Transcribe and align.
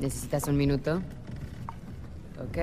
¿Necesitas 0.00 0.48
un 0.48 0.56
minuto? 0.56 1.00
Ok. 2.40 2.58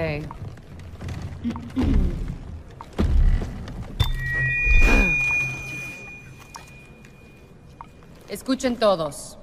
Escuchen 8.27 8.75
todos. 8.75 9.37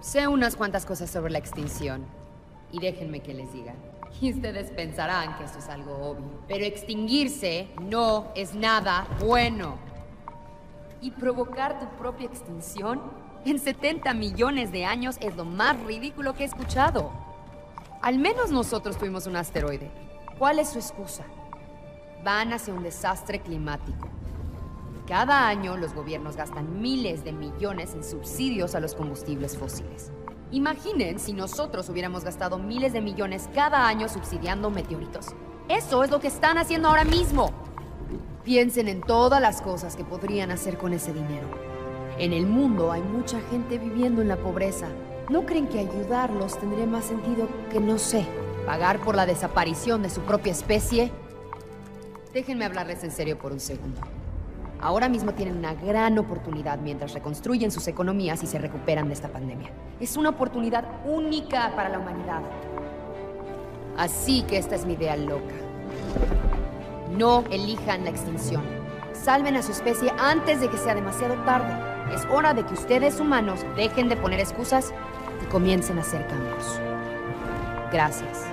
Sé 0.00 0.26
unas 0.26 0.56
cuantas 0.56 0.86
cosas 0.86 1.10
sobre 1.10 1.30
la 1.30 1.38
extinción. 1.38 2.06
Y 2.70 2.80
déjenme 2.80 3.20
que 3.20 3.34
les 3.34 3.52
diga. 3.52 3.74
Y 4.22 4.32
ustedes 4.32 4.70
pensarán 4.70 5.36
que 5.36 5.44
esto 5.44 5.58
es 5.58 5.68
algo 5.68 5.92
obvio. 5.96 6.44
Pero 6.48 6.64
extinguirse 6.64 7.68
no 7.82 8.32
es 8.34 8.54
nada 8.54 9.06
bueno. 9.20 9.76
Y 11.02 11.10
provocar 11.10 11.78
tu 11.78 11.86
propia 11.98 12.26
extinción 12.26 13.02
en 13.50 13.58
70 13.58 14.14
millones 14.14 14.70
de 14.70 14.84
años 14.84 15.16
es 15.20 15.36
lo 15.36 15.44
más 15.44 15.80
ridículo 15.82 16.34
que 16.34 16.44
he 16.44 16.46
escuchado. 16.46 17.10
Al 18.00 18.18
menos 18.18 18.50
nosotros 18.50 18.96
tuvimos 18.98 19.26
un 19.26 19.36
asteroide. 19.36 19.90
¿Cuál 20.38 20.58
es 20.58 20.70
su 20.70 20.78
excusa? 20.78 21.24
Van 22.24 22.52
hacia 22.52 22.72
un 22.74 22.82
desastre 22.82 23.40
climático. 23.40 24.08
Cada 25.06 25.48
año 25.48 25.76
los 25.76 25.92
gobiernos 25.94 26.36
gastan 26.36 26.80
miles 26.80 27.24
de 27.24 27.32
millones 27.32 27.94
en 27.94 28.04
subsidios 28.04 28.74
a 28.74 28.80
los 28.80 28.94
combustibles 28.94 29.58
fósiles. 29.58 30.12
Imaginen 30.52 31.18
si 31.18 31.32
nosotros 31.32 31.88
hubiéramos 31.88 32.24
gastado 32.24 32.58
miles 32.58 32.92
de 32.92 33.00
millones 33.00 33.48
cada 33.54 33.88
año 33.88 34.08
subsidiando 34.08 34.70
meteoritos. 34.70 35.26
Eso 35.68 36.04
es 36.04 36.10
lo 36.10 36.20
que 36.20 36.28
están 36.28 36.58
haciendo 36.58 36.88
ahora 36.88 37.04
mismo. 37.04 37.50
Piensen 38.44 38.88
en 38.88 39.00
todas 39.00 39.40
las 39.40 39.62
cosas 39.62 39.96
que 39.96 40.04
podrían 40.04 40.50
hacer 40.50 40.78
con 40.78 40.92
ese 40.92 41.12
dinero. 41.12 41.48
En 42.18 42.32
el 42.32 42.46
mundo 42.46 42.92
hay 42.92 43.02
mucha 43.02 43.40
gente 43.50 43.78
viviendo 43.78 44.22
en 44.22 44.28
la 44.28 44.36
pobreza. 44.36 44.88
¿No 45.28 45.46
creen 45.46 45.66
que 45.66 45.78
ayudarlos 45.78 46.58
tendría 46.58 46.86
más 46.86 47.06
sentido 47.06 47.48
que, 47.70 47.80
no 47.80 47.98
sé, 47.98 48.26
pagar 48.66 49.00
por 49.00 49.14
la 49.14 49.24
desaparición 49.24 50.02
de 50.02 50.10
su 50.10 50.20
propia 50.20 50.52
especie? 50.52 51.10
Déjenme 52.34 52.64
hablarles 52.64 53.02
en 53.04 53.12
serio 53.12 53.38
por 53.38 53.52
un 53.52 53.60
segundo. 53.60 54.00
Ahora 54.80 55.08
mismo 55.08 55.32
tienen 55.32 55.56
una 55.56 55.74
gran 55.74 56.18
oportunidad 56.18 56.78
mientras 56.80 57.14
reconstruyen 57.14 57.70
sus 57.70 57.86
economías 57.88 58.42
y 58.42 58.46
se 58.46 58.58
recuperan 58.58 59.06
de 59.06 59.14
esta 59.14 59.28
pandemia. 59.28 59.70
Es 60.00 60.16
una 60.16 60.30
oportunidad 60.30 60.84
única 61.06 61.72
para 61.76 61.88
la 61.88 61.98
humanidad. 61.98 62.42
Así 63.96 64.42
que 64.42 64.58
esta 64.58 64.74
es 64.74 64.84
mi 64.84 64.94
idea 64.94 65.16
loca. 65.16 65.54
No 67.16 67.44
elijan 67.50 68.04
la 68.04 68.10
extinción. 68.10 68.62
Salven 69.12 69.56
a 69.56 69.62
su 69.62 69.72
especie 69.72 70.12
antes 70.18 70.60
de 70.60 70.68
que 70.68 70.78
sea 70.78 70.94
demasiado 70.94 71.34
tarde. 71.44 71.91
Es 72.12 72.26
hora 72.30 72.54
de 72.54 72.64
que 72.64 72.74
ustedes 72.74 73.20
humanos 73.20 73.64
dejen 73.76 74.08
de 74.08 74.16
poner 74.16 74.40
excusas 74.40 74.92
y 75.42 75.46
comiencen 75.46 75.98
a 75.98 76.02
hacer 76.02 76.26
cambios. 76.26 76.80
Gracias. 77.90 78.52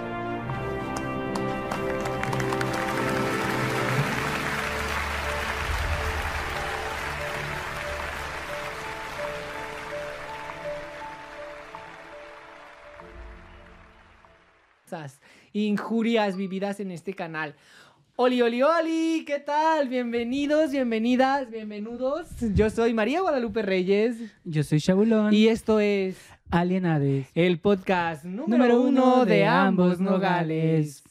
injurias 15.54 16.36
vividas 16.36 16.80
en 16.80 16.92
este 16.92 17.14
canal. 17.14 17.56
Oli, 18.22 18.42
oli, 18.42 18.62
oli, 18.62 19.24
¿qué 19.26 19.40
tal? 19.40 19.88
Bienvenidos, 19.88 20.72
bienvenidas, 20.72 21.50
bienvenidos. 21.50 22.28
Yo 22.54 22.70
soy 22.70 22.94
María 22.94 23.22
Guadalupe 23.22 23.62
Reyes. 23.62 24.18
Yo 24.44 24.62
soy 24.64 24.82
Chabulón. 24.82 25.34
Y 25.34 25.48
esto 25.48 25.80
es 25.80 26.18
Alienades, 26.52 27.28
el 27.34 27.62
podcast 27.62 28.26
número, 28.26 28.82
uno 28.82 29.24
de, 29.24 29.46
ambos 29.46 30.02
nogales. 30.02 31.02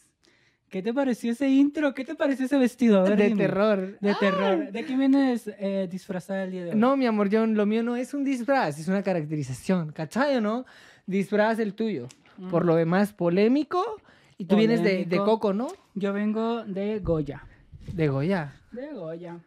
¿Qué 0.68 0.82
te 0.82 0.92
pareció 0.92 1.32
ese 1.32 1.48
intro? 1.48 1.94
¿Qué 1.94 2.04
te 2.04 2.14
pareció 2.14 2.44
ese 2.44 2.58
vestido? 2.58 3.02
de 3.04 3.30
terror. 3.34 3.98
De 4.00 4.14
terror. 4.14 4.70
¿De 4.70 4.84
qué 4.84 4.94
vienes 4.94 5.50
eh, 5.58 5.88
disfrazada 5.90 6.44
el 6.44 6.50
día 6.50 6.64
de 6.64 6.70
hoy? 6.72 6.76
No, 6.76 6.94
mi 6.98 7.06
amor, 7.06 7.30
yo, 7.30 7.46
lo 7.46 7.64
mío 7.64 7.82
no 7.82 7.96
es 7.96 8.12
un 8.12 8.22
disfraz, 8.22 8.78
es 8.78 8.86
una 8.86 9.02
caracterización. 9.02 9.92
¿Cachai 9.92 10.42
no? 10.42 10.66
Disfraz 11.06 11.58
el 11.58 11.72
tuyo. 11.72 12.06
Por 12.50 12.66
lo 12.66 12.76
demás, 12.76 13.14
polémico 13.14 13.96
y 14.38 14.44
tú 14.44 14.56
vienes 14.56 14.82
de, 14.82 15.04
de, 15.04 15.16
Coco, 15.18 15.52
¿no? 15.52 15.66
Yo 15.94 16.12
vengo 16.12 16.64
de 16.64 17.00
Goya. 17.00 17.44
¿De 17.92 18.08
Goya? 18.08 18.54
De 18.70 18.92
Goya. 18.94 19.40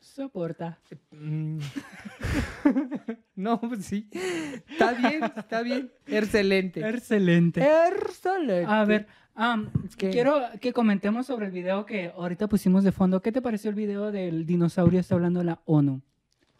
Soporta. 0.00 0.78
Mm. 1.12 1.58
no, 3.36 3.58
pues 3.58 3.86
sí. 3.86 4.10
Está 4.68 4.92
bien, 4.92 5.24
está 5.36 5.62
bien. 5.62 5.90
Excelente. 6.06 6.86
Excelente. 6.86 7.62
Excelente. 7.62 8.66
A 8.66 8.84
ver, 8.84 9.06
quiero 9.96 10.42
que 10.60 10.74
comentemos 10.74 11.26
sobre 11.26 11.46
el 11.46 11.52
video 11.52 11.86
que 11.86 12.12
ahorita 12.14 12.48
pusimos 12.48 12.84
de 12.84 12.92
fondo. 12.92 13.22
¿Qué 13.22 13.32
te 13.32 13.40
pareció 13.40 13.70
el 13.70 13.76
video 13.76 14.12
del 14.12 14.44
dinosaurio 14.44 15.00
está 15.00 15.14
hablando 15.14 15.40
de 15.40 15.46
la 15.46 15.62
ONU? 15.64 16.02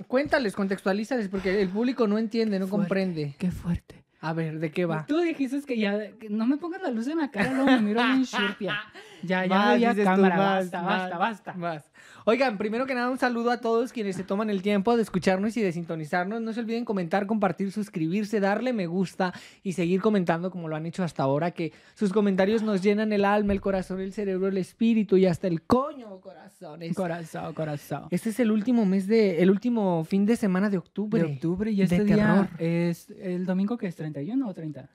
Cuéntales, 0.08 0.54
contextualízales, 0.54 1.28
porque 1.28 1.60
el 1.60 1.68
público 1.68 2.06
no 2.06 2.16
entiende, 2.16 2.58
no 2.58 2.68
comprende. 2.68 3.34
Qué 3.38 3.50
fuerte. 3.50 4.01
A 4.22 4.32
ver, 4.32 4.60
¿de 4.60 4.70
qué 4.70 4.86
va? 4.86 5.04
Tú 5.04 5.18
dijiste 5.18 5.60
que 5.62 5.76
ya, 5.76 5.98
no 6.30 6.46
me 6.46 6.56
pongas 6.56 6.80
la 6.80 6.90
luz 6.90 7.08
en 7.08 7.18
la 7.18 7.32
cara, 7.32 7.52
luego 7.52 7.66
me 7.72 7.80
miro 7.80 8.04
bien 8.04 8.22
shurpia. 8.22 8.80
Ya, 9.22 9.46
ya, 9.46 9.76
ya, 9.76 10.04
cámara, 10.04 10.36
basta, 10.36 10.82
basta, 10.82 11.18
basta. 11.18 11.52
Más. 11.54 11.84
Oigan, 12.24 12.56
primero 12.56 12.86
que 12.86 12.94
nada, 12.94 13.10
un 13.10 13.18
saludo 13.18 13.50
a 13.50 13.60
todos 13.60 13.92
quienes 13.92 14.14
se 14.16 14.22
toman 14.22 14.48
el 14.48 14.62
tiempo 14.62 14.96
de 14.96 15.02
escucharnos 15.02 15.56
y 15.56 15.62
de 15.62 15.72
sintonizarnos. 15.72 16.40
No 16.40 16.52
se 16.52 16.60
olviden 16.60 16.84
comentar, 16.84 17.26
compartir, 17.26 17.72
suscribirse, 17.72 18.38
darle 18.38 18.72
me 18.72 18.86
gusta 18.86 19.32
y 19.62 19.72
seguir 19.72 20.00
comentando 20.00 20.50
como 20.50 20.68
lo 20.68 20.76
han 20.76 20.86
hecho 20.86 21.02
hasta 21.02 21.24
ahora, 21.24 21.50
que 21.50 21.72
sus 21.94 22.12
comentarios 22.12 22.62
nos 22.62 22.82
llenan 22.82 23.12
el 23.12 23.24
alma, 23.24 23.52
el 23.52 23.60
corazón, 23.60 24.00
el 24.00 24.12
cerebro, 24.12 24.48
el 24.48 24.58
espíritu 24.58 25.16
y 25.16 25.26
hasta 25.26 25.48
el 25.48 25.62
coño 25.62 26.20
corazones. 26.20 26.94
Corazón, 26.94 27.54
corazón. 27.54 28.04
Este 28.10 28.30
es 28.30 28.40
el 28.40 28.50
último 28.52 28.86
mes 28.86 29.06
de, 29.06 29.42
el 29.42 29.50
último 29.50 30.04
fin 30.04 30.24
de 30.26 30.36
semana 30.36 30.70
de 30.70 30.78
octubre. 30.78 31.22
De 31.22 31.34
octubre 31.34 31.70
y 31.70 31.82
este 31.82 32.04
día 32.04 32.50
es 32.58 33.10
el 33.10 33.46
domingo 33.46 33.76
que 33.76 33.88
es 33.88 33.96
31 33.96 34.46
o 34.46 34.54
30. 34.54 34.88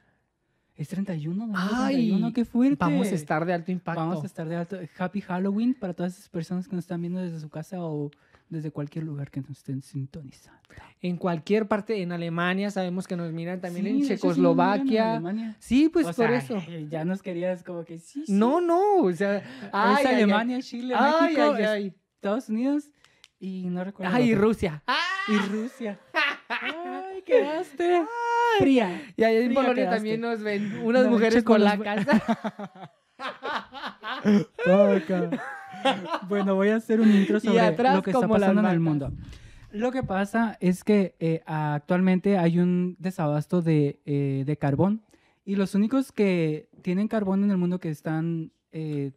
Es 0.78 0.90
31, 0.90 1.48
¿no? 1.48 1.54
Ay, 1.58 1.96
31, 1.96 2.34
qué 2.34 2.46
fuerte. 2.46 2.78
Vamos 2.80 3.08
a 3.08 3.16
estar 3.16 3.46
de 3.46 3.54
alto 3.54 3.72
impacto. 3.72 4.00
Vamos 4.00 4.24
a 4.24 4.28
estar 4.28 4.48
de 4.48 4.56
alto. 4.56 4.78
Happy 5.00 5.22
Halloween 5.22 5.74
para 5.74 5.94
todas 5.94 6.14
esas 6.14 6.30
personas 6.30 6.68
que 6.68 6.76
nos 6.76 6.86
están 6.86 7.02
viendo 7.02 7.20
desde 7.20 7.40
su 7.40 7.50
casa 7.50 7.84
o 7.84 8.12
desde 8.48 8.72
cualquier 8.72 9.04
lugar 9.04 9.32
que 9.32 9.42
nos 9.42 9.58
estén 9.58 9.82
sintonizando. 9.82 10.62
En 11.02 11.18
cualquier 11.18 11.68
parte, 11.68 12.02
en 12.02 12.12
Alemania, 12.12 12.70
sabemos 12.70 13.08
que 13.08 13.16
nos 13.16 13.34
miran 13.34 13.60
también 13.60 13.88
en 13.88 14.04
Checoslovaquia. 14.04 15.22
Sí, 15.60 15.90
pues 15.90 16.16
por 16.16 16.32
eso. 16.32 16.62
Ya 16.90 17.04
nos 17.04 17.24
querías 17.24 17.64
como 17.64 17.84
que 17.84 17.98
sí. 17.98 18.24
No, 18.28 18.62
no, 18.62 18.98
o 18.98 19.14
sea, 19.14 19.38
es 19.38 20.06
Alemania, 20.06 20.62
Chile, 20.62 20.96
México, 20.96 21.56
Estados 22.16 22.50
Unidos 22.50 22.92
y 23.40 23.66
no 23.70 23.84
recuerdo. 23.84 24.14
Ay, 24.16 24.30
y 24.30 24.36
Rusia. 24.36 24.84
Y 25.28 25.38
Rusia. 25.50 26.00
Ay, 26.50 27.22
quedaste 27.24 28.06
fría. 28.60 29.02
Y 29.16 29.24
ahí 29.24 29.38
en 29.38 29.54
Polonia 29.54 29.90
también 29.90 30.22
nos 30.22 30.42
ven 30.42 30.82
unas 30.84 31.08
mujeres 31.08 31.44
con 31.44 31.64
la 31.64 31.78
casa. 31.78 32.22
bueno, 36.28 36.56
voy 36.56 36.70
a 36.70 36.78
hacer 36.78 37.00
un 37.00 37.12
intro 37.12 37.40
sobre 37.40 37.94
lo 37.94 38.02
que 38.02 38.12
está 38.12 38.28
pasando 38.28 38.62
en 38.62 38.68
el 38.68 38.80
mundo. 38.80 39.12
Lo 39.72 39.92
que 39.92 40.02
pasa 40.02 40.58
es 40.60 40.84
que 40.84 41.16
eh, 41.20 41.42
actualmente 41.46 42.38
hay 42.38 42.60
un 42.60 42.96
desabasto 43.00 43.62
de, 43.62 44.00
eh, 44.06 44.44
de, 44.46 44.58
carbón 44.58 45.04
y 45.46 45.56
los 45.56 45.76
únicos 45.76 46.12
que 46.12 46.70
tienen 46.82 47.08
carbón 47.08 47.44
en 47.44 47.52
el 47.52 47.58
mundo 47.58 47.80
que 47.80 47.90
están 47.90 48.52
eh, 48.72 49.12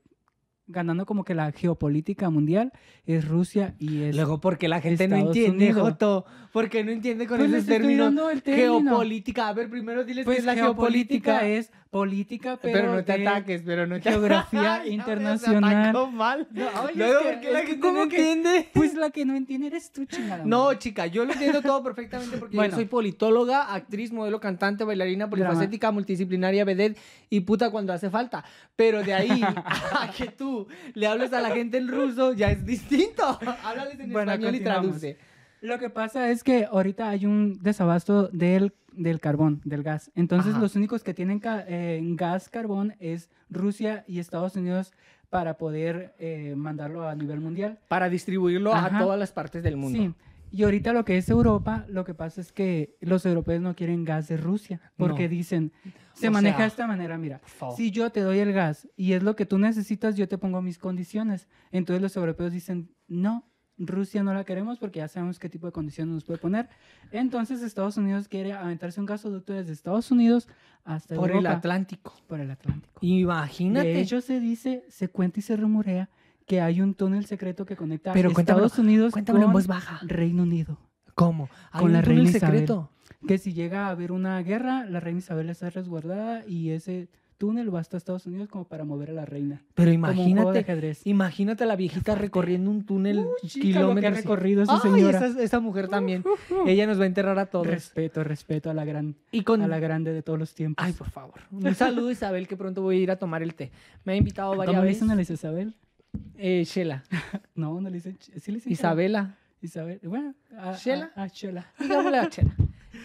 ganando 0.71 1.07
como 1.07 1.25
que 1.25 1.35
la 1.35 1.53
geopolítica 1.53 2.31
mundial 2.31 2.73
es 3.07 3.27
Rusia 3.27 3.75
y 3.79 4.03
es 4.03 4.17
Luego 4.17 4.41
porque 4.41 4.69
la 4.69 4.81
gente 4.81 5.09
no 5.09 5.17
entiende, 5.17 5.73
Joto, 5.73 6.25
porque 6.53 6.85
no 6.85 6.91
entiende 6.91 7.27
con 7.27 7.39
pues 7.39 7.53
ese 7.53 7.67
término, 7.67 8.11
geopolítica. 8.45 9.49
A 9.49 9.53
ver, 9.53 9.69
primero 9.69 10.05
diles 10.05 10.25
pues 10.25 10.37
qué 10.37 10.41
es 10.41 10.47
la 10.47 10.55
geopolítica. 10.55 11.47
es 11.47 11.73
política, 11.91 12.57
pero, 12.63 12.95
no 12.95 13.05
te 13.05 13.13
ataques, 13.13 13.63
pero 13.65 13.87
no 13.87 13.97
te 14.01 14.11
geografía 14.11 14.87
internacional. 14.87 15.93
No, 15.93 16.11
mal. 16.11 16.47
Luego, 16.53 17.21
porque 17.23 17.51
la 17.51 17.63
gente 17.63 17.93
no 17.93 18.03
entiende. 18.05 18.69
Pues 18.73 18.95
la 18.95 19.11
que 19.11 19.25
no 19.25 19.35
entiende 19.35 19.67
eres 19.67 19.93
tú, 19.93 20.05
chingada. 20.05 20.45
No, 20.45 20.73
chica, 20.75 21.07
yo 21.07 21.25
lo 21.25 21.33
entiendo 21.33 21.61
todo 21.63 21.83
perfectamente 21.83 22.39
porque 22.39 22.57
yo 22.57 22.71
soy 22.71 22.85
politóloga, 22.85 23.75
actriz, 23.75 24.13
modelo, 24.13 24.41
cantante, 24.41 24.85
bailarina, 24.85 25.29
polifacética, 25.29 25.91
multidisciplinaria, 25.91 26.65
vedette 26.65 26.99
y 27.29 27.41
puta 27.41 27.71
cuando 27.71 27.93
hace 27.93 28.09
falta. 28.09 28.45
Pero 28.77 29.03
de 29.03 29.15
ahí 29.15 29.43
a 29.93 30.11
que 30.17 30.27
tú 30.27 30.69
le 30.95 31.07
hables 31.07 31.33
a 31.33 31.41
la 31.41 31.51
gente 31.51 31.79
en 31.79 31.89
ruso 31.89 32.33
ya 32.33 32.51
es 32.51 32.65
distinto. 32.65 33.39
Háblales 33.65 33.99
en 33.99 34.17
español 34.17 34.55
y 34.55 34.61
traduce. 34.61 35.30
Lo 35.61 35.79
que 35.79 35.91
pasa 35.91 36.31
es 36.31 36.43
que 36.43 36.65
ahorita 36.65 37.09
hay 37.09 37.27
un 37.27 37.59
desabasto 37.63 38.29
del, 38.29 38.73
del 38.93 39.21
carbón, 39.21 39.61
del 39.65 39.83
gas. 39.83 40.11
Entonces, 40.15 40.57
los 40.57 40.75
únicos 40.77 41.03
que 41.03 41.15
tienen 41.15 41.41
eh, 41.45 42.01
gas 42.15 42.49
carbón 42.49 42.95
es 42.99 43.31
Rusia 43.51 44.05
y 44.07 44.19
Estados 44.19 44.57
Unidos 44.57 44.93
para 45.29 45.59
poder 45.59 46.15
eh, 46.19 46.55
mandarlo 46.57 47.09
a 47.09 47.15
nivel 47.15 47.41
mundial. 47.41 47.79
Para 47.89 48.09
distribuirlo 48.09 48.75
a 48.75 48.99
todas 48.99 49.19
las 49.19 49.33
partes 49.33 49.63
del 49.63 49.77
mundo. 49.77 49.99
Sí. 49.99 50.15
Y 50.53 50.65
ahorita 50.65 50.93
lo 50.93 51.05
que 51.05 51.17
es 51.17 51.29
Europa, 51.29 51.85
lo 51.89 52.05
que 52.05 52.15
pasa 52.15 52.41
es 52.41 52.51
que 52.51 52.97
los 53.01 53.25
europeos 53.25 53.61
no 53.61 53.77
quieren 53.77 54.05
gas 54.05 54.27
de 54.27 54.37
Rusia, 54.37 54.81
porque 54.97 55.29
dicen, 55.29 55.73
se 56.13 56.29
maneja 56.29 56.63
de 56.63 56.69
esta 56.69 56.89
manera, 56.89 57.19
mira, 57.19 57.41
si 57.77 57.93
yo 57.93 58.11
te 58.11 58.21
doy 58.21 58.41
el 58.41 58.53
gas 58.53 58.89
y 58.97 59.13
es 59.13 59.23
lo 59.23 59.37
que 59.37 59.47
tú 59.47 59.59
necesitas, 59.59 60.17
yo 60.17 60.27
te 60.27 60.39
pongo 60.39 60.61
mis 60.61 60.79
condiciones. 60.79 61.47
Entonces 61.71 62.03
los 62.03 62.17
europeos 62.17 62.53
dicen, 62.53 62.91
no, 63.07 63.49
Rusia 63.81 64.23
no 64.23 64.35
la 64.35 64.45
queremos 64.45 64.79
porque 64.79 64.99
ya 64.99 65.09
sabemos 65.09 65.39
qué 65.39 65.49
tipo 65.49 65.67
de 65.67 65.73
condiciones 65.73 66.15
nos 66.15 66.25
puede 66.25 66.39
poner. 66.39 66.69
Entonces 67.11 67.63
Estados 67.63 67.97
Unidos 67.97 68.29
quiere 68.29 68.53
aventarse 68.53 69.01
un 69.01 69.07
gasoducto 69.07 69.53
desde 69.53 69.73
Estados 69.73 70.11
Unidos 70.11 70.49
hasta 70.85 71.17
por 71.17 71.31
el 71.31 71.47
Atlántico. 71.47 72.15
Por 72.27 72.41
el 72.41 72.51
Atlántico. 72.51 72.99
Imagínate. 73.01 73.89
De 73.89 74.01
hecho 74.01 74.21
se 74.21 74.39
dice, 74.41 74.85
se 74.89 75.09
cuenta 75.09 75.41
y 75.41 75.43
se 75.43 75.57
rumorea 75.57 76.11
que 76.47 76.61
hay 76.61 76.81
un 76.81 76.95
túnel 76.95 77.27
secreto 77.27 77.65
que 77.65 77.77
conecta 77.77 78.13
Pero 78.13 78.31
Estados 78.31 78.79
Unidos 78.79 79.13
con 79.13 79.43
en 79.43 79.53
voz 79.53 79.67
baja. 79.67 80.01
Reino 80.03 80.43
Unido. 80.43 80.79
¿Cómo? 81.15 81.49
¿Hay 81.71 81.81
con 81.81 81.91
un 81.91 81.93
la 81.95 82.03
túnel 82.03 82.25
reina 82.25 82.39
secreto. 82.39 82.91
Que 83.27 83.39
si 83.39 83.53
llega 83.53 83.87
a 83.87 83.91
haber 83.91 84.13
una 84.13 84.41
guerra, 84.43 84.85
la 84.85 85.01
reina 85.01 85.19
Isabel 85.19 85.51
está 85.51 85.71
resguardada 85.71 86.45
y 86.47 86.71
ese 86.71 87.09
túnel 87.41 87.75
va 87.75 87.81
hasta 87.81 87.97
Estados 87.97 88.27
Unidos 88.27 88.51
como 88.51 88.65
para 88.65 88.85
mover 88.85 89.11
a 89.11 89.13
la 89.15 89.25
reina. 89.25 89.63
Pero 89.75 89.91
imagínate, 89.91 90.67
imagínate 91.05 91.65
a 91.65 91.67
la 91.67 91.75
viejita 91.75 92.15
recorriendo 92.15 92.71
un 92.71 92.85
túnel 92.85 93.27
kilómetros. 93.43 94.15
Que 94.15 94.21
recorrido 94.21 94.63
esa 94.63 94.79
señora. 94.79 95.27
Esa, 95.41 95.59
mujer 95.59 95.89
también. 95.89 96.23
Ella 96.67 96.87
nos 96.87 97.01
va 97.01 97.05
a 97.05 97.07
enterrar 97.07 97.39
a 97.39 97.47
todos. 97.47 97.67
Respeto, 97.67 98.23
respeto 98.23 98.69
a 98.69 98.75
la 98.75 98.85
gran, 98.85 99.17
y 99.33 99.43
con... 99.43 99.63
a 99.63 99.69
la 99.69 99.79
grande 99.79 100.13
de 100.13 100.23
todos 100.23 100.39
los 100.39 100.55
tiempos. 100.55 100.85
Ay, 100.85 100.93
por 100.93 101.09
favor. 101.09 101.41
Un 101.51 101.75
saludo 101.75 102.11
Isabel 102.13 102.47
que 102.47 102.59
pronto 102.59 102.83
voy 102.83 102.99
a 102.99 103.01
ir 103.01 103.11
a 103.11 103.17
tomar 103.17 103.43
el 103.43 103.55
té. 103.55 103.73
Me 104.05 104.13
ha 104.13 104.17
invitado 104.17 104.51
varias 104.51 104.77
¿Cómo 104.77 104.83
veces. 104.83 105.01
¿Cómo 105.01 105.15
le 105.15 105.21
dice 105.21 105.33
Isabel? 105.33 105.75
Eh, 106.37 106.65
Shela. 106.67 107.05
no, 107.55 107.81
no 107.81 107.89
le 107.89 107.97
dicen. 107.97 108.19
¿Sí 108.21 108.51
le 108.53 108.59
dicen 108.59 108.71
Isabela. 108.71 109.39
Isabel. 109.63 109.99
Bueno, 110.03 110.35
a, 110.59 110.77
¿Shela? 110.77 111.11
A, 111.17 111.23
a 111.23 111.27
Shela. 111.29 111.73
Digámosle 111.79 112.19
a 112.19 112.29
Shela. 112.29 112.55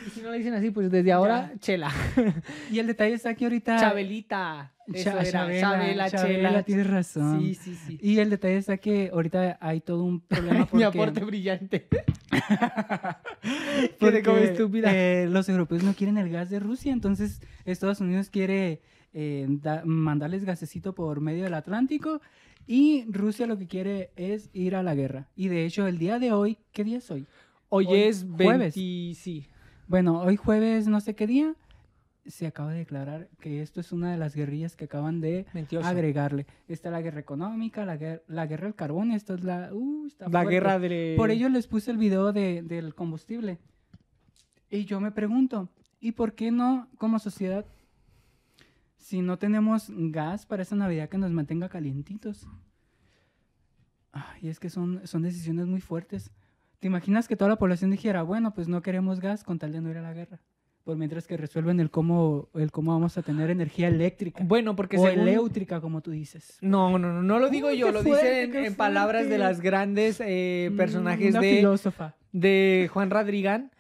Y 0.05 0.09
si 0.09 0.21
no 0.21 0.31
le 0.31 0.37
dicen 0.37 0.53
así, 0.53 0.71
pues 0.71 0.91
desde 0.91 1.11
ahora, 1.11 1.53
Chela. 1.59 1.91
y 2.71 2.79
el 2.79 2.87
detalle 2.87 3.13
está 3.13 3.33
que 3.35 3.45
ahorita. 3.45 3.77
Chabelita. 3.77 4.71
Eso 4.87 5.09
Chabela, 5.23 6.09
Chela. 6.09 6.63
tienes 6.63 6.87
razón. 6.87 7.41
Sí, 7.41 7.55
sí, 7.55 7.75
sí. 7.75 7.99
Y 8.01 8.19
el 8.19 8.29
detalle 8.29 8.57
está 8.57 8.77
que 8.77 9.09
ahorita 9.11 9.57
hay 9.59 9.81
todo 9.81 10.03
un 10.03 10.19
problema 10.27 10.65
porque... 10.65 10.77
Mi 10.77 10.83
aporte 10.83 11.23
brillante. 11.23 11.87
porque 13.99 14.21
como 14.21 14.37
estúpida. 14.37 14.91
Eh, 14.93 15.27
los 15.27 15.49
europeos 15.49 15.83
no 15.83 15.93
quieren 15.93 16.17
el 16.17 16.29
gas 16.29 16.49
de 16.49 16.59
Rusia, 16.59 16.93
entonces 16.93 17.41
Estados 17.65 17.99
Unidos 17.99 18.29
quiere 18.29 18.81
eh, 19.13 19.47
mandarles 19.85 20.45
gasecito 20.45 20.93
por 20.93 21.19
medio 21.19 21.45
del 21.45 21.55
Atlántico 21.55 22.21
y 22.67 23.05
Rusia 23.09 23.47
lo 23.47 23.57
que 23.57 23.67
quiere 23.67 24.11
es 24.15 24.49
ir 24.53 24.75
a 24.75 24.83
la 24.83 24.95
guerra. 24.95 25.29
Y 25.35 25.47
de 25.47 25.65
hecho, 25.65 25.87
el 25.87 25.97
día 25.97 26.19
de 26.19 26.31
hoy, 26.31 26.57
¿qué 26.71 26.83
día 26.83 26.97
es 26.97 27.09
hoy? 27.09 27.25
Hoy, 27.69 27.87
es 27.89 28.25
jueves. 28.37 28.73
sí. 28.73 29.47
Bueno, 29.87 30.19
hoy 30.21 30.35
jueves, 30.35 30.87
no 30.87 30.99
sé 30.99 31.13
qué 31.13 31.27
día, 31.27 31.53
se 32.25 32.47
acaba 32.47 32.71
de 32.71 32.79
declarar 32.79 33.29
que 33.39 33.61
esto 33.61 33.79
es 33.79 33.91
una 33.91 34.11
de 34.11 34.17
las 34.17 34.35
guerrillas 34.35 34.75
que 34.75 34.85
acaban 34.85 35.21
de 35.21 35.45
agregarle. 35.83 36.47
Está 36.67 36.89
la 36.89 37.03
guerra 37.03 37.19
económica, 37.19 37.85
la, 37.85 37.95
guerra, 37.95 38.23
la 38.27 38.47
guerra 38.47 38.63
del 38.63 38.73
carbón, 38.73 39.11
esta 39.11 39.35
es 39.35 39.43
la... 39.43 39.71
Uh, 39.71 40.07
la 40.31 40.43
guerra 40.43 40.79
de... 40.79 41.13
Por 41.17 41.29
ello 41.29 41.49
les 41.49 41.67
puse 41.67 41.91
el 41.91 41.97
video 41.97 42.33
de, 42.33 42.63
del 42.63 42.95
combustible. 42.95 43.59
Y 44.71 44.85
yo 44.85 44.99
me 44.99 45.11
pregunto, 45.11 45.69
¿y 45.99 46.13
por 46.13 46.33
qué 46.33 46.49
no 46.49 46.89
como 46.97 47.19
sociedad, 47.19 47.63
si 48.97 49.21
no 49.21 49.37
tenemos 49.37 49.91
gas 49.91 50.47
para 50.47 50.63
esa 50.63 50.75
Navidad 50.75 51.09
que 51.09 51.19
nos 51.19 51.31
mantenga 51.31 51.69
calientitos? 51.69 52.47
Y 54.41 54.47
es 54.47 54.59
que 54.59 54.71
son, 54.71 55.05
son 55.05 55.21
decisiones 55.21 55.67
muy 55.67 55.81
fuertes. 55.81 56.31
¿Te 56.79 56.87
imaginas 56.87 57.27
que 57.27 57.35
toda 57.35 57.49
la 57.49 57.55
población 57.57 57.91
dijera, 57.91 58.23
bueno, 58.23 58.53
pues 58.53 58.67
no 58.67 58.81
queremos 58.81 59.19
gas 59.19 59.43
con 59.43 59.59
tal 59.59 59.71
de 59.71 59.81
no 59.81 59.89
ir 59.89 59.97
a 59.97 60.01
la 60.01 60.13
guerra? 60.13 60.39
Por 60.83 60.97
mientras 60.97 61.25
que 61.25 61.35
resuelven 61.35 61.79
el 61.79 61.89
cómo, 61.89 62.49
el 62.53 62.71
cómo 62.71 62.91
vamos 62.91 63.17
a 63.17 63.23
tener 63.23 63.49
energía 63.49 63.87
eléctrica. 63.87 64.43
Bueno, 64.43 64.75
porque 64.75 64.97
o 64.97 65.07
eléctrica, 65.07 65.81
como 65.81 66.01
tú 66.01 66.11
dices. 66.11 66.59
No, 66.61 66.99
no, 66.99 67.11
no, 67.11 67.23
no 67.23 67.39
lo 67.39 67.49
digo 67.49 67.71
yo, 67.71 67.91
lo 67.91 68.03
dicen 68.03 68.55
en, 68.55 68.75
palabras 68.75 69.27
de 69.27 69.39
las 69.39 69.61
grandes 69.61 70.21
eh, 70.23 70.69
mm, 70.71 70.77
personajes 70.77 71.33
de, 71.33 71.55
filósofa. 71.57 72.15
de 72.31 72.87
Juan 72.93 73.09
Radrigán. 73.09 73.71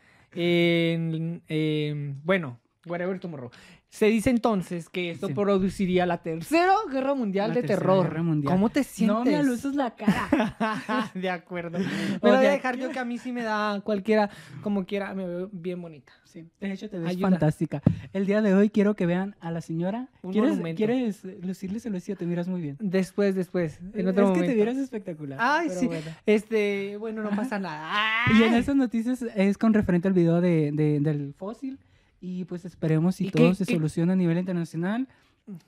bueno, 2.23 2.59
whatever 2.87 3.19
tomorrow. 3.19 3.51
Se 3.95 4.07
dice 4.07 4.29
entonces 4.29 4.89
que 4.89 5.11
esto 5.11 5.29
produciría 5.29 6.05
la 6.05 6.17
tercera 6.17 6.73
guerra 6.91 7.15
mundial 7.15 7.53
de 7.53 7.63
terror. 7.63 8.13
¿Cómo 8.43 8.69
te 8.69 8.83
sientes? 8.83 9.15
No 9.15 9.23
me 9.23 9.37
aluces 9.37 9.73
la 9.73 9.95
cara. 9.95 11.11
de 11.13 11.29
acuerdo. 11.29 11.79
Me 12.21 12.29
voy 12.29 12.45
a 12.45 12.51
dejar 12.51 12.75
yo 12.77 12.89
que 12.89 12.99
a 12.99 13.05
mí 13.05 13.17
sí 13.17 13.31
me 13.31 13.43
da 13.43 13.79
cualquiera, 13.85 14.29
como 14.61 14.85
quiera, 14.85 15.13
me 15.13 15.25
veo 15.25 15.49
bien 15.49 15.81
bonita. 15.81 16.11
Sí. 16.25 16.45
De 16.59 16.73
hecho, 16.73 16.89
te 16.89 16.99
ves 16.99 17.17
fantástica. 17.17 17.81
El 18.11 18.25
día 18.25 18.41
de 18.41 18.53
hoy 18.53 18.69
quiero 18.69 18.97
que 18.97 19.05
vean 19.05 19.37
a 19.39 19.49
la 19.49 19.61
señora. 19.61 20.09
¿Quieres, 20.29 20.59
¿Quieres 20.75 21.23
lucirle 21.41 21.79
se 21.79 21.89
lo 21.89 21.95
decía? 21.95 22.17
Te 22.17 22.25
miras 22.25 22.49
muy 22.49 22.61
bien. 22.61 22.75
Después, 22.81 23.33
después. 23.33 23.79
En 23.93 24.09
otro 24.09 24.33
es 24.33 24.41
que 24.41 24.47
te 24.47 24.55
vieras 24.55 24.75
espectacular. 24.75 25.39
Ay, 25.41 25.69
sí. 25.69 25.89
Este, 26.25 26.97
bueno, 26.97 27.23
no 27.23 27.29
pasa 27.29 27.59
nada. 27.59 28.25
Y 28.37 28.43
en 28.43 28.55
esas 28.55 28.75
noticias 28.75 29.21
es 29.21 29.57
con 29.57 29.73
referente 29.73 30.09
al 30.09 30.13
video 30.13 30.41
de, 30.41 30.71
del 30.73 31.33
fósil 31.37 31.79
y 32.19 32.45
pues 32.45 32.65
esperemos 32.65 33.15
si 33.15 33.29
todo 33.29 33.53
se 33.53 33.65
soluciona 33.65 34.13
a 34.13 34.15
nivel 34.15 34.37
internacional. 34.37 35.07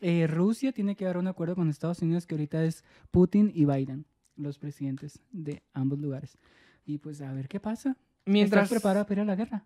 Eh, 0.01 0.25
Rusia 0.27 0.71
tiene 0.71 0.95
que 0.95 1.05
dar 1.05 1.17
un 1.17 1.27
acuerdo 1.27 1.55
con 1.55 1.69
Estados 1.69 2.01
Unidos, 2.01 2.25
que 2.25 2.35
ahorita 2.35 2.63
es 2.63 2.83
Putin 3.11 3.51
y 3.53 3.65
Biden, 3.65 4.05
los 4.35 4.57
presidentes 4.57 5.19
de 5.31 5.61
ambos 5.73 5.99
lugares. 5.99 6.37
Y 6.85 6.97
pues 6.97 7.21
a 7.21 7.31
ver 7.33 7.47
qué 7.47 7.59
pasa. 7.59 7.95
Mientras 8.25 8.63
¿Estás 8.63 8.79
preparado 8.79 9.05
para 9.05 9.21
ir 9.21 9.21
a 9.21 9.25
la 9.25 9.35
guerra? 9.35 9.65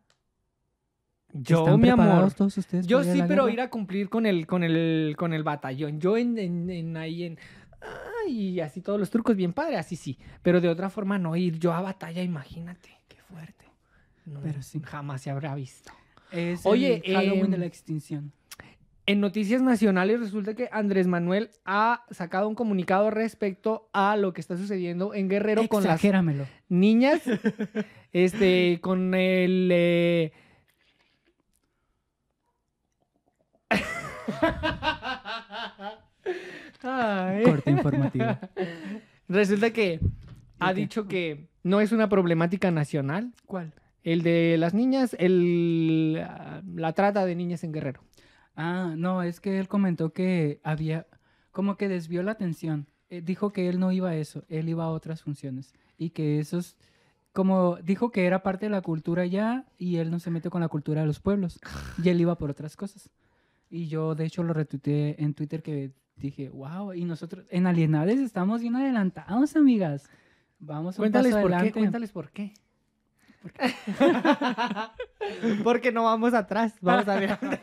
Yo, 1.34 1.78
mi 1.78 1.88
amor, 1.88 2.34
todos 2.34 2.58
ustedes 2.58 2.86
yo 2.86 3.04
sí, 3.04 3.24
pero 3.26 3.48
ir 3.48 3.62
a 3.62 3.70
cumplir 3.70 4.10
con 4.10 4.26
el, 4.26 4.46
con 4.46 4.64
el, 4.64 5.16
con 5.18 5.32
el 5.32 5.44
batallón. 5.44 6.00
Yo 6.02 6.18
en, 6.18 6.38
en, 6.38 6.98
ahí 6.98 7.24
en, 7.24 7.40
y 8.28 8.60
así 8.60 8.82
todos 8.82 9.00
los 9.00 9.10
trucos 9.10 9.38
bien 9.38 9.54
padre, 9.54 9.78
así 9.78 9.96
sí. 9.96 10.18
Pero 10.42 10.60
de 10.60 10.68
otra 10.68 10.90
forma 10.90 11.18
no 11.18 11.36
ir 11.38 11.58
yo 11.58 11.74
a 11.74 11.82
batalla, 11.82 12.22
imagínate, 12.22 12.90
qué 13.08 13.18
fuerte. 13.22 13.66
pero 14.44 14.62
sí. 14.62 14.82
Jamás 14.84 15.22
se 15.22 15.30
habrá 15.30 15.56
visto. 15.56 15.94
Es 16.32 16.66
Oye, 16.66 17.02
el 17.06 17.16
Halloween 17.16 17.52
de 17.52 17.58
la 17.58 17.66
extinción. 17.66 18.32
En 19.06 19.20
noticias 19.20 19.62
nacionales 19.62 20.20
resulta 20.20 20.54
que 20.54 20.70
Andrés 20.72 21.08
Manuel 21.08 21.50
ha 21.66 22.06
sacado 22.12 22.48
un 22.48 22.56
comunicado 22.56 23.10
respecto 23.10 23.90
a 23.94 24.16
lo 24.16 24.32
que 24.32 24.42
está 24.42 24.56
sucediendo 24.56 25.14
en 25.14 25.28
Guerrero 25.28 25.68
con 25.68 25.84
las 25.84 26.02
niñas, 26.70 27.22
este, 28.14 28.80
con 28.80 29.14
el 29.16 29.70
eh, 29.74 30.32
Corte 37.44 37.72
informativo. 37.72 38.38
Resulta 39.28 39.72
que 39.72 40.00
ha 40.60 40.74
dicho 40.74 41.08
que 41.08 41.48
no 41.64 41.82
es 41.82 41.92
una 41.92 42.08
problemática 42.08 42.72
nacional. 42.72 43.34
¿Cuál? 43.46 43.74
El 44.04 44.24
de 44.24 44.58
las 44.58 44.74
niñas, 44.74 45.16
el, 45.20 46.14
la 46.14 46.94
trata 46.94 47.26
de 47.26 47.36
niñas 47.36 47.64
en 47.64 47.72
Guerrero. 47.72 48.02
Ah, 48.56 48.96
no, 48.98 49.24
es 49.24 49.40
que 49.40 49.60
él 49.60 49.68
comentó 49.68 50.12
que 50.12 50.60
había, 50.64 51.08
como 51.52 51.78
que 51.78 51.88
desvió 51.88 52.24
la 52.24 52.32
atención. 52.32 52.88
Eh, 53.10 53.22
dijo 53.22 53.52
que 53.52 53.70
él 53.70 53.80
no 53.80 53.92
iba 53.92 54.10
a 54.10 54.16
eso, 54.16 54.44
él 54.48 54.70
iba 54.70 54.86
a 54.86 54.90
otras 54.90 55.22
funciones. 55.22 55.74
Y 55.98 56.12
que 56.12 56.40
esos, 56.40 56.78
como 57.34 57.78
dijo 57.78 58.12
que 58.12 58.26
era 58.26 58.42
parte 58.42 58.66
de 58.66 58.72
la 58.72 58.82
cultura 58.82 59.26
ya 59.26 59.66
y 59.78 59.98
él 59.98 60.10
no 60.10 60.20
se 60.20 60.32
mete 60.32 60.50
con 60.50 60.62
la 60.62 60.68
cultura 60.68 61.02
de 61.02 61.08
los 61.08 61.20
pueblos. 61.20 61.60
Y 62.04 62.10
él 62.10 62.22
iba 62.22 62.38
por 62.38 62.50
otras 62.50 62.76
cosas. 62.76 63.10
Y 63.70 63.88
yo, 63.88 64.16
de 64.16 64.26
hecho, 64.26 64.44
lo 64.44 64.54
retuiteé 64.54 65.16
en 65.20 65.34
Twitter 65.34 65.62
que 65.62 65.92
dije, 66.16 66.50
wow, 66.50 66.94
y 66.94 67.06
nosotros 67.06 67.46
en 67.50 67.68
Alienades 67.68 68.20
estamos 68.20 68.62
bien 68.62 68.76
adelantados, 68.76 69.56
amigas. 69.56 70.10
Vamos 70.60 70.96
a 70.96 70.98
cuéntales 70.98 71.36
por 71.36 71.58
qué, 71.58 71.72
cuéntales 71.72 72.12
por 72.12 72.32
qué. 72.32 72.54
Porque 75.64 75.92
no 75.92 76.04
vamos 76.04 76.34
atrás, 76.34 76.74
vamos 76.82 77.08
adelante. 77.08 77.60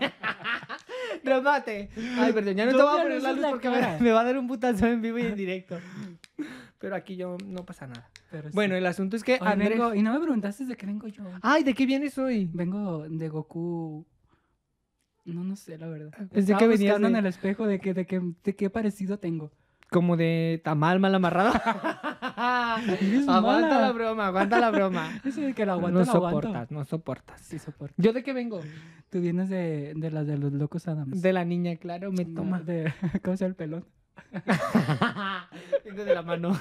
mate. 1.42 1.90
Ay, 2.18 2.32
perdón, 2.32 2.54
ya 2.54 2.66
no 2.66 2.72
te 2.72 2.82
voy 2.82 2.98
a 2.98 3.02
poner 3.02 3.22
la 3.22 3.32
luz 3.32 3.46
porque 3.50 3.68
me, 4.00 4.10
va 4.10 4.20
a 4.20 4.24
dar 4.24 4.38
un 4.38 4.46
putazo 4.46 4.86
en 4.86 5.02
vivo 5.02 5.18
y 5.18 5.26
en 5.26 5.36
directo. 5.36 5.78
Pero 6.78 6.96
aquí 6.96 7.16
yo 7.16 7.36
no 7.44 7.64
pasa 7.64 7.86
nada. 7.86 8.08
bueno, 8.52 8.76
el 8.76 8.86
asunto 8.86 9.16
es 9.16 9.24
que 9.24 9.38
Andrés... 9.40 9.80
y 9.94 10.02
no 10.02 10.12
me 10.12 10.20
preguntaste 10.20 10.64
de 10.64 10.76
qué 10.76 10.86
vengo 10.86 11.08
yo. 11.08 11.24
Ay, 11.42 11.64
¿de 11.64 11.74
qué 11.74 11.86
vienes 11.86 12.16
hoy? 12.18 12.48
Vengo 12.52 13.08
de 13.08 13.28
Goku. 13.28 14.06
No, 15.24 15.44
no 15.44 15.56
sé, 15.56 15.76
la 15.76 15.88
verdad. 15.88 16.12
Es 16.32 16.46
de 16.46 16.56
que 16.56 16.66
venías 16.66 17.00
en 17.00 17.16
el 17.16 17.26
espejo 17.26 17.66
de, 17.66 17.80
que, 17.80 17.92
de, 17.92 18.06
que, 18.06 18.22
de 18.42 18.56
qué 18.56 18.70
parecido 18.70 19.18
tengo. 19.18 19.52
Como 19.90 20.16
de 20.16 20.60
tamal 20.64 21.00
mal 21.00 21.14
amarrado. 21.14 21.52
Aguanta 22.38 23.80
la 23.80 23.92
broma, 23.92 24.26
aguanta 24.28 24.60
la 24.60 24.70
broma. 24.70 25.20
Eso 25.24 25.40
de 25.40 25.54
que 25.54 25.66
lo 25.66 25.72
aguanto, 25.72 25.98
no 25.98 26.04
soportas, 26.04 26.70
no 26.70 26.84
soportas. 26.84 27.40
Sí. 27.40 27.58
¿Yo 27.96 28.12
de 28.12 28.22
qué 28.22 28.32
vengo? 28.32 28.60
Tú 29.10 29.20
vienes 29.20 29.48
de, 29.48 29.94
de 29.96 30.10
las 30.10 30.26
de 30.26 30.38
los 30.38 30.52
locos 30.52 30.86
Adams. 30.88 31.20
De 31.22 31.32
la 31.32 31.44
niña, 31.44 31.76
claro, 31.76 32.12
me 32.12 32.24
toma. 32.24 32.60
De, 32.60 32.92
¿Cómo 33.24 33.36
se 33.36 33.46
el 33.46 33.54
pelón? 33.54 33.84
Tengo 35.84 36.04
de 36.04 36.14
la 36.14 36.22
mano. 36.22 36.58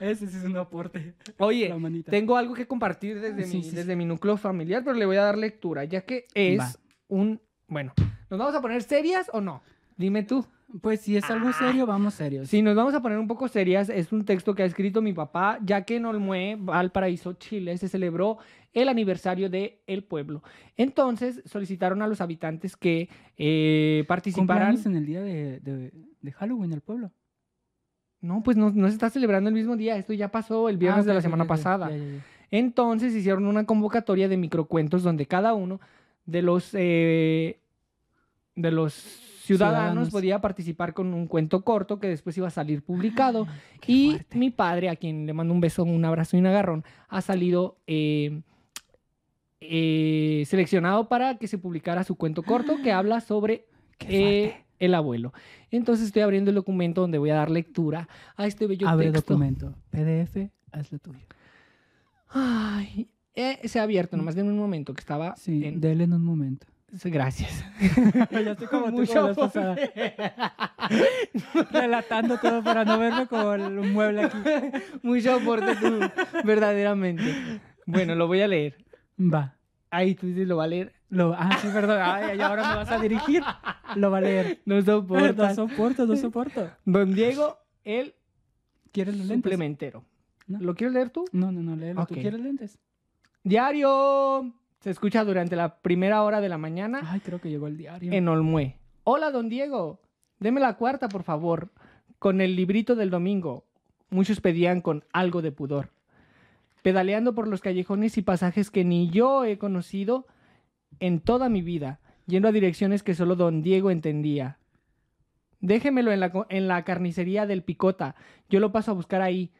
Ese 0.00 0.26
sí 0.26 0.36
es 0.36 0.44
un 0.44 0.56
aporte. 0.56 1.14
Oye, 1.38 1.74
tengo 2.08 2.36
algo 2.36 2.54
que 2.54 2.66
compartir 2.66 3.20
desde, 3.20 3.46
mi, 3.46 3.70
desde 3.70 3.96
mi 3.96 4.04
núcleo 4.04 4.36
familiar, 4.36 4.82
pero 4.84 4.96
le 4.96 5.06
voy 5.06 5.16
a 5.16 5.22
dar 5.22 5.38
lectura, 5.38 5.84
ya 5.84 6.02
que 6.02 6.26
es 6.34 6.78
un... 7.08 7.40
Bueno, 7.68 7.92
¿nos 8.30 8.38
vamos 8.38 8.54
a 8.54 8.60
poner 8.60 8.82
serias 8.82 9.30
o 9.32 9.40
no? 9.40 9.62
Dime 9.96 10.22
tú. 10.22 10.46
Pues 10.80 11.00
si 11.00 11.16
es 11.16 11.30
algo 11.30 11.52
serio, 11.52 11.86
vamos 11.86 12.14
serios. 12.14 12.48
Si 12.48 12.60
nos 12.62 12.74
vamos 12.74 12.94
a 12.94 13.02
poner 13.02 13.18
un 13.18 13.28
poco 13.28 13.48
serias, 13.48 13.88
es 13.88 14.12
un 14.12 14.24
texto 14.24 14.54
que 14.54 14.62
ha 14.62 14.66
escrito 14.66 15.02
mi 15.02 15.12
papá, 15.12 15.58
ya 15.62 15.82
que 15.82 15.96
en 15.96 16.06
Olmué, 16.06 16.56
Valparaíso, 16.58 17.34
Chile, 17.34 17.76
se 17.78 17.88
celebró 17.88 18.38
el 18.72 18.88
aniversario 18.88 19.48
del 19.48 19.78
el 19.86 20.04
pueblo. 20.04 20.42
Entonces 20.76 21.42
solicitaron 21.46 22.02
a 22.02 22.08
los 22.08 22.20
habitantes 22.20 22.76
que 22.76 23.08
eh, 23.36 24.04
participaran. 24.08 24.76
en 24.84 24.96
el 24.96 25.06
día 25.06 25.22
de, 25.22 25.60
de, 25.60 26.32
Halloween 26.32 26.72
el 26.72 26.80
pueblo? 26.80 27.12
No, 28.20 28.42
pues 28.42 28.56
no, 28.56 28.72
se 28.72 28.94
está 28.94 29.10
celebrando 29.10 29.48
el 29.48 29.54
mismo 29.54 29.76
día. 29.76 29.96
Esto 29.96 30.12
ya 30.12 30.30
pasó 30.30 30.68
el 30.68 30.78
viernes 30.78 31.04
ah, 31.04 31.08
de 31.08 31.14
la 31.14 31.22
semana 31.22 31.46
pasada. 31.46 31.90
Entonces 32.50 33.14
hicieron 33.14 33.46
una 33.46 33.64
convocatoria 33.64 34.28
de 34.28 34.36
microcuentos 34.36 35.02
donde 35.02 35.26
cada 35.26 35.54
uno 35.54 35.80
de 36.26 36.42
los 36.42 36.70
eh, 36.72 37.60
de 38.56 38.70
los 38.70 39.33
ciudadanos, 39.44 40.10
podía 40.10 40.40
participar 40.40 40.94
con 40.94 41.12
un 41.12 41.26
cuento 41.26 41.62
corto 41.64 41.98
que 41.98 42.08
después 42.08 42.36
iba 42.38 42.48
a 42.48 42.50
salir 42.50 42.82
publicado. 42.82 43.46
Ah, 43.48 43.54
y 43.86 44.18
mi 44.34 44.50
padre, 44.50 44.88
a 44.88 44.96
quien 44.96 45.26
le 45.26 45.32
mando 45.32 45.52
un 45.52 45.60
beso, 45.60 45.84
un 45.84 46.04
abrazo 46.04 46.36
y 46.36 46.40
un 46.40 46.46
agarrón, 46.46 46.84
ha 47.08 47.20
salido 47.20 47.78
eh, 47.86 48.42
eh, 49.60 50.44
seleccionado 50.46 51.08
para 51.08 51.36
que 51.38 51.46
se 51.46 51.58
publicara 51.58 52.04
su 52.04 52.16
cuento 52.16 52.42
corto 52.42 52.76
que 52.82 52.92
habla 52.92 53.20
sobre 53.20 53.66
eh, 54.00 54.64
el 54.78 54.94
abuelo. 54.94 55.32
Entonces 55.70 56.06
estoy 56.06 56.22
abriendo 56.22 56.50
el 56.50 56.56
documento 56.56 57.02
donde 57.02 57.18
voy 57.18 57.30
a 57.30 57.34
dar 57.34 57.50
lectura 57.50 58.08
a 58.36 58.46
este 58.46 58.66
bello 58.66 58.88
Abre 58.88 59.12
texto. 59.12 59.34
documento. 59.34 59.74
PDF, 59.90 60.50
hazlo 60.72 60.98
tuyo. 60.98 61.26
Ay, 62.28 63.08
se 63.64 63.78
ha 63.78 63.82
abierto, 63.82 64.16
nomás 64.16 64.36
en 64.36 64.48
un 64.48 64.56
momento 64.56 64.94
que 64.94 65.00
estaba. 65.00 65.36
Sí, 65.36 65.64
en... 65.64 65.84
en 65.84 66.12
un 66.12 66.24
momento. 66.24 66.66
Gracias. 67.02 67.64
ya 68.30 68.52
estoy 68.52 68.66
como 68.68 68.86
Mucho 68.92 69.34
tú 69.34 69.50
Relatando 71.72 72.38
todo 72.38 72.62
para 72.62 72.84
no 72.84 72.98
verme 72.98 73.26
como 73.26 73.54
el 73.54 73.92
mueble 73.92 74.24
aquí. 74.24 74.38
Mucho 75.02 75.34
aporte 75.34 75.74
tú, 75.76 76.00
verdaderamente. 76.44 77.60
Bueno, 77.86 78.14
lo 78.14 78.26
voy 78.26 78.42
a 78.42 78.48
leer. 78.48 78.76
Va. 79.18 79.56
Ahí 79.90 80.14
tú 80.14 80.26
dices, 80.26 80.46
lo 80.46 80.56
va 80.56 80.64
a 80.64 80.68
leer. 80.68 80.92
Lo, 81.08 81.34
ah, 81.36 81.58
sí, 81.60 81.68
perdón. 81.72 82.00
Ay, 82.02 82.40
ahora 82.40 82.68
me 82.68 82.76
vas 82.76 82.90
a 82.90 82.98
dirigir. 82.98 83.42
Lo 83.96 84.10
va 84.10 84.18
a 84.18 84.22
leer. 84.22 84.60
No 84.64 84.80
soporto. 84.82 85.46
No 85.46 85.54
soporto, 85.54 86.06
no 86.06 86.16
soporto. 86.16 86.70
Don 86.84 87.14
Diego, 87.14 87.58
el 87.84 88.14
¿Quieres 88.94 89.16
los 89.16 89.26
suplementero. 89.26 90.04
¿Lo 90.46 90.76
quieres 90.76 90.94
leer 90.94 91.10
tú? 91.10 91.24
No, 91.32 91.50
no, 91.50 91.62
no, 91.62 91.74
léelo. 91.74 92.06
¿Tú 92.06 92.14
quieres 92.14 92.38
lentes? 92.38 92.78
Diario. 93.42 94.54
Se 94.84 94.90
escucha 94.90 95.24
durante 95.24 95.56
la 95.56 95.76
primera 95.78 96.22
hora 96.24 96.42
de 96.42 96.50
la 96.50 96.58
mañana. 96.58 97.00
Ay, 97.06 97.20
creo 97.20 97.40
que 97.40 97.48
llegó 97.48 97.68
el 97.68 97.78
diario. 97.78 98.12
En 98.12 98.28
Olmué. 98.28 98.76
Hola, 99.04 99.30
don 99.30 99.48
Diego. 99.48 100.02
Deme 100.40 100.60
la 100.60 100.76
cuarta, 100.76 101.08
por 101.08 101.22
favor. 101.22 101.70
Con 102.18 102.42
el 102.42 102.54
librito 102.54 102.94
del 102.94 103.08
domingo. 103.08 103.64
Muchos 104.10 104.42
pedían 104.42 104.82
con 104.82 105.02
algo 105.10 105.40
de 105.40 105.52
pudor. 105.52 105.88
Pedaleando 106.82 107.34
por 107.34 107.48
los 107.48 107.62
callejones 107.62 108.18
y 108.18 108.22
pasajes 108.22 108.70
que 108.70 108.84
ni 108.84 109.08
yo 109.08 109.46
he 109.46 109.56
conocido 109.56 110.26
en 111.00 111.20
toda 111.20 111.48
mi 111.48 111.62
vida, 111.62 112.00
yendo 112.26 112.48
a 112.48 112.52
direcciones 112.52 113.02
que 113.02 113.14
solo 113.14 113.36
don 113.36 113.62
Diego 113.62 113.90
entendía. 113.90 114.58
Déjemelo 115.60 116.12
en 116.12 116.20
la, 116.20 116.30
en 116.50 116.68
la 116.68 116.84
carnicería 116.84 117.46
del 117.46 117.62
Picota. 117.62 118.16
Yo 118.50 118.60
lo 118.60 118.70
paso 118.70 118.90
a 118.90 118.94
buscar 118.94 119.22
ahí. 119.22 119.50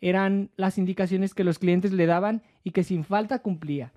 Eran 0.00 0.50
las 0.54 0.78
indicaciones 0.78 1.34
que 1.34 1.42
los 1.42 1.58
clientes 1.58 1.92
le 1.92 2.06
daban 2.06 2.44
y 2.62 2.70
que 2.70 2.84
sin 2.84 3.02
falta 3.02 3.40
cumplía 3.40 3.92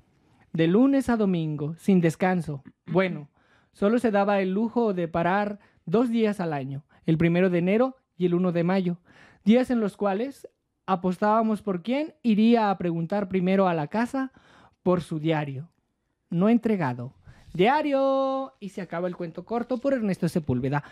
de 0.54 0.68
lunes 0.68 1.10
a 1.10 1.18
domingo, 1.18 1.76
sin 1.78 2.02
descanso. 2.02 2.64
Bueno, 2.86 3.30
solo 3.72 4.00
se 4.00 4.12
daba 4.12 4.42
el 4.42 4.52
lujo 4.52 4.94
de 4.94 5.08
parar 5.08 5.60
dos 5.86 6.10
días 6.10 6.40
al 6.40 6.54
año, 6.54 6.84
el 7.06 7.18
primero 7.18 7.50
de 7.50 7.60
enero 7.60 7.98
y 8.18 8.26
el 8.26 8.34
1 8.34 8.52
de 8.52 8.64
mayo, 8.64 8.98
días 9.44 9.72
en 9.72 9.80
los 9.80 9.98
cuales 9.98 10.48
apostábamos 10.86 11.62
por 11.62 11.84
quién 11.84 12.14
iría 12.22 12.70
a 12.70 12.78
preguntar 12.78 13.30
primero 13.30 13.68
a 13.68 13.74
la 13.74 13.88
casa 13.88 14.32
por 14.84 15.02
su 15.02 15.20
diario. 15.20 15.70
No 16.30 16.50
entregado. 16.50 17.14
Diario. 17.54 18.54
Y 18.60 18.70
se 18.70 18.82
acaba 18.82 19.08
el 19.08 19.16
cuento 19.16 19.46
corto 19.46 19.78
por 19.78 19.94
Ernesto 19.94 20.30
Sepúlveda. 20.30 20.84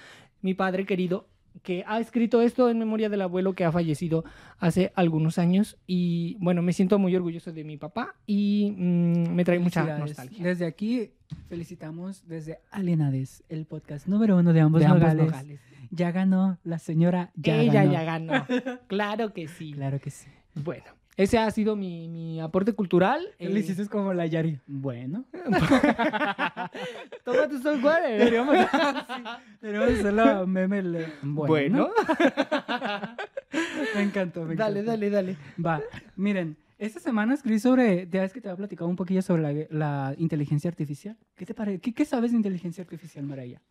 Mi 0.41 0.53
padre 0.53 0.85
querido 0.85 1.27
que 1.63 1.83
ha 1.87 1.99
escrito 1.99 2.41
esto 2.41 2.69
en 2.69 2.79
memoria 2.79 3.09
del 3.09 3.21
abuelo 3.21 3.53
que 3.53 3.65
ha 3.65 3.71
fallecido 3.71 4.23
hace 4.57 4.91
algunos 4.95 5.37
años 5.37 5.77
y 5.87 6.37
bueno, 6.39 6.61
me 6.61 6.73
siento 6.73 6.99
muy 6.99 7.15
orgulloso 7.15 7.51
de 7.51 7.63
mi 7.63 7.77
papá 7.77 8.15
y 8.25 8.73
mm, 8.77 9.33
me 9.33 9.43
trae 9.43 9.59
mucha 9.59 9.97
nostalgia. 9.97 10.43
Desde 10.43 10.65
aquí 10.65 11.11
felicitamos 11.47 12.27
desde 12.27 12.59
Alienades, 12.71 13.43
el 13.49 13.65
podcast 13.65 14.07
número 14.07 14.37
uno 14.37 14.53
de 14.53 14.61
ambos, 14.61 14.81
de 14.81 15.59
Ya 15.91 16.11
ganó 16.11 16.57
la 16.63 16.79
señora, 16.79 17.31
ya 17.35 17.57
Ella 17.57 17.85
ya 17.85 18.03
ganó. 18.03 18.45
claro 18.87 19.33
que 19.33 19.47
sí. 19.47 19.73
Claro 19.73 19.99
que 19.99 20.11
sí. 20.11 20.27
Bueno, 20.55 20.98
ese 21.19 21.37
ha 21.37 21.51
sido 21.51 21.75
mi, 21.75 22.07
mi 22.07 22.39
aporte 22.39 22.71
cultural. 22.71 23.21
Le 23.39 23.47
eh, 23.47 23.59
hiciste 23.59 23.85
como 23.87 24.13
la 24.13 24.25
Yari. 24.25 24.57
Bueno. 24.65 25.25
Toma 27.25 27.49
tu 27.49 27.59
software. 27.61 28.17
Deberíamos, 28.17 28.55
hacerlo 28.55 30.47
meme. 30.47 30.81
Bueno. 31.21 31.89
me 33.95 34.01
encantó, 34.01 34.45
me 34.45 34.55
Dale, 34.55 34.81
dale, 34.81 35.09
dale. 35.09 35.35
Va, 35.63 35.81
miren. 36.15 36.55
Esta 36.77 37.01
semana 37.01 37.33
escribí 37.33 37.59
sobre, 37.59 38.07
ya 38.09 38.21
ves 38.21 38.31
que 38.31 38.39
te 38.39 38.47
había 38.47 38.55
platicado 38.55 38.89
un 38.89 38.95
poquillo 38.95 39.21
sobre 39.21 39.41
la, 39.41 39.67
la 39.71 40.15
inteligencia 40.17 40.69
artificial. 40.69 41.17
¿Qué 41.35 41.45
te 41.45 41.53
parece? 41.53 41.81
¿Qué, 41.81 41.93
¿Qué, 41.93 42.05
sabes 42.05 42.31
de 42.31 42.37
inteligencia 42.37 42.81
artificial, 42.81 43.25
Maraya? 43.25 43.61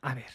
A 0.00 0.16
ver, 0.16 0.32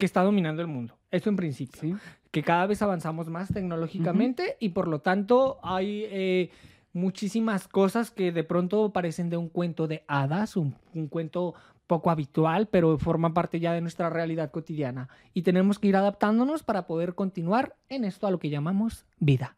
que 0.00 0.06
está 0.06 0.22
dominando 0.22 0.60
el 0.62 0.66
mundo. 0.66 0.98
Eso 1.12 1.30
en 1.30 1.36
principio. 1.36 1.96
Que 2.32 2.42
cada 2.42 2.66
vez 2.66 2.82
avanzamos 2.82 3.28
más 3.28 3.52
tecnológicamente 3.52 4.56
y 4.58 4.70
por 4.70 4.88
lo 4.88 5.00
tanto 5.00 5.60
hay 5.62 6.04
eh, 6.06 6.50
muchísimas 6.92 7.68
cosas 7.68 8.10
que 8.10 8.32
de 8.32 8.42
pronto 8.42 8.92
parecen 8.92 9.30
de 9.30 9.36
un 9.36 9.48
cuento 9.48 9.86
de 9.86 10.02
hadas, 10.08 10.56
un, 10.56 10.74
cuento 11.08 11.54
poco 11.86 12.10
habitual, 12.10 12.66
pero 12.68 12.98
forma 12.98 13.34
parte 13.34 13.60
ya 13.60 13.72
de 13.72 13.80
nuestra 13.80 14.10
realidad 14.10 14.50
cotidiana. 14.50 15.08
Y 15.34 15.42
tenemos 15.42 15.78
que 15.78 15.88
ir 15.88 15.96
adaptándonos 15.96 16.62
para 16.62 16.86
poder 16.86 17.14
continuar 17.14 17.76
en 17.88 18.04
esto 18.04 18.26
a 18.26 18.30
lo 18.30 18.38
que 18.38 18.48
llamamos 18.48 19.04
vida. 19.18 19.56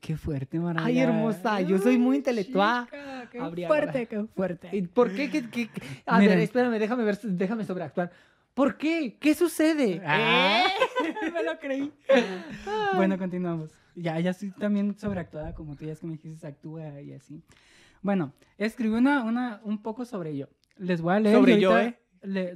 Qué, 0.00 0.16
fuerte, 0.16 0.60
maravilla. 0.60 0.86
Ay, 0.86 0.98
hermosa, 1.00 1.60
yo 1.62 1.78
soy 1.78 1.98
muy 1.98 2.16
intelectual. 2.16 2.86
qué 3.32 3.66
fuerte, 3.66 4.06
qué 4.06 4.24
fuerte. 4.34 4.88
¿Por 4.92 5.14
qué? 5.14 5.30
qué, 5.30 5.70
A 6.04 6.18
ver, 6.18 6.38
espérame, 6.38 6.78
déjame 6.78 7.04
ver, 7.04 7.18
déjame 7.20 7.64
sobreactuar. 7.64 8.12
¿Por 8.56 8.78
qué? 8.78 9.18
¿Qué 9.20 9.34
sucede? 9.34 10.00
Ah. 10.02 10.64
¿Eh? 11.04 11.30
me 11.34 11.44
lo 11.44 11.58
creí. 11.58 11.92
bueno, 12.96 13.18
continuamos. 13.18 13.70
Ya, 13.94 14.18
ya 14.18 14.30
estoy 14.30 14.50
también 14.50 14.98
sobreactuada, 14.98 15.54
como 15.54 15.76
tú 15.76 15.84
ya 15.84 15.92
es 15.92 16.00
que 16.00 16.06
me 16.06 16.14
dijiste, 16.14 16.46
actúa 16.46 17.02
y 17.02 17.12
así. 17.12 17.42
Bueno, 18.00 18.32
escribí 18.56 18.94
una, 18.94 19.24
una, 19.24 19.60
un 19.62 19.82
poco 19.82 20.06
sobre 20.06 20.30
ello. 20.30 20.48
Les 20.78 21.02
voy 21.02 21.16
a 21.16 21.20
leer. 21.20 21.36
Sobre 21.36 21.60
yo, 21.60 21.78
¿eh? 21.78 21.98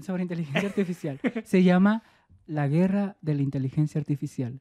sobre 0.01 0.23
inteligencia 0.23 0.71
artificial. 0.71 1.21
Se 1.45 1.63
llama 1.63 2.03
La 2.47 2.67
guerra 2.67 3.19
de 3.21 3.35
la 3.35 3.43
inteligencia 3.43 3.99
artificial. 3.99 4.59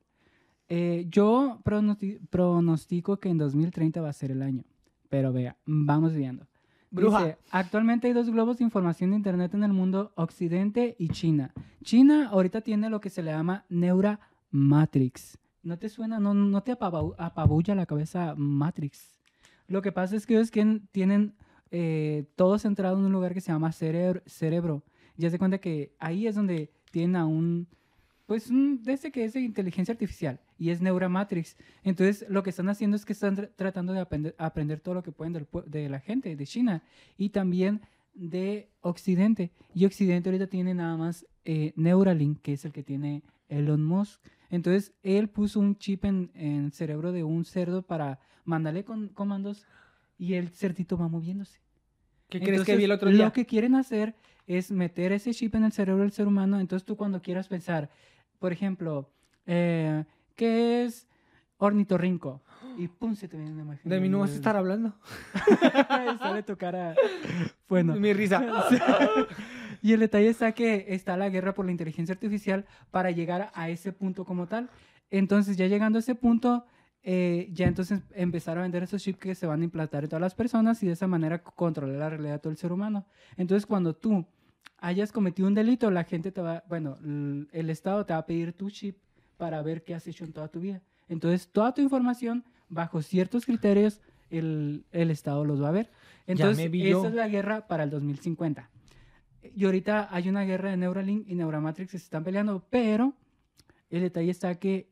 Eh, 0.67 1.05
yo 1.07 1.61
pronostico 1.63 3.17
que 3.21 3.29
en 3.29 3.37
2030 3.37 4.01
va 4.01 4.09
a 4.09 4.13
ser 4.13 4.31
el 4.31 4.41
año. 4.41 4.65
Pero 5.07 5.31
vea, 5.31 5.55
vamos 5.65 6.13
viendo. 6.13 6.48
Bruja. 6.91 7.37
actualmente 7.51 8.07
hay 8.07 8.13
dos 8.13 8.29
globos 8.29 8.57
de 8.57 8.63
información 8.63 9.11
de 9.11 9.17
Internet 9.17 9.53
en 9.53 9.63
el 9.63 9.73
mundo, 9.73 10.11
Occidente 10.15 10.95
y 10.97 11.09
China. 11.09 11.53
China 11.83 12.29
ahorita 12.31 12.61
tiene 12.61 12.89
lo 12.89 12.99
que 12.99 13.09
se 13.09 13.21
le 13.21 13.31
llama 13.31 13.65
Neura 13.69 14.19
Matrix. 14.51 15.37
¿No 15.61 15.77
te 15.77 15.89
suena, 15.89 16.19
no, 16.19 16.33
no 16.33 16.63
te 16.63 16.71
apabulla 16.71 17.75
la 17.75 17.85
cabeza 17.85 18.33
Matrix? 18.35 19.19
Lo 19.67 19.81
que 19.81 19.91
pasa 19.91 20.15
es 20.15 20.25
que 20.25 20.35
ellos 20.35 20.51
tienen 20.91 21.35
eh, 21.71 22.25
todo 22.35 22.57
centrado 22.57 22.97
en 22.97 23.05
un 23.05 23.11
lugar 23.11 23.33
que 23.33 23.41
se 23.41 23.51
llama 23.51 23.71
cerebro. 23.71 24.21
cerebro. 24.25 24.83
Ya 25.17 25.29
se 25.29 25.37
cuenta 25.37 25.59
que 25.59 25.93
ahí 25.99 26.27
es 26.27 26.35
donde 26.35 26.71
tienen 26.91 27.15
a 27.15 27.25
un 27.25 27.67
pues 28.25 28.49
desde 28.51 29.11
que 29.11 29.25
es 29.25 29.33
de 29.33 29.41
inteligencia 29.41 29.91
artificial 29.91 30.39
y 30.59 30.69
es 30.69 30.81
Neuramatrix. 30.81 31.57
Entonces, 31.83 32.25
lo 32.29 32.43
que 32.43 32.51
están 32.51 32.69
haciendo 32.69 32.97
es 32.97 33.05
que 33.05 33.13
están 33.13 33.49
tratando 33.55 33.93
de 33.93 34.01
aprender, 34.37 34.79
todo 34.81 34.95
lo 34.95 35.03
que 35.03 35.11
pueden 35.11 35.47
de 35.65 35.89
la 35.89 36.01
gente 36.01 36.35
de 36.35 36.45
China 36.45 36.83
y 37.17 37.29
también 37.29 37.81
de 38.13 38.69
Occidente. 38.81 39.51
Y 39.73 39.85
Occidente 39.85 40.29
ahorita 40.29 40.47
tiene 40.47 40.73
nada 40.73 40.97
más 40.97 41.25
eh, 41.45 41.71
Neuralink, 41.77 42.41
que 42.41 42.53
es 42.53 42.65
el 42.65 42.73
que 42.73 42.83
tiene 42.83 43.23
Elon 43.47 43.83
Musk. 43.83 44.21
Entonces, 44.49 44.93
él 45.01 45.29
puso 45.29 45.61
un 45.61 45.77
chip 45.77 46.03
en, 46.03 46.29
el 46.35 46.73
cerebro 46.73 47.13
de 47.13 47.23
un 47.23 47.45
cerdo 47.45 47.81
para 47.81 48.19
mandarle 48.43 48.83
con 48.83 49.07
comandos 49.09 49.65
y 50.17 50.33
el 50.33 50.49
cerdito 50.49 50.97
va 50.97 51.07
moviéndose. 51.07 51.59
¿Qué 52.27 52.41
crees 52.41 52.63
que 52.63 52.75
vi 52.75 52.83
el 52.83 52.91
otro 52.91 53.09
día? 53.09 53.25
Lo 53.25 53.31
que 53.31 53.45
quieren 53.45 53.75
hacer 53.75 54.13
es 54.45 54.71
meter 54.71 55.13
ese 55.13 55.33
chip 55.33 55.55
en 55.55 55.63
el 55.63 55.71
cerebro 55.71 56.01
del 56.01 56.11
ser 56.11 56.27
humano. 56.27 56.59
Entonces 56.59 56.85
tú 56.85 56.97
cuando 56.97 57.21
quieras 57.21 57.47
pensar, 57.47 57.89
por 58.39 58.51
ejemplo, 58.51 59.09
eh, 59.45 60.03
¿qué 60.39 60.85
es 60.85 61.05
ornitorrinco? 61.57 62.41
Y 62.77 62.87
pum, 62.87 63.13
se 63.13 63.27
te 63.27 63.35
viene 63.35 63.51
una 63.51 63.63
imagen. 63.63 63.89
De 63.89 63.99
mí 63.99 64.07
no 64.07 64.19
vas 64.19 64.31
a 64.31 64.35
estar 64.35 64.55
hablando. 64.55 64.95
sale 66.19 66.43
tu 66.43 66.55
cara. 66.55 66.95
Bueno. 67.67 67.95
Mi 67.95 68.13
risa. 68.13 68.41
y 69.81 69.91
el 69.91 69.99
detalle 69.99 70.29
está 70.29 70.53
que 70.53 70.85
está 70.87 71.17
la 71.17 71.27
guerra 71.27 71.53
por 71.53 71.65
la 71.65 71.71
inteligencia 71.71 72.13
artificial 72.13 72.65
para 72.89 73.11
llegar 73.11 73.51
a 73.53 73.69
ese 73.69 73.91
punto 73.91 74.23
como 74.23 74.47
tal. 74.47 74.69
Entonces, 75.11 75.57
ya 75.57 75.67
llegando 75.67 75.97
a 75.97 75.99
ese 75.99 76.15
punto, 76.15 76.65
eh, 77.03 77.49
ya 77.51 77.67
entonces 77.67 77.99
empezaron 78.13 78.61
a 78.61 78.63
vender 78.63 78.83
esos 78.83 79.03
chips 79.03 79.19
que 79.19 79.35
se 79.35 79.45
van 79.45 79.59
a 79.59 79.65
implantar 79.65 80.05
en 80.05 80.09
todas 80.09 80.21
las 80.21 80.35
personas 80.35 80.81
y 80.83 80.87
de 80.87 80.93
esa 80.93 81.07
manera 81.07 81.43
controlar 81.43 81.97
la 81.97 82.09
realidad 82.09 82.33
de 82.33 82.39
todo 82.39 82.51
el 82.51 82.57
ser 82.57 82.71
humano. 82.71 83.05
Entonces, 83.35 83.65
cuando 83.65 83.93
tú 83.93 84.25
hayas 84.77 85.11
cometido 85.11 85.49
un 85.49 85.53
delito, 85.53 85.91
la 85.91 86.05
gente 86.05 86.31
te 86.31 86.39
va, 86.39 86.63
bueno, 86.69 86.97
el 87.51 87.69
Estado 87.69 88.05
te 88.05 88.13
va 88.13 88.19
a 88.19 88.25
pedir 88.25 88.53
tu 88.53 88.69
chip 88.69 88.95
para 89.39 89.61
ver 89.61 89.85
qué 89.85 89.95
has 89.95 90.05
hecho 90.05 90.25
en 90.25 90.33
toda 90.33 90.49
tu 90.49 90.59
vida. 90.59 90.81
Entonces, 91.07 91.47
toda 91.47 91.73
tu 91.73 91.81
información, 91.81 92.43
bajo 92.67 93.01
ciertos 93.01 93.45
criterios, 93.45 94.01
el, 94.29 94.83
el 94.91 95.09
Estado 95.11 95.45
los 95.45 95.63
va 95.63 95.69
a 95.69 95.71
ver. 95.71 95.89
Entonces, 96.27 96.69
esa 96.73 97.07
es 97.07 97.13
la 97.13 97.29
guerra 97.29 97.65
para 97.65 97.85
el 97.85 97.89
2050. 97.89 98.69
Y 99.55 99.63
ahorita 99.63 100.09
hay 100.11 100.27
una 100.27 100.43
guerra 100.43 100.71
de 100.71 100.77
Neuralink 100.77 101.25
y 101.29 101.35
Neuramatrix 101.35 101.89
que 101.89 101.97
se 101.97 102.03
están 102.03 102.25
peleando, 102.25 102.67
pero 102.69 103.13
el 103.89 104.01
detalle 104.01 104.29
está 104.29 104.53
que 104.55 104.91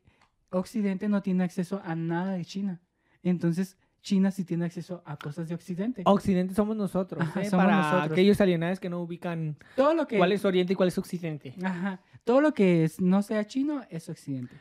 Occidente 0.50 1.10
no 1.10 1.22
tiene 1.22 1.44
acceso 1.44 1.82
a 1.84 1.94
nada 1.94 2.32
de 2.32 2.46
China. 2.46 2.80
Entonces, 3.24 3.78
China 4.02 4.32
sí 4.32 4.46
tiene 4.46 4.66
acceso 4.66 5.02
a 5.06 5.18
cosas 5.18 5.50
de 5.50 5.56
Occidente. 5.56 6.02
Occidente 6.06 6.54
somos 6.54 6.78
nosotros, 6.78 7.28
¿eh? 7.36 7.50
para 7.52 8.04
aquellos 8.04 8.40
alienados 8.40 8.80
que 8.80 8.90
no 8.90 9.02
ubican 9.02 9.58
todo 9.76 9.94
lo 9.94 10.08
que, 10.08 10.18
cuál 10.18 10.32
es 10.32 10.46
Oriente 10.46 10.74
y 10.74 10.76
cuál 10.76 10.90
es 10.90 10.98
Occidente. 10.98 11.56
Ajá. 11.64 12.00
Todo 12.24 12.42
lo 12.42 12.54
que 12.54 12.84
es, 12.84 13.02
no 13.02 13.22
sea 13.22 13.46
chino 13.46 13.84
es 13.90 14.08
Occidente. 14.10 14.56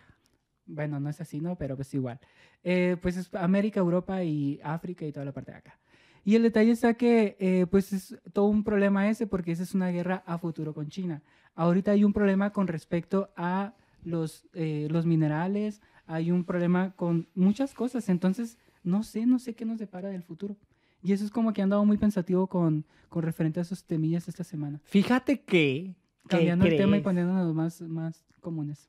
Bueno, 0.67 0.99
no 0.99 1.09
es 1.09 1.21
así, 1.21 1.41
¿no? 1.41 1.57
Pero 1.57 1.77
pues 1.77 1.93
igual. 1.95 2.19
Eh, 2.65 2.97
pues 3.01 3.17
es 3.17 3.33
América, 3.35 3.81
Europa 3.81 4.25
y 4.25 4.61
África 4.63 5.07
y 5.07 5.13
toda 5.13 5.25
la 5.25 5.33
parte 5.33 5.53
de 5.53 5.59
acá. 5.59 5.79
Y 6.25 6.35
el 6.35 6.43
detalle 6.43 6.73
está 6.73 6.95
que, 6.95 7.37
eh, 7.39 7.67
pues 7.71 7.93
es 7.93 8.19
todo 8.33 8.47
un 8.47 8.65
problema 8.65 9.09
ese 9.09 9.29
porque 9.29 9.53
esa 9.53 9.63
es 9.63 9.75
una 9.75 9.91
guerra 9.91 10.25
a 10.27 10.39
futuro 10.39 10.75
con 10.75 10.89
China. 10.89 11.23
Ahorita 11.55 11.93
hay 11.93 12.03
un 12.03 12.13
problema 12.13 12.53
con 12.53 12.67
respecto 12.67 13.31
a 13.37 13.75
los, 14.03 14.49
eh, 14.53 14.89
los 14.91 15.07
minerales, 15.07 15.81
hay 16.07 16.33
un 16.33 16.45
problema 16.45 16.93
con 16.97 17.29
muchas 17.37 17.75
cosas. 17.75 18.09
Entonces, 18.09 18.59
no 18.87 19.03
sé, 19.03 19.27
no 19.27 19.39
sé 19.39 19.55
qué 19.55 19.65
nos 19.65 19.79
depara 19.79 20.09
del 20.09 20.23
futuro. 20.23 20.57
Y 21.03 21.13
eso 21.13 21.25
es 21.25 21.31
como 21.31 21.53
que 21.53 21.61
he 21.61 21.65
andado 21.65 21.85
muy 21.85 21.99
pensativo 21.99 22.47
con, 22.47 22.85
con 23.09 23.23
referente 23.23 23.61
a 23.61 23.63
esos 23.63 23.85
temillas 23.85 24.29
esta 24.29 24.45
semana. 24.45 24.81
Fíjate 24.85 25.43
que... 25.43 25.95
Cambiando 26.29 26.65
el 26.67 26.77
tema 26.77 26.97
y 26.97 27.03
poniéndonos 27.03 27.55
más, 27.55 27.81
más 27.83 28.25
comunes. 28.41 28.89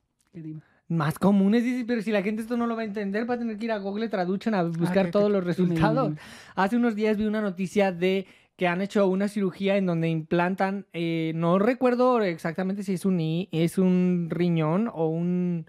Más 0.88 1.18
comunes, 1.18 1.62
dices, 1.62 1.84
pero 1.86 2.02
si 2.02 2.10
la 2.10 2.22
gente 2.22 2.42
esto 2.42 2.56
no 2.56 2.66
lo 2.66 2.74
va 2.74 2.82
a 2.82 2.84
entender, 2.86 3.28
va 3.28 3.34
a 3.34 3.38
tener 3.38 3.58
que 3.58 3.66
ir 3.66 3.72
a 3.72 3.78
Google 3.78 4.08
Traduction 4.08 4.54
a 4.54 4.64
buscar 4.64 5.06
ah, 5.06 5.10
todos 5.10 5.30
los 5.30 5.44
resultados. 5.44 6.14
Hace 6.54 6.76
unos 6.76 6.96
días 6.96 7.16
vi 7.16 7.26
una 7.26 7.40
noticia 7.40 7.92
de 7.92 8.26
que 8.56 8.66
han 8.66 8.80
hecho 8.80 9.06
una 9.06 9.28
cirugía 9.28 9.76
en 9.76 9.86
donde 9.86 10.08
implantan, 10.08 10.86
eh, 10.92 11.32
no 11.36 11.60
recuerdo 11.60 12.20
exactamente 12.22 12.82
si 12.82 12.94
es 12.94 13.04
un, 13.04 13.20
es 13.52 13.78
un 13.78 14.28
riñón 14.30 14.90
o 14.92 15.08
un... 15.08 15.66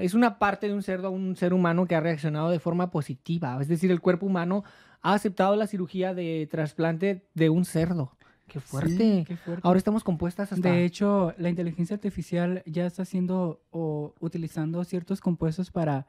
Es 0.00 0.14
una 0.14 0.38
parte 0.38 0.68
de 0.68 0.74
un 0.74 0.82
cerdo, 0.82 1.10
un 1.10 1.36
ser 1.36 1.52
humano 1.52 1.86
que 1.86 1.94
ha 1.94 2.00
reaccionado 2.00 2.50
de 2.50 2.58
forma 2.58 2.90
positiva. 2.90 3.58
Es 3.60 3.68
decir, 3.68 3.90
el 3.90 4.00
cuerpo 4.00 4.26
humano 4.26 4.64
ha 5.02 5.14
aceptado 5.14 5.56
la 5.56 5.66
cirugía 5.66 6.14
de 6.14 6.48
trasplante 6.50 7.26
de 7.34 7.50
un 7.50 7.64
cerdo. 7.64 8.12
Qué 8.46 8.60
fuerte. 8.60 9.24
qué 9.26 9.36
fuerte. 9.36 9.60
Ahora 9.64 9.78
estamos 9.78 10.02
compuestas 10.02 10.52
hasta... 10.52 10.70
De 10.70 10.84
hecho, 10.84 11.34
la 11.36 11.50
inteligencia 11.50 11.94
artificial 11.94 12.62
ya 12.66 12.86
está 12.86 13.02
haciendo 13.02 13.60
o 13.70 14.14
utilizando 14.20 14.82
ciertos 14.84 15.20
compuestos 15.20 15.70
para 15.70 16.06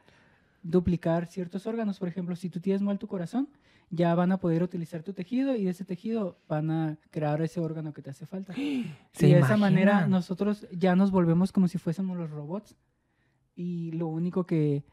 duplicar 0.63 1.27
ciertos 1.27 1.67
órganos. 1.67 1.99
Por 1.99 2.07
ejemplo, 2.07 2.35
si 2.35 2.49
tú 2.49 2.59
tienes 2.59 2.81
mal 2.81 2.97
tu 2.97 3.07
corazón, 3.07 3.49
ya 3.89 4.13
van 4.15 4.31
a 4.31 4.37
poder 4.37 4.63
utilizar 4.63 5.03
tu 5.03 5.13
tejido 5.13 5.55
y 5.55 5.65
de 5.65 5.71
ese 5.71 5.83
tejido 5.83 6.37
van 6.47 6.71
a 6.71 6.97
crear 7.09 7.41
ese 7.41 7.59
órgano 7.59 7.93
que 7.93 8.01
te 8.01 8.11
hace 8.11 8.25
falta. 8.25 8.53
y 8.57 8.85
de 9.19 9.39
esa 9.39 9.57
manera 9.57 10.07
nosotros 10.07 10.67
ya 10.71 10.95
nos 10.95 11.11
volvemos 11.11 11.51
como 11.51 11.67
si 11.67 11.77
fuésemos 11.77 12.17
los 12.17 12.29
robots. 12.29 12.75
Y 13.59 13.91
lo 13.91 14.07
único 14.07 14.45
que 14.45 14.85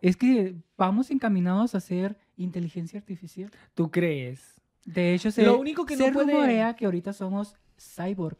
es 0.00 0.16
que 0.16 0.56
vamos 0.76 1.12
encaminados 1.12 1.76
a 1.76 1.80
ser 1.80 2.18
inteligencia 2.36 2.98
artificial. 2.98 3.48
¿Tú 3.74 3.92
crees? 3.92 4.60
De 4.84 5.14
hecho, 5.14 5.30
se, 5.30 5.44
lo 5.44 5.56
único 5.56 5.86
que 5.86 5.96
se 5.96 6.10
no 6.10 6.20
rumorea 6.24 6.74
que 6.74 6.86
ahorita 6.86 7.12
somos 7.12 7.54
cyborg, 7.78 8.38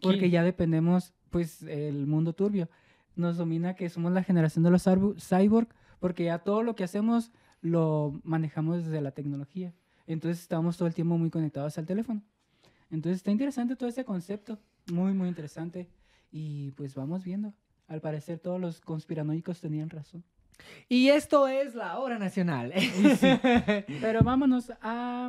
porque 0.00 0.30
ya 0.30 0.42
dependemos, 0.42 1.12
pues, 1.28 1.62
el 1.64 2.06
mundo 2.06 2.32
turbio. 2.32 2.70
Nos 3.14 3.36
domina 3.36 3.74
que 3.74 3.90
somos 3.90 4.10
la 4.12 4.22
generación 4.22 4.64
de 4.64 4.70
los 4.70 4.84
cyborg, 4.84 5.68
porque 5.98 6.24
ya 6.24 6.38
todo 6.38 6.62
lo 6.62 6.74
que 6.74 6.84
hacemos 6.84 7.30
lo 7.60 8.18
manejamos 8.24 8.86
desde 8.86 9.02
la 9.02 9.10
tecnología. 9.10 9.74
Entonces 10.06 10.40
estamos 10.40 10.78
todo 10.78 10.88
el 10.88 10.94
tiempo 10.94 11.18
muy 11.18 11.28
conectados 11.28 11.76
al 11.76 11.84
teléfono. 11.84 12.22
Entonces 12.90 13.18
está 13.18 13.30
interesante 13.30 13.76
todo 13.76 13.90
ese 13.90 14.06
concepto, 14.06 14.58
muy, 14.90 15.12
muy 15.12 15.28
interesante. 15.28 15.90
Y 16.32 16.70
pues 16.70 16.94
vamos 16.94 17.22
viendo. 17.22 17.52
Al 17.90 18.00
parecer 18.00 18.38
todos 18.38 18.58
los 18.58 18.80
conspiranoicos 18.80 19.60
tenían 19.60 19.90
razón. 19.90 20.24
Y 20.88 21.08
esto 21.08 21.48
es 21.48 21.74
la 21.74 21.98
hora 21.98 22.18
nacional. 22.18 22.72
Pero 24.00 24.22
vámonos 24.22 24.72
a... 24.80 25.28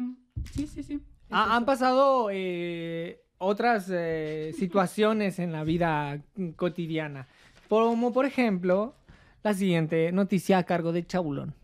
Sí, 0.53 0.67
sí, 0.67 0.83
sí. 0.83 1.01
han 1.29 1.65
pasado 1.65 2.29
eh, 2.31 3.23
otras 3.39 3.89
eh, 3.91 4.53
situaciones 4.57 5.39
en 5.39 5.51
la 5.51 5.63
vida 5.63 6.21
cotidiana. 6.55 7.27
Como 7.67 8.13
por 8.13 8.25
ejemplo, 8.25 8.95
la 9.41 9.55
siguiente 9.55 10.11
noticia 10.11 10.59
a 10.59 10.63
cargo 10.63 10.91
de 10.91 11.05
Chabulón. 11.05 11.55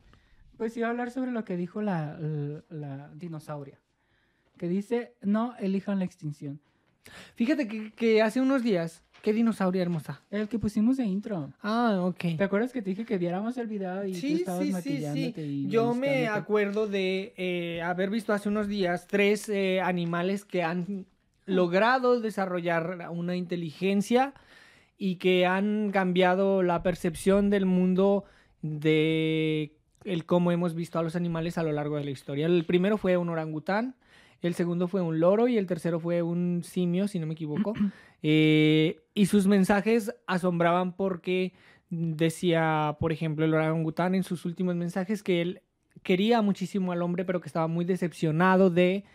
Pues 0.57 0.75
iba 0.77 0.87
a 0.87 0.89
hablar 0.89 1.11
sobre 1.11 1.31
lo 1.31 1.45
que 1.45 1.55
dijo 1.55 1.83
la, 1.83 2.17
dinosauria, 3.13 3.79
que 4.57 4.67
dice, 4.67 5.13
no 5.21 5.55
elijan 5.59 5.99
la 5.99 6.05
extinción. 6.05 6.59
Fíjate 7.35 7.67
que, 7.67 8.21
hace 8.21 8.41
unos 8.41 8.63
días, 8.63 9.03
¿qué 9.27 9.33
dinosauria 9.33 9.81
hermosa? 9.81 10.21
El 10.31 10.47
que 10.47 10.57
pusimos 10.57 10.95
de 10.95 11.03
intro. 11.03 11.51
Ah, 11.61 11.99
ok. 12.01 12.37
¿Te 12.37 12.45
acuerdas 12.45 12.71
que 12.71 12.81
te 12.81 12.91
dije 12.91 13.03
que 13.03 13.17
viéramos 13.17 13.57
el 13.57 13.67
video 13.67 14.05
y 14.05 14.15
sí, 14.15 14.35
tú 14.35 14.37
estabas 14.37 14.81
sí, 14.81 15.01
sí, 15.01 15.33
sí. 15.35 15.67
Yo 15.67 15.93
me 15.93 16.29
acuerdo 16.29 16.87
de 16.87 17.33
eh, 17.35 17.81
haber 17.81 18.09
visto 18.09 18.31
hace 18.31 18.47
unos 18.47 18.69
días 18.69 19.05
tres 19.05 19.49
eh, 19.49 19.81
animales 19.81 20.45
que 20.45 20.63
han 20.63 21.07
logrado 21.45 22.21
desarrollar 22.21 23.09
una 23.11 23.35
inteligencia 23.35 24.33
y 24.97 25.17
que 25.17 25.45
han 25.45 25.91
cambiado 25.91 26.63
la 26.63 26.81
percepción 26.81 27.49
del 27.49 27.65
mundo 27.65 28.23
de 28.61 29.73
el 30.05 30.25
cómo 30.25 30.53
hemos 30.53 30.73
visto 30.73 30.99
a 30.99 31.03
los 31.03 31.17
animales 31.17 31.57
a 31.57 31.63
lo 31.63 31.73
largo 31.73 31.97
de 31.97 32.05
la 32.05 32.11
historia. 32.11 32.45
El 32.45 32.63
primero 32.63 32.97
fue 32.97 33.17
un 33.17 33.27
orangután, 33.27 33.95
el 34.41 34.53
segundo 34.53 34.87
fue 34.87 35.01
un 35.01 35.19
loro 35.19 35.47
y 35.47 35.57
el 35.57 35.67
tercero 35.67 35.99
fue 35.99 36.21
un 36.21 36.61
simio, 36.63 37.07
si 37.07 37.19
no 37.19 37.27
me 37.27 37.33
equivoco. 37.33 37.73
Eh, 38.23 39.03
y 39.13 39.27
sus 39.27 39.45
mensajes 39.45 40.11
asombraban 40.25 40.97
porque 40.97 41.53
decía, 41.91 42.97
por 42.99 43.11
ejemplo, 43.11 43.45
el 43.45 43.53
orangután 43.53 44.15
en 44.15 44.23
sus 44.23 44.43
últimos 44.43 44.75
mensajes 44.75 45.21
que 45.21 45.39
él 45.39 45.61
quería 46.01 46.41
muchísimo 46.41 46.91
al 46.91 47.03
hombre, 47.03 47.25
pero 47.25 47.41
que 47.41 47.47
estaba 47.47 47.67
muy 47.67 47.85
decepcionado 47.85 48.71
de 48.71 49.05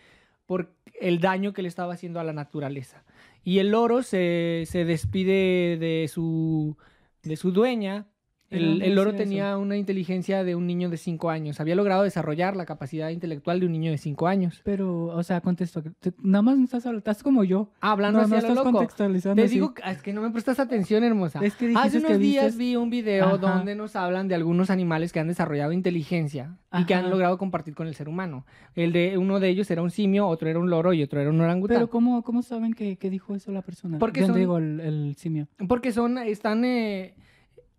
por 0.45 0.73
el 1.01 1.19
daño 1.19 1.51
que 1.51 1.63
le 1.63 1.67
estaba 1.67 1.93
haciendo 1.93 2.21
a 2.21 2.23
la 2.23 2.31
naturaleza. 2.31 3.03
Y 3.43 3.59
el 3.59 3.71
loro 3.71 4.03
se, 4.03 4.63
se 4.67 4.85
despide 4.85 5.77
de 5.77 6.07
su, 6.07 6.77
de 7.23 7.35
su 7.35 7.51
dueña 7.51 8.07
el, 8.53 8.95
loro 8.95 9.13
tenía 9.13 9.57
una 9.57 9.77
inteligencia 9.77 10.43
de 10.43 10.55
un 10.55 10.67
niño 10.67 10.89
de 10.89 10.97
5 10.97 11.29
años. 11.29 11.59
Había 11.59 11.75
logrado 11.75 12.03
desarrollar 12.03 12.55
la 12.55 12.65
capacidad 12.65 13.09
intelectual 13.09 13.59
de 13.59 13.65
un 13.65 13.71
niño 13.71 13.91
de 13.91 13.97
5 13.97 14.27
años. 14.27 14.61
Pero, 14.63 15.05
o 15.05 15.23
sea, 15.23 15.41
contesto. 15.41 15.83
Nada 16.21 16.41
más 16.41 16.59
estás, 16.59 16.85
estás 16.85 17.23
como 17.23 17.43
yo. 17.43 17.69
hablando 17.81 18.19
no, 18.19 18.25
así 18.25 18.31
no 18.31 18.37
estás 18.37 18.59
contextualizando. 18.59 19.41
Te 19.41 19.49
digo, 19.49 19.73
es 19.85 20.01
que 20.01 20.13
no 20.13 20.21
me 20.21 20.29
prestas 20.31 20.59
atención, 20.59 21.03
hermosa. 21.03 21.39
Es 21.43 21.55
que 21.55 21.73
Hace 21.75 21.97
unos 21.99 22.19
días 22.19 22.57
vi 22.57 22.75
un 22.75 22.89
video 22.89 23.37
donde 23.37 23.75
nos 23.75 23.95
hablan 23.95 24.27
de 24.27 24.35
algunos 24.35 24.69
animales 24.69 25.11
que 25.11 25.19
han 25.19 25.27
desarrollado 25.27 25.71
inteligencia 25.71 26.57
y 26.71 26.85
que 26.85 26.95
han 26.95 27.09
logrado 27.09 27.37
compartir 27.37 27.75
con 27.75 27.87
el 27.87 27.95
ser 27.95 28.09
humano. 28.09 28.45
El 28.75 28.91
de 28.91 29.17
uno 29.17 29.39
de 29.39 29.49
ellos 29.49 29.69
era 29.71 29.81
un 29.81 29.91
simio, 29.91 30.27
otro 30.27 30.49
era 30.49 30.59
un 30.59 30.69
loro 30.69 30.93
y 30.93 31.03
otro 31.03 31.19
era 31.19 31.29
un 31.29 31.39
orangután. 31.39 31.77
Pero 31.77 31.89
¿cómo, 31.89 32.23
cómo 32.23 32.41
saben 32.41 32.73
que, 32.73 32.97
dijo 33.09 33.35
eso 33.35 33.51
la 33.51 33.61
persona? 33.61 33.99
Porque 33.99 34.25
son, 34.25 34.35
digo 34.35 34.57
el, 34.57 35.15
simio? 35.17 35.47
Porque 35.67 35.91
son, 35.91 36.17
están... 36.17 36.65
Eh, 36.65 37.15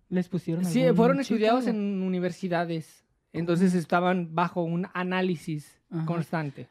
les 0.09 0.29
pusieron. 0.29 0.65
Sí, 0.65 0.85
fueron 0.95 1.21
estudiados 1.21 1.67
en 1.67 2.03
universidades. 2.03 3.05
Entonces 3.33 3.75
estaban 3.75 4.35
bajo 4.35 4.63
un 4.63 4.87
análisis 4.95 5.81
constante 6.07 6.69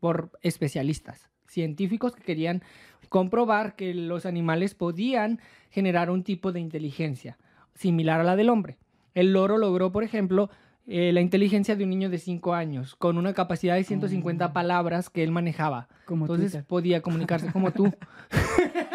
por 0.00 0.30
especialistas, 0.42 1.28
científicos 1.46 2.14
que 2.14 2.22
querían 2.22 2.62
comprobar 3.08 3.76
que 3.76 3.94
los 3.94 4.26
animales 4.26 4.74
podían 4.74 5.40
generar 5.70 6.10
un 6.10 6.22
tipo 6.22 6.52
de 6.52 6.60
inteligencia 6.60 7.38
similar 7.74 8.20
a 8.20 8.24
la 8.24 8.36
del 8.36 8.48
hombre. 8.48 8.78
El 9.14 9.32
loro 9.32 9.58
logró, 9.58 9.92
por 9.92 10.04
ejemplo, 10.04 10.50
eh, 10.86 11.12
la 11.12 11.20
inteligencia 11.20 11.76
de 11.76 11.84
un 11.84 11.90
niño 11.90 12.08
de 12.08 12.18
5 12.18 12.54
años, 12.54 12.94
con 12.96 13.18
una 13.18 13.34
capacidad 13.34 13.74
de 13.74 13.84
150 13.84 14.52
palabras 14.54 15.10
que 15.10 15.22
él 15.22 15.30
manejaba. 15.30 15.88
Como 16.06 16.24
Entonces 16.24 16.64
podía 16.64 17.02
comunicarse 17.02 17.52
como 17.52 17.72
tú. 17.72 17.92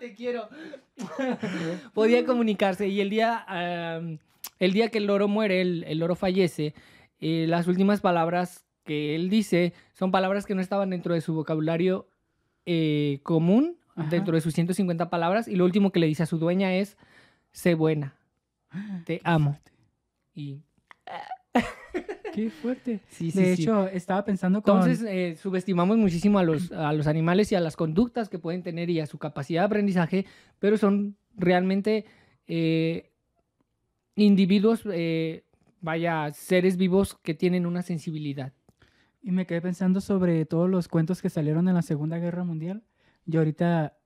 Te 0.00 0.14
quiero. 0.14 0.48
podía 1.94 2.24
comunicarse 2.24 2.88
y 2.88 3.00
el 3.00 3.10
día, 3.10 3.46
el 4.58 4.72
día 4.72 4.88
que 4.90 4.98
el 4.98 5.06
loro 5.06 5.28
muere, 5.28 5.60
el, 5.60 5.98
loro 5.98 6.14
fallece, 6.16 6.74
eh, 7.20 7.46
las 7.48 7.66
últimas 7.66 8.00
palabras 8.00 8.64
que 8.84 9.14
él 9.14 9.30
dice 9.30 9.72
son 9.94 10.10
palabras 10.10 10.46
que 10.46 10.54
no 10.54 10.60
estaban 10.60 10.90
dentro 10.90 11.14
de 11.14 11.20
su 11.20 11.34
vocabulario 11.34 12.08
eh, 12.66 13.20
común, 13.22 13.78
dentro 14.10 14.34
de 14.34 14.40
sus 14.40 14.54
150 14.54 15.08
palabras, 15.08 15.46
y 15.46 15.56
lo 15.56 15.64
último 15.64 15.92
que 15.92 16.00
le 16.00 16.06
dice 16.06 16.24
a 16.24 16.26
su 16.26 16.38
dueña 16.38 16.74
es, 16.74 16.96
sé 17.52 17.74
buena, 17.74 18.16
te 19.04 19.20
amo. 19.24 19.58
Y... 20.34 20.60
Qué 22.34 22.50
fuerte. 22.50 23.00
Sí, 23.08 23.30
sí, 23.30 23.40
de 23.40 23.52
hecho, 23.52 23.86
estaba 23.86 24.24
pensando 24.24 24.60
con... 24.60 24.78
Entonces, 24.78 25.06
eh, 25.08 25.36
subestimamos 25.40 25.96
muchísimo 25.96 26.40
a 26.40 26.42
los, 26.42 26.72
a 26.72 26.92
los 26.92 27.06
animales 27.06 27.52
y 27.52 27.54
a 27.54 27.60
las 27.60 27.76
conductas 27.76 28.28
que 28.28 28.40
pueden 28.40 28.62
tener 28.62 28.90
y 28.90 28.98
a 28.98 29.06
su 29.06 29.18
capacidad 29.18 29.62
de 29.62 29.66
aprendizaje, 29.66 30.26
pero 30.58 30.76
son 30.76 31.16
realmente 31.36 32.06
eh, 32.48 33.12
individuos, 34.16 34.82
eh, 34.92 35.44
vaya, 35.80 36.32
seres 36.32 36.76
vivos 36.76 37.14
que 37.22 37.34
tienen 37.34 37.66
una 37.66 37.82
sensibilidad. 37.82 38.52
Y 39.22 39.30
me 39.30 39.46
quedé 39.46 39.60
pensando 39.60 40.00
sobre 40.00 40.44
todos 40.44 40.68
los 40.68 40.88
cuentos 40.88 41.22
que 41.22 41.30
salieron 41.30 41.68
en 41.68 41.74
la 41.74 41.82
Segunda 41.82 42.18
Guerra 42.18 42.44
Mundial. 42.44 42.82
Y 43.26 43.38
ahorita 43.38 43.96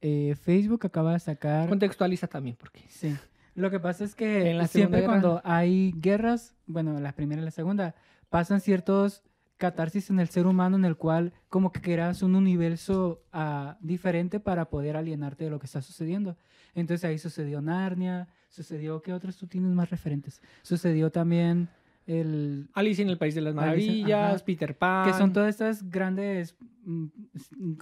Facebook 0.41 0.87
acaba 0.87 1.15
de 1.15 1.19
sacar... 1.19 1.69
Contextualiza 1.69 2.29
también, 2.29 2.57
porque... 2.57 2.83
Sí. 2.89 3.17
Lo 3.59 3.73
que 3.73 3.81
pasa 3.81 4.05
es 4.05 4.15
que 4.15 4.65
siempre 4.69 5.05
cuando 5.05 5.41
hay 5.43 5.93
guerras, 5.97 6.55
bueno, 6.67 7.01
la 7.01 7.11
primera 7.11 7.43
y 7.43 7.45
la 7.45 7.51
segunda, 7.51 7.97
pasan 8.31 8.61
ciertos 8.61 9.23
catarsis 9.59 10.09
en 10.09 10.21
el 10.21 10.29
ser 10.29 10.47
humano 10.47 10.77
en 10.77 10.85
el 10.85 10.97
cual 10.97 11.33
como 11.49 11.73
que 11.73 11.81
creas 11.81 12.23
un 12.23 12.37
universo 12.37 13.25
uh, 13.35 13.73
diferente 13.81 14.41
para 14.41 14.71
poder 14.71 14.97
alienarte 14.97 15.45
de 15.45 15.51
lo 15.51 15.59
que 15.59 15.67
está 15.67 15.83
sucediendo. 15.83 16.37
Entonces 16.75 17.05
ahí 17.05 17.19
sucedió 17.19 17.61
Narnia, 17.61 18.29
sucedió, 18.49 19.03
¿qué 19.03 19.13
otros 19.13 19.37
tú 19.37 19.47
tienes 19.47 19.73
más 19.73 19.91
referentes? 19.91 20.41
Sucedió 20.63 21.11
también 21.11 21.69
el... 22.07 22.69
Alice 22.73 23.03
en 23.03 23.09
el 23.09 23.19
País 23.19 23.35
de 23.35 23.41
las 23.41 23.55
Maravillas, 23.55 24.43
Peter 24.45 24.77
Pan. 24.79 25.11
Que 25.11 25.19
son 25.19 25.33
todas 25.33 25.51
estas 25.51 25.89
grandes 25.91 26.57
mm, 26.85 27.07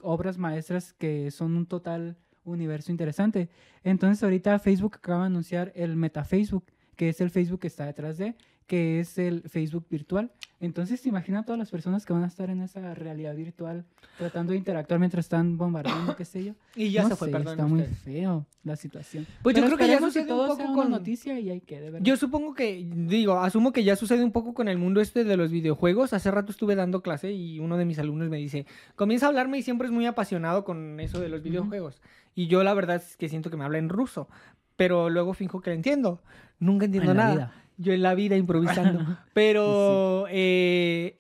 obras 0.03 0.39
maestras 0.39 0.95
que 0.95 1.31
son 1.31 1.57
un 1.57 1.67
total 1.67 2.17
universo 2.45 2.91
interesante. 2.91 3.51
Entonces 3.85 4.23
ahorita 4.23 4.59
Facebook 4.59 4.97
acaba 4.97 5.21
de 5.21 5.27
anunciar 5.27 5.73
el 5.75 5.95
Meta 5.97 6.25
Facebook, 6.25 6.65
que 6.97 7.11
es 7.11 7.21
el 7.21 7.31
Facebook 7.31 7.61
que 7.61 7.67
está 7.67 7.85
detrás 7.85 8.17
de, 8.17 8.35
que 8.67 9.01
es 9.01 9.19
el 9.19 9.43
Facebook 9.49 9.87
virtual. 9.89 10.33
Entonces, 10.59 11.01
¿se 11.01 11.09
imagina 11.09 11.45
todas 11.45 11.59
las 11.59 11.71
personas 11.71 12.07
que 12.07 12.13
van 12.15 12.25
a 12.25 12.27
estar 12.27 12.49
en 12.49 12.63
esa 12.63 12.95
realidad 12.95 13.35
virtual 13.35 13.85
tratando 14.17 14.53
de 14.53 14.59
interactuar 14.59 14.99
mientras 14.99 15.27
están 15.27 15.59
bombardeando, 15.59 16.17
qué 16.17 16.25
sé 16.25 16.45
yo? 16.45 16.55
Y 16.75 16.91
ya 16.91 17.07
se 17.07 17.15
fue, 17.15 17.29
perdón. 17.29 17.53
Está 17.53 17.67
muy 17.67 17.83
feo 17.83 18.47
la 18.65 18.77
situación. 18.77 19.27
Pues 19.43 19.55
yo 19.55 19.65
creo 19.65 19.77
que 19.77 19.87
ya 19.87 19.99
sucede 19.99 20.33
un 20.33 20.47
poco 20.47 20.73
con 20.73 20.91
noticia 20.91 21.39
y 21.39 21.51
hay 21.51 21.61
que, 21.61 21.81
de 21.81 22.01
Yo 22.03 22.17
supongo 22.17 22.55
que, 22.55 22.87
digo, 22.91 23.39
asumo 23.39 23.73
que 23.73 23.85
ya 23.85 23.97
sucede 23.97 24.25
un 24.25 24.33
poco 24.33 24.55
con 24.55 24.69
el 24.69 24.79
mundo 24.79 25.01
este 25.01 25.25
de 25.25 25.37
los 25.37 25.51
videojuegos. 25.51 26.13
Hace 26.13 26.31
rato 26.31 26.53
estuve 26.53 26.75
dando 26.75 27.03
clase 27.03 27.33
y 27.33 27.59
uno 27.61 27.77
de 27.77 27.85
mis 27.85 27.99
alumnos 27.99 28.29
me 28.29 28.39
dice, 28.39 28.67
comienza 28.95 29.27
a 29.27 29.29
hablarme 29.29 29.59
y 29.59 29.63
siempre 29.63 29.89
es 29.89 29.93
muy 29.93 30.07
apasionado 30.07 30.65
con 30.65 30.99
eso 31.01 31.21
de 31.21 31.29
los 31.29 31.43
videojuegos. 31.43 32.01
Y 32.35 32.49
yo 32.49 32.65
la 32.65 32.75
verdad 32.75 32.97
es 32.97 33.17
que 33.17 33.29
siento 33.29 33.51
que 33.51 33.57
me 33.57 33.65
habla 33.65 33.79
en 33.79 33.89
ruso, 33.89 34.29
pero 34.77 35.11
luego 35.11 35.35
finjo 35.35 35.61
que 35.61 35.71
lo 35.71 35.77
entiendo. 35.77 36.21
Nunca 36.59 36.87
entiendo 36.87 37.13
nada. 37.15 37.53
Yo 37.77 37.93
en 37.93 38.03
la 38.03 38.15
vida 38.15 38.37
improvisando. 38.37 39.19
pero 39.35 40.27
eh, 40.31 41.17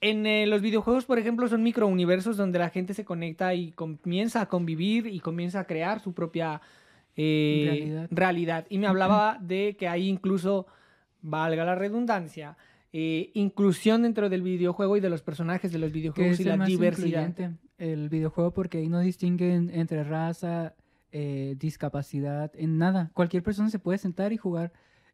en 0.00 0.26
eh, 0.26 0.46
los 0.46 0.60
videojuegos, 0.60 1.04
por 1.04 1.18
ejemplo, 1.18 1.48
son 1.48 1.62
microuniversos 1.62 2.36
donde 2.36 2.58
la 2.58 2.70
gente 2.70 2.94
se 2.94 3.04
conecta 3.04 3.54
y 3.54 3.72
comienza 3.72 4.40
a 4.40 4.46
convivir 4.46 5.06
y 5.06 5.20
comienza 5.20 5.60
a 5.60 5.64
crear 5.64 6.00
su 6.00 6.12
propia 6.12 6.60
eh, 7.16 8.06
realidad. 8.10 8.66
Y 8.68 8.78
me 8.78 8.86
hablaba 8.86 9.38
de 9.40 9.76
que 9.78 9.88
hay 9.88 10.08
incluso, 10.08 10.66
valga 11.20 11.64
la 11.64 11.74
redundancia, 11.74 12.56
inclusión 12.92 14.02
dentro 14.02 14.28
del 14.28 14.42
videojuego 14.42 14.96
y 14.96 15.00
de 15.00 15.08
los 15.08 15.22
personajes 15.22 15.72
de 15.72 15.78
los 15.78 15.92
videojuegos 15.92 16.40
y 16.40 16.44
la 16.44 16.56
diversidad 16.58 17.32
el 17.82 18.08
videojuego 18.08 18.52
porque 18.52 18.78
ahí 18.78 18.88
no 18.88 19.00
distinguen 19.00 19.70
entre 19.72 20.04
raza, 20.04 20.74
eh, 21.10 21.56
discapacidad, 21.58 22.52
en 22.54 22.78
nada. 22.78 23.10
Cualquier 23.12 23.42
persona 23.42 23.70
se 23.70 23.80
puede 23.80 23.98
sentar 23.98 24.32
y 24.32 24.36
jugar 24.36 24.72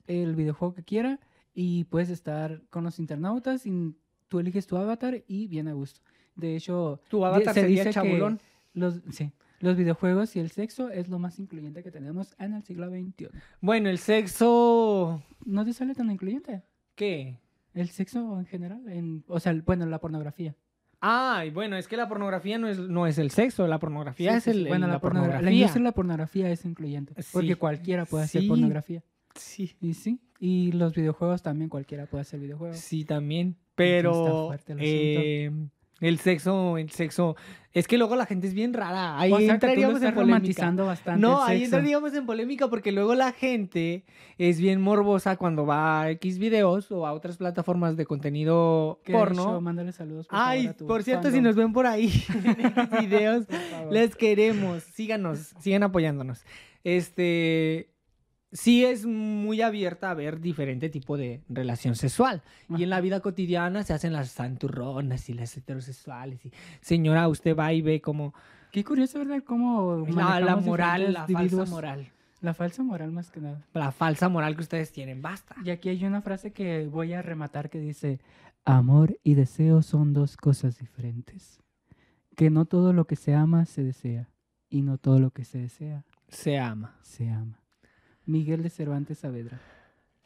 el 0.09 0.35
videojuego 0.35 0.75
que 0.75 0.83
quiera 0.83 1.21
y 1.55 1.85
puedes 1.85 2.11
estar 2.11 2.63
con 2.71 2.85
los 2.85 2.99
internautas 2.99 3.67
y 3.67 3.95
tú 4.27 4.41
eliges 4.41 4.67
tu 4.67 4.77
avatar 4.77 5.23
y 5.29 5.47
viene 5.47 5.71
a 5.71 5.75
gusto. 5.75 6.01
De 6.35 6.57
hecho, 6.57 7.01
tu 7.09 7.25
avatar 7.25 7.55
se 7.55 7.61
sería 7.63 7.85
dice 7.85 8.01
Que 8.01 8.39
los, 8.75 9.01
sí, 9.11 9.33
los 9.61 9.77
videojuegos 9.77 10.37
y 10.37 10.41
el 10.41 10.51
sexo 10.51 10.91
es 10.91 11.09
lo 11.09 11.19
más 11.19 11.39
incluyente 11.39 11.83
que 11.83 11.91
tenemos 11.91 12.35
en 12.39 12.55
el 12.55 12.63
siglo 12.63 12.89
XXI. 12.89 13.29
Bueno, 13.61 13.89
el 13.89 13.99
sexo... 13.99 15.23
¿No 15.45 15.65
te 15.65 15.73
sale 15.73 15.95
tan 15.95 16.11
incluyente? 16.11 16.63
¿Qué? 16.95 17.39
El 17.75 17.89
sexo 17.89 18.39
en 18.39 18.47
general, 18.47 18.89
en, 18.89 19.25
o 19.29 19.41
sea, 19.41 19.55
bueno, 19.65 19.87
la 19.87 20.01
pornografía. 20.01 20.55
Ah, 21.01 21.45
bueno, 21.53 21.77
es 21.77 21.87
que 21.87 21.97
la 21.97 22.09
pornografía 22.09 22.59
no 22.59 22.69
es, 22.69 22.79
no 22.79 23.07
es 23.07 23.19
el 23.19 23.31
sexo, 23.31 23.67
la 23.69 23.79
pornografía 23.79 24.37
es 24.37 24.49
el, 24.49 24.67
bueno, 24.67 24.89
la, 24.89 25.01
pornografía. 25.01 25.43
La 25.43 25.53
industria 25.53 25.81
de 25.81 25.85
la 25.85 25.93
pornografía 25.93 26.51
es 26.51 26.65
incluyente, 26.65 27.15
porque 27.33 27.55
cualquiera 27.55 28.05
puede 28.05 28.25
hacer 28.25 28.47
pornografía. 28.49 29.03
Sí. 29.39 29.77
Y 29.81 29.95
sí, 29.95 30.21
y 30.39 30.73
los 30.73 30.95
videojuegos 30.95 31.43
también 31.43 31.69
cualquiera 31.69 32.07
puede 32.07 32.23
hacer 32.23 32.41
videojuegos. 32.41 32.79
Sí, 32.79 33.05
también, 33.05 33.57
pero 33.75 34.53
eh, 34.79 35.51
el 36.01 36.19
sexo, 36.19 36.79
el 36.79 36.91
sexo. 36.91 37.37
Es 37.73 37.87
que 37.89 37.99
luego 37.99 38.17
la 38.17 38.27
gente 38.27 38.47
es 38.47 38.55
bien 38.55 38.73
rara. 38.73 39.19
Ahí 39.19 39.33
entraríamos 39.49 40.01
en 40.03 40.15
polémica. 40.15 40.71
bastante. 40.71 41.21
No, 41.21 41.43
ahí 41.43 41.65
entraríamos 41.65 42.15
en 42.15 42.25
polémica 42.25 42.69
porque 42.69 42.93
luego 42.93 43.15
la 43.15 43.33
gente 43.33 44.05
es 44.39 44.61
bien 44.61 44.81
morbosa 44.81 45.37
cuando 45.37 45.67
va 45.67 46.03
a 46.03 46.11
X 46.11 46.39
videos 46.39 46.91
o 46.93 47.07
a 47.07 47.13
otras 47.13 47.37
plataformas 47.37 47.97
de 47.97 48.07
contenido 48.07 49.01
porno. 49.11 49.61
mándale 49.61 49.93
saludos. 49.93 50.29
Por 50.29 50.39
Ay, 50.39 50.71
por 50.87 51.03
cierto, 51.03 51.31
si 51.31 51.41
nos 51.41 51.57
ven 51.57 51.73
por 51.73 51.87
ahí 51.87 52.13
en 52.45 53.01
videos, 53.01 53.47
les 53.91 54.15
queremos. 54.15 54.85
Síganos, 54.85 55.55
sigan 55.59 55.83
apoyándonos. 55.83 56.45
Este 56.85 57.91
sí 58.53 58.85
es 58.85 59.07
muy 59.07 59.63
abierta 59.63 60.11
a 60.11 60.15
ver 60.15 60.41
diferente 60.41 60.89
tipo 60.89 61.17
de 61.17 61.43
relación 61.49 61.95
sexual. 61.95 62.43
Y 62.69 62.83
en 62.83 62.91
la 62.91 63.01
vida 63.01 63.21
cotidiana 63.21 63.83
se 63.83 63.93
hacen 63.93 64.13
las 64.13 64.31
santurronas 64.31 65.29
y 65.29 65.35
las 65.35 65.57
heterosexuales. 65.57 66.45
Y 66.47 66.53
señora, 66.81 67.29
usted 67.29 67.57
va 67.57 67.73
y 67.73 67.83
ve 67.83 68.01
como... 68.01 68.35
Qué 68.71 68.85
curioso, 68.85 69.19
¿verdad? 69.19 69.43
Cómo... 69.45 70.07
La, 70.09 70.41
la 70.41 70.57
moral, 70.57 71.13
la 71.13 71.27
falsa 71.27 71.65
moral. 71.65 72.11
La 72.41 72.55
falsa 72.55 72.83
moral 72.83 73.11
más 73.11 73.31
que 73.31 73.41
nada. 73.41 73.65
La 73.75 73.91
falsa 73.91 74.29
moral 74.29 74.55
que 74.55 74.63
ustedes 74.63 74.93
tienen, 74.93 75.23
basta. 75.23 75.57
Y 75.65 75.71
aquí 75.71 75.89
hay 75.89 76.05
una 76.05 76.23
frase 76.23 76.53
que 76.53 76.87
voy 76.87 77.13
a 77.13 77.23
rematar 77.23 77.71
que 77.71 77.81
dice, 77.81 78.21
amor 78.65 79.19
y 79.25 79.35
deseo 79.35 79.83
son 79.83 80.13
dos 80.13 80.37
cosas 80.37 80.79
diferentes. 80.79 81.61
Que 82.37 82.51
no 82.51 82.67
todo 82.67 82.93
lo 82.93 83.07
que 83.07 83.17
se 83.17 83.35
ama 83.35 83.65
se 83.65 83.83
desea. 83.83 84.29
Y 84.71 84.83
no 84.83 84.99
todo 84.99 85.19
lo 85.19 85.31
que 85.31 85.45
se 85.45 85.59
desea 85.59 86.05
se 86.29 86.59
ama. 86.59 86.95
Se 87.03 87.31
ama. 87.31 87.58
Miguel 88.29 88.63
de 88.63 88.69
Cervantes 88.69 89.19
Saavedra. 89.19 89.59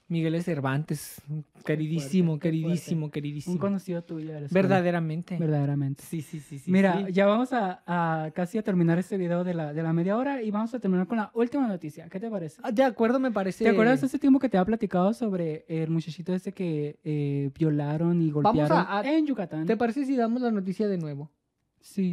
Miguel 0.08 0.34
de 0.34 0.42
Cervantes, 0.42 1.22
queridísimo, 1.64 2.38
queridísimo, 2.38 3.10
queridísimo. 3.10 3.54
Un 3.54 3.58
conocido 3.58 4.02
tuyo. 4.02 4.32
Verdaderamente. 4.50 5.38
Verdaderamente. 5.38 6.02
Sí, 6.04 6.20
sí, 6.20 6.40
sí. 6.40 6.58
sí 6.58 6.70
Mira, 6.70 7.08
ya 7.08 7.24
vamos 7.24 7.50
a, 7.52 8.30
casi 8.34 8.58
a 8.58 8.62
terminar 8.62 8.98
este 8.98 9.16
video 9.16 9.42
de 9.44 9.54
la, 9.54 9.72
de 9.72 9.82
la 9.82 9.92
media 9.94 10.18
hora 10.18 10.42
y 10.42 10.50
vamos 10.50 10.74
a 10.74 10.80
terminar 10.80 11.06
con 11.06 11.16
la 11.16 11.30
última 11.32 11.66
noticia. 11.66 12.08
¿Qué 12.10 12.20
te 12.20 12.28
parece? 12.28 12.60
Ah, 12.62 12.72
de 12.72 12.82
acuerdo, 12.82 13.18
me 13.20 13.30
parece. 13.30 13.64
¿Te 13.64 13.70
acuerdas 13.70 14.02
ese 14.02 14.18
tiempo 14.18 14.38
que 14.38 14.50
te 14.50 14.58
había 14.58 14.66
platicado 14.66 15.14
sobre 15.14 15.64
el 15.68 15.88
muchachito 15.88 16.34
ese 16.34 16.52
que 16.52 16.98
eh, 17.04 17.50
violaron 17.56 18.20
y 18.20 18.30
golpearon 18.30 18.86
en 19.06 19.26
Yucatán? 19.26 19.64
¿Te 19.64 19.76
parece 19.78 20.04
si 20.04 20.16
damos 20.16 20.42
la 20.42 20.50
noticia 20.50 20.88
de 20.88 20.98
nuevo? 20.98 21.30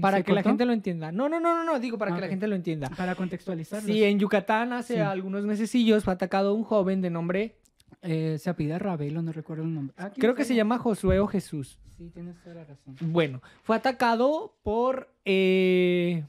Para 0.01 0.23
que 0.23 0.33
la 0.33 0.43
gente 0.43 0.65
lo 0.65 0.73
entienda. 0.73 1.11
No, 1.11 1.29
no, 1.29 1.39
no, 1.39 1.55
no, 1.55 1.63
no 1.63 1.79
digo 1.79 1.97
para 1.97 2.15
que 2.15 2.21
la 2.21 2.27
gente 2.27 2.47
lo 2.47 2.55
entienda. 2.55 2.89
Para 2.89 3.15
contextualizar. 3.15 3.81
Sí, 3.81 4.03
en 4.03 4.19
Yucatán 4.19 4.73
hace 4.73 5.01
algunos 5.01 5.43
mesecillos 5.45 6.03
fue 6.03 6.13
atacado 6.13 6.53
un 6.53 6.63
joven 6.63 7.01
de 7.01 7.09
nombre... 7.09 7.55
Eh, 8.01 8.37
se 8.39 8.49
apida 8.49 8.79
Ravelo, 8.79 9.21
no 9.21 9.31
recuerdo 9.31 9.63
el 9.63 9.73
nombre. 9.73 9.95
Ah, 9.97 10.11
Creo 10.15 10.35
que 10.35 10.45
se 10.45 10.55
llama 10.55 10.77
Josué 10.77 11.19
o 11.19 11.27
Jesús. 11.27 11.79
Sí, 11.97 12.09
tienes 12.11 12.41
toda 12.41 12.55
la 12.55 12.63
razón. 12.63 12.95
Bueno, 13.01 13.41
fue 13.63 13.75
atacado 13.75 14.55
por... 14.63 15.13
Eh, 15.25 16.23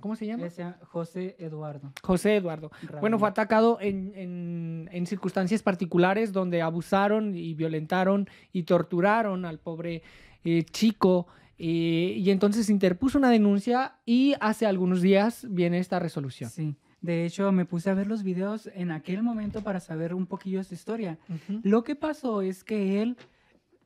¿Cómo 0.00 0.16
se 0.16 0.26
llama? 0.26 0.46
José 0.82 1.34
Eduardo. 1.38 1.92
José 2.02 2.36
Eduardo. 2.36 2.70
Bueno, 3.00 3.18
fue 3.18 3.26
atacado 3.26 3.78
en, 3.80 4.88
en, 4.90 5.06
circunstancias 5.06 5.62
particulares 5.62 6.30
donde 6.30 6.60
abusaron 6.60 7.34
y 7.34 7.54
violentaron 7.54 8.28
y 8.52 8.64
torturaron 8.64 9.46
al 9.46 9.58
pobre 9.58 10.02
eh, 10.44 10.64
chico. 10.64 11.26
Y, 11.56 12.30
entonces 12.30 12.68
interpuso 12.68 13.18
una 13.18 13.30
denuncia 13.30 13.96
y 14.04 14.34
hace 14.40 14.66
algunos 14.66 15.02
días 15.02 15.46
viene 15.48 15.78
esta 15.78 15.98
resolución. 15.98 16.50
Sí. 16.50 16.76
De 17.00 17.26
hecho, 17.26 17.52
me 17.52 17.66
puse 17.66 17.90
a 17.90 17.94
ver 17.94 18.06
los 18.06 18.22
videos 18.22 18.68
en 18.74 18.90
aquel 18.90 19.22
momento 19.22 19.62
para 19.62 19.78
saber 19.78 20.14
un 20.14 20.26
poquillo 20.26 20.58
de 20.58 20.64
su 20.64 20.74
historia. 20.74 21.18
Lo 21.62 21.84
que 21.84 21.94
pasó 21.96 22.40
es 22.40 22.64
que 22.64 23.02
él 23.02 23.16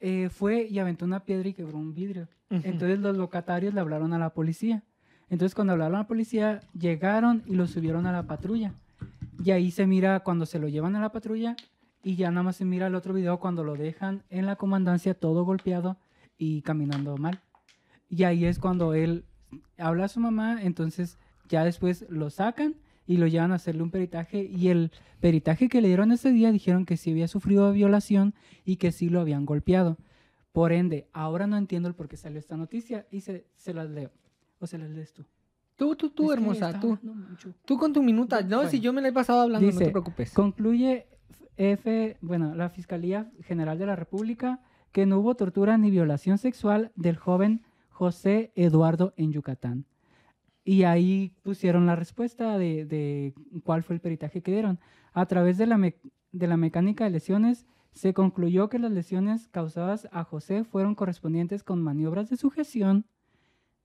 eh, 0.01 0.29
fue 0.31 0.69
y 0.71 0.79
aventó 0.79 1.05
una 1.05 1.25
piedra 1.25 1.49
y 1.49 1.53
quebró 1.53 1.79
un 1.79 1.95
vidrio. 1.95 2.29
Entonces 2.49 3.01
los 3.01 3.17
locatarios 3.17 3.75
le 3.75 3.81
hablaron 3.81 4.13
a 4.13 4.19
la 4.19 4.31
policía. 4.31 4.85
Entonces 5.31 5.55
cuando 5.55 5.73
hablaron 5.73 5.97
a 5.97 6.01
la 6.01 6.07
policía, 6.07 6.61
llegaron 6.79 7.43
y 7.47 7.57
lo 7.57 7.67
subieron 7.67 8.07
a 8.07 8.13
la 8.13 8.23
patrulla. 8.27 8.73
Y 9.45 9.51
ahí 9.51 9.71
se 9.71 9.87
mira 9.87 10.21
cuando 10.21 10.47
se 10.47 10.59
lo 10.59 10.69
llevan 10.69 10.97
a 10.97 11.01
la 11.01 11.13
patrulla 11.13 11.57
y 12.03 12.17
ya 12.17 12.31
nada 12.31 12.45
más 12.45 12.57
se 12.57 12.65
mira 12.65 12.87
el 12.87 12.95
otro 12.95 13.15
video 13.15 13.39
cuando 13.39 13.65
lo 13.65 13.75
dejan 13.75 14.23
en 14.31 14.47
la 14.47 14.57
comandancia 14.57 15.15
todo 15.15 15.45
golpeado 15.45 15.97
y 16.39 16.63
caminando 16.63 17.17
mal. 17.17 17.41
Y 18.09 18.25
ahí 18.25 18.45
es 18.45 18.59
cuando 18.59 18.95
él 18.95 19.25
habla 19.77 20.07
a 20.07 20.09
su 20.09 20.21
mamá, 20.21 20.63
entonces 20.63 21.19
ya 21.49 21.65
después 21.65 22.07
lo 22.09 22.31
sacan 22.31 22.77
y 23.07 23.17
lo 23.17 23.27
llevan 23.27 23.53
a 23.53 23.57
hacerle 23.57 23.83
un 23.83 23.91
peritaje 23.91 24.45
y 24.45 24.69
el 24.69 24.93
peritaje 25.21 25.69
que 25.69 25.81
le 25.81 25.89
dieron 25.89 26.13
ese 26.13 26.31
día 26.31 26.53
dijeron 26.53 26.85
que 26.85 26.97
sí 26.97 27.11
había 27.11 27.29
sufrido 27.29 27.73
violación 27.73 28.35
y 28.65 28.77
que 28.77 28.93
sí 28.93 29.09
lo 29.09 29.21
habían 29.21 29.47
golpeado. 29.47 29.97
Por 30.53 30.73
ende, 30.73 31.09
ahora 31.13 31.47
no 31.47 31.57
entiendo 31.57 31.89
el 31.89 31.95
por 31.95 32.09
qué 32.09 32.17
salió 32.17 32.39
esta 32.39 32.57
noticia 32.57 33.07
y 33.11 33.21
se, 33.21 33.47
se 33.57 33.73
las 33.73 33.89
leo. 33.89 34.11
O 34.61 34.67
se 34.67 34.77
las 34.77 34.91
lees 34.91 35.13
tú. 35.13 35.25
Tú, 35.77 35.95
tú, 35.95 36.11
tú, 36.11 36.33
hermosa, 36.33 36.81
tú. 36.81 36.99
Tú 37.65 37.79
con 37.79 37.93
tu 37.93 38.03
minuta. 38.03 38.43
No, 38.43 38.69
si 38.69 38.81
yo 38.81 38.93
me 38.93 39.01
la 39.01 39.09
he 39.09 39.13
pasado 39.13 39.43
hablando, 39.43 39.71
no 39.71 39.79
te 39.79 39.91
preocupes. 39.91 40.33
Concluye 40.33 41.07
F, 41.57 42.17
bueno, 42.21 42.55
la 42.57 42.69
Fiscalía 42.69 43.31
General 43.43 43.79
de 43.79 43.87
la 43.87 43.95
República 43.95 44.61
que 44.91 45.07
no 45.07 45.21
hubo 45.21 45.37
tortura 45.37 45.79
ni 45.79 45.91
violación 45.91 46.39
sexual 46.39 46.91
del 46.97 47.17
joven 47.17 47.63
José 47.99 48.53
Eduardo 48.55 49.13
en 49.17 49.33
Yucatán. 49.33 49.85
Y 50.63 50.85
ahí 50.85 51.33
pusieron 51.43 51.85
la 51.85 51.97
respuesta 51.97 52.57
de, 52.57 53.35
cuál 53.65 53.83
fue 53.83 53.97
el 53.97 54.01
peritaje 54.01 54.41
que 54.41 54.53
dieron. 54.53 54.79
A 55.13 55.27
través 55.27 55.59
de 55.59 55.67
la, 55.67 55.77
de 56.31 56.47
la 56.47 56.57
mecánica 56.57 57.03
de 57.03 57.11
lesiones, 57.11 57.67
se 57.91 58.15
concluyó 58.15 58.69
que 58.69 58.79
las 58.79 58.93
lesiones 58.93 59.49
causadas 59.49 60.07
a 60.13 60.23
José 60.23 60.63
fueron 60.63 60.95
correspondientes 60.95 61.65
con 61.65 61.83
maniobras 61.83 62.31
de 62.31 62.37
sujeción 62.37 63.05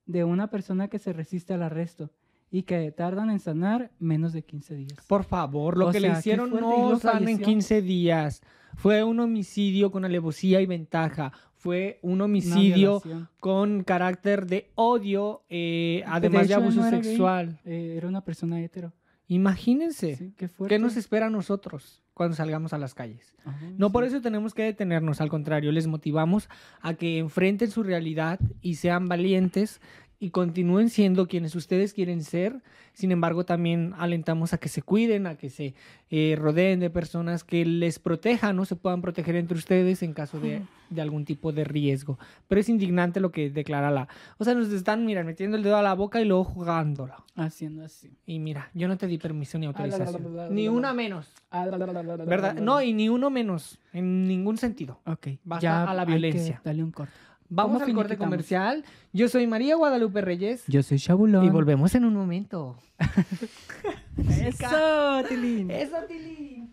de 0.06 0.24
una 0.26 0.52
persona 0.52 0.90
que 0.90 1.00
se 1.00 1.12
resiste 1.12 1.56
al 1.56 1.64
arresto 1.64 2.12
y 2.52 2.64
que 2.64 2.92
tardan 2.92 3.32
en 3.32 3.40
sanar 3.40 3.90
menos 3.98 4.32
de 4.32 4.44
15 4.44 4.76
días. 4.76 5.08
Por 5.08 5.24
favor, 5.24 5.76
lo 5.76 5.92
que 5.92 6.00
le 6.00 6.12
hicieron 6.12 6.52
no 6.52 7.00
sana 7.00 7.32
en 7.32 7.40
15 7.40 7.82
días. 7.82 8.44
Fue 8.76 9.04
un 9.04 9.20
homicidio 9.20 9.90
con 9.90 10.06
alevosía 10.06 10.62
y 10.62 10.68
ventaja 10.68 11.32
fue 11.64 11.98
un 12.02 12.20
homicidio 12.20 13.02
con 13.40 13.86
carácter 13.86 14.48
de 14.48 14.70
odio, 14.76 15.44
eh, 15.50 16.04
además 16.06 16.50
de, 16.50 16.56
abuso 16.56 16.84
sexual. 16.90 17.58
Eh, 17.64 17.96
era 17.96 18.10
una 18.10 18.20
persona 18.20 18.62
hetero. 18.62 18.92
Imagínense 19.30 20.34
qué, 20.36 20.78
nos 20.78 20.98
espera 20.98 21.28
a 21.28 21.30
nosotros 21.30 22.02
cuando 22.14 22.36
salgamos 22.36 22.74
a 22.74 22.78
las 22.78 22.94
calles. 22.94 23.34
no 23.78 23.94
por 23.94 24.04
eso 24.04 24.20
tenemos 24.20 24.54
que 24.54 24.64
detenernos, 24.64 25.22
al 25.22 25.30
contrario, 25.30 25.72
les 25.72 25.88
motivamos 25.88 26.50
a 26.82 26.96
que 26.96 27.18
enfrenten 27.18 27.72
su 27.72 27.82
realidad 27.82 28.42
y 28.62 28.76
sean 28.76 29.08
valientes 29.08 29.80
y 30.24 30.30
continúen 30.30 30.90
siendo 30.90 31.28
quienes 31.28 31.54
ustedes 31.54 31.94
quieren 31.94 32.24
ser. 32.24 32.62
Sin 32.94 33.12
embargo, 33.12 33.44
también 33.44 33.94
alentamos 33.98 34.54
a 34.54 34.58
que 34.58 34.70
se 34.70 34.82
cuiden, 34.82 35.28
a 35.28 35.36
que 35.36 35.50
se 35.50 35.74
eh, 36.10 36.38
rodeen 36.40 36.80
de 36.80 36.90
personas 36.90 37.44
que 37.44 37.66
les 37.66 38.00
protejan, 38.00 38.56
no 38.56 38.64
se 38.64 38.78
puedan 38.78 39.02
proteger 39.02 39.36
entre 39.36 39.58
ustedes 39.58 40.02
en 40.02 40.14
caso 40.14 40.40
de, 40.40 40.62
algún 40.98 41.26
tipo 41.26 41.52
de 41.52 41.66
riesgo. 41.66 42.18
Pero 42.48 42.62
es 42.62 42.70
indignante 42.70 43.20
lo 43.20 43.34
que 43.34 43.50
declara 43.50 43.92
la... 43.92 44.08
O 44.38 44.46
sea, 44.46 44.56
nos 44.56 44.72
están, 44.72 45.06
mira, 45.06 45.26
metiendo 45.26 45.58
el 45.58 45.64
dedo 45.64 45.76
a 45.76 45.82
la 45.82 45.94
boca 45.94 46.22
y 46.22 46.26
luego 46.26 46.46
jugándolo. 46.46 47.16
Haciendo 47.36 47.84
así. 47.84 48.16
Y 48.26 48.40
mira, 48.40 48.70
yo 48.74 48.88
no 48.88 48.96
te 48.96 49.08
di 49.08 49.18
permiso 49.18 49.58
ni 49.58 49.66
autorización. 49.66 50.56
ni 50.56 50.70
una 50.70 50.94
menos. 50.94 51.28
¿Verdad? 51.52 52.56
No, 52.56 52.82
y 52.82 52.94
ni 52.94 53.10
uno 53.10 53.30
menos. 53.30 53.78
En 53.92 54.26
ningún 54.26 54.58
sentido. 54.58 55.02
Ok. 55.06 55.28
Vas 55.44 55.62
a 55.66 55.94
la 55.94 56.06
violencia. 56.06 56.62
dale 56.64 56.82
un 56.82 56.92
corte. 56.92 57.14
Vamos 57.50 57.82
al 57.82 57.94
corte 57.94 58.18
comercial. 58.18 58.84
Yo 59.12 59.28
soy 59.28 59.48
María 59.48 59.76
Guadalupe 59.76 60.22
Reyes. 60.22 60.64
Yo 60.68 60.82
soy 60.84 61.00
Chabulón. 61.00 61.46
Y 61.46 61.50
volvemos 61.50 61.94
en 61.96 62.06
un 62.06 62.16
momento. 62.16 62.78
Eso, 64.18 65.24
Tilín. 65.28 65.70
Eso, 65.70 65.98
Tilín. 66.08 66.70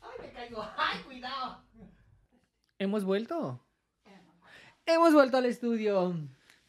Ay, 0.00 0.10
me 0.22 0.32
caigo. 0.32 0.62
Ay, 0.76 1.00
cuidado. 1.06 1.62
¿Hemos 2.78 3.04
vuelto? 3.04 3.60
Hemos 4.86 5.12
vuelto 5.12 5.36
al 5.36 5.44
estudio. 5.44 6.14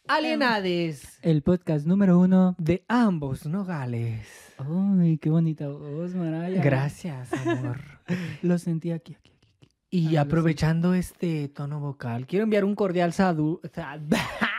Alienades. 0.08 1.20
El 1.22 1.44
podcast 1.44 1.86
número 1.86 2.20
uno 2.20 2.56
de 2.58 2.84
ambos 2.88 3.46
nogales. 3.46 4.28
Ay, 4.58 5.18
qué 5.20 5.30
bonita 5.30 5.70
voz, 5.70 6.16
Maraya. 6.16 6.62
Gracias, 6.62 7.32
amor. 7.32 7.80
Lo 8.42 8.58
sentí 8.58 8.92
aquí, 8.92 9.14
aquí. 9.14 9.32
Y 9.92 10.18
aprovechando 10.18 10.94
este 10.94 11.48
tono 11.50 11.80
vocal, 11.80 12.28
quiero 12.28 12.44
enviar 12.44 12.64
un 12.64 12.76
cordial 12.76 13.14
saludo. 13.14 13.62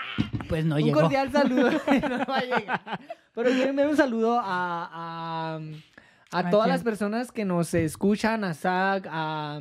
Pues 0.49 0.65
no 0.65 0.79
llegó. 0.79 0.99
Un 0.99 1.03
cordial 1.05 1.31
saludo. 1.31 1.71
no 2.11 2.19
va 2.27 2.39
a 2.39 2.45
llegar. 2.45 3.01
Pero 3.35 3.51
quiero 3.51 3.71
enviar 3.71 3.89
un 3.89 3.97
saludo 3.97 4.41
a, 4.43 5.61
a, 6.33 6.51
todas 6.51 6.69
las 6.69 6.83
personas 6.83 7.31
que 7.31 7.45
nos 7.45 7.73
escuchan, 7.73 8.43
a 8.43 8.53
Zach, 8.53 9.07
a. 9.09 9.61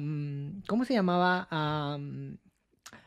¿Cómo 0.68 0.84
se 0.86 0.96
llamaba? 0.96 1.48
A. 1.52 1.98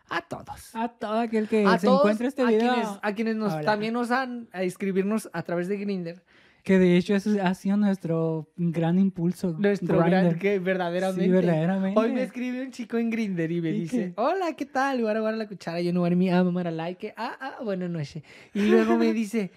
A 0.08 0.22
todos. 0.22 0.74
A 0.74 0.88
todo 0.88 1.18
aquel 1.18 1.48
que 1.48 1.66
se 1.78 1.88
encuentre 1.88 2.28
este 2.28 2.46
video. 2.46 2.70
A 2.70 2.74
quienes, 2.74 2.98
a 3.02 3.14
quienes 3.14 3.36
nos, 3.36 3.64
también 3.64 3.94
nos 3.94 4.12
han 4.12 4.48
a 4.52 4.62
escribirnos 4.62 5.28
a 5.32 5.42
través 5.42 5.68
de 5.68 5.76
Grinder. 5.76 6.22
Que 6.62 6.78
de 6.78 6.96
hecho 6.96 7.14
eso 7.16 7.30
ha 7.42 7.54
sido 7.54 7.76
nuestro 7.76 8.48
gran 8.56 8.98
impulso. 8.98 9.56
Nuestro 9.58 9.98
gran, 9.98 10.38
que 10.38 10.60
verdaderamente. 10.60 11.24
Sí, 11.24 11.30
verdaderamente. 11.30 11.98
Hoy 11.98 12.12
me 12.12 12.22
escribe 12.22 12.62
un 12.62 12.70
chico 12.70 12.98
en 12.98 13.10
Grinder 13.10 13.50
y 13.50 13.60
me 13.60 13.72
dice, 13.72 14.12
hola, 14.16 14.54
¿qué 14.56 14.66
tal? 14.66 15.00
Guarda, 15.00 15.20
guarda 15.20 15.38
la 15.38 15.48
cuchara, 15.48 15.80
yo 15.80 15.92
no 15.92 16.00
voy 16.00 16.12
a 16.12 16.16
mi 16.16 16.30
ama, 16.30 16.52
mara 16.52 16.70
like. 16.70 17.14
Ah, 17.16 17.36
ah, 17.40 17.56
bueno, 17.64 17.88
no 17.88 18.04
sé. 18.04 18.22
Y 18.54 18.62
luego 18.62 18.96
me 18.96 19.12
dice, 19.12 19.50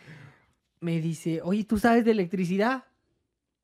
me 0.79 0.99
dice, 0.99 1.41
oye, 1.43 1.63
¿tú 1.63 1.77
sabes 1.77 2.05
de 2.05 2.11
electricidad? 2.11 2.85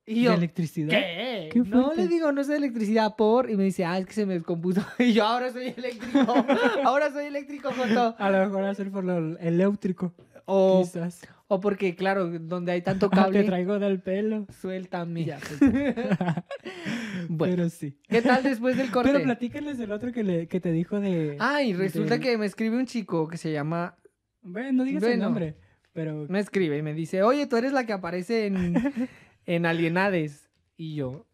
Y 0.06 0.22
yo, 0.22 0.30
¿De 0.30 0.36
electricidad? 0.36 0.90
¿Qué? 0.90 1.48
¿Qué 1.52 1.60
no 1.60 1.94
le 1.94 2.08
digo, 2.08 2.32
no 2.32 2.42
sé 2.42 2.52
de 2.52 2.58
electricidad 2.58 3.14
por. 3.16 3.50
Y 3.50 3.56
me 3.56 3.64
dice, 3.64 3.84
ah, 3.84 3.98
es 3.98 4.06
que 4.06 4.12
se 4.12 4.26
me 4.26 4.34
descompuso. 4.34 4.84
Y 4.98 5.12
yo, 5.12 5.24
ahora 5.24 5.50
soy 5.50 5.74
eléctrico. 5.76 6.18
ahora 6.84 7.12
soy 7.12 7.26
eléctrico, 7.26 7.70
Joto. 7.72 8.14
A 8.18 8.30
lo 8.30 8.38
mejor 8.46 8.64
va 8.64 8.70
a 8.70 8.74
ser 8.74 8.90
por 8.90 9.04
lo 9.04 9.38
eléctrico. 9.38 10.12
O, 10.44 10.82
Quizás. 10.82 11.22
O 11.52 11.60
porque, 11.60 11.94
claro, 11.94 12.30
donde 12.30 12.72
hay 12.72 12.80
tanto 12.80 13.10
cable. 13.10 13.40
Te 13.40 13.44
traigo 13.44 13.78
del 13.78 14.00
pelo. 14.00 14.46
Suéltame. 14.58 15.26
Ya, 15.26 15.38
pues. 15.38 15.60
bueno, 17.28 17.56
Pero 17.56 17.68
sí. 17.68 17.98
¿Qué 18.08 18.22
tal 18.22 18.42
después 18.42 18.78
del 18.78 18.90
corte? 18.90 19.12
Pero 19.12 19.22
platícales 19.22 19.78
el 19.78 19.92
otro 19.92 20.12
que, 20.12 20.24
le, 20.24 20.48
que 20.48 20.60
te 20.60 20.72
dijo 20.72 20.98
de. 20.98 21.36
Ay, 21.40 21.74
resulta 21.74 22.18
que 22.20 22.38
me 22.38 22.46
escribe 22.46 22.78
un 22.78 22.86
chico 22.86 23.28
que 23.28 23.36
se 23.36 23.52
llama. 23.52 23.98
Bueno, 24.40 24.72
no 24.72 24.84
digas 24.84 25.02
el 25.02 25.18
nombre. 25.18 25.58
Pero. 25.92 26.24
Me 26.30 26.40
escribe 26.40 26.78
y 26.78 26.82
me 26.82 26.94
dice, 26.94 27.22
oye, 27.22 27.46
tú 27.46 27.56
eres 27.58 27.74
la 27.74 27.84
que 27.84 27.92
aparece 27.92 28.46
en, 28.46 28.74
en 29.44 29.66
Alienades. 29.66 30.48
Y 30.78 30.94
yo. 30.94 31.26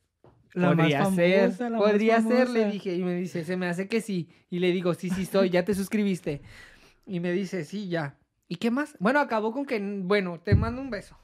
La 0.52 0.74
podría 0.74 1.04
ser, 1.12 1.52
podría 1.76 2.22
ser, 2.22 2.50
le 2.50 2.72
dije. 2.72 2.96
Y 2.96 3.04
me 3.04 3.14
dice, 3.14 3.44
se 3.44 3.56
me 3.56 3.68
hace 3.68 3.86
que 3.86 4.00
sí. 4.00 4.30
Y 4.50 4.58
le 4.58 4.72
digo, 4.72 4.94
sí, 4.94 5.10
sí 5.10 5.26
soy, 5.26 5.50
ya 5.50 5.64
te 5.64 5.74
suscribiste. 5.74 6.42
Y 7.06 7.20
me 7.20 7.30
dice, 7.30 7.64
sí, 7.64 7.88
ya. 7.88 8.18
¿Y 8.48 8.56
qué 8.56 8.70
más? 8.70 8.96
Bueno, 8.98 9.20
acabó 9.20 9.52
con 9.52 9.66
que, 9.66 9.78
bueno, 9.78 10.40
te 10.42 10.54
mando 10.54 10.80
un 10.80 10.88
beso. 10.88 11.16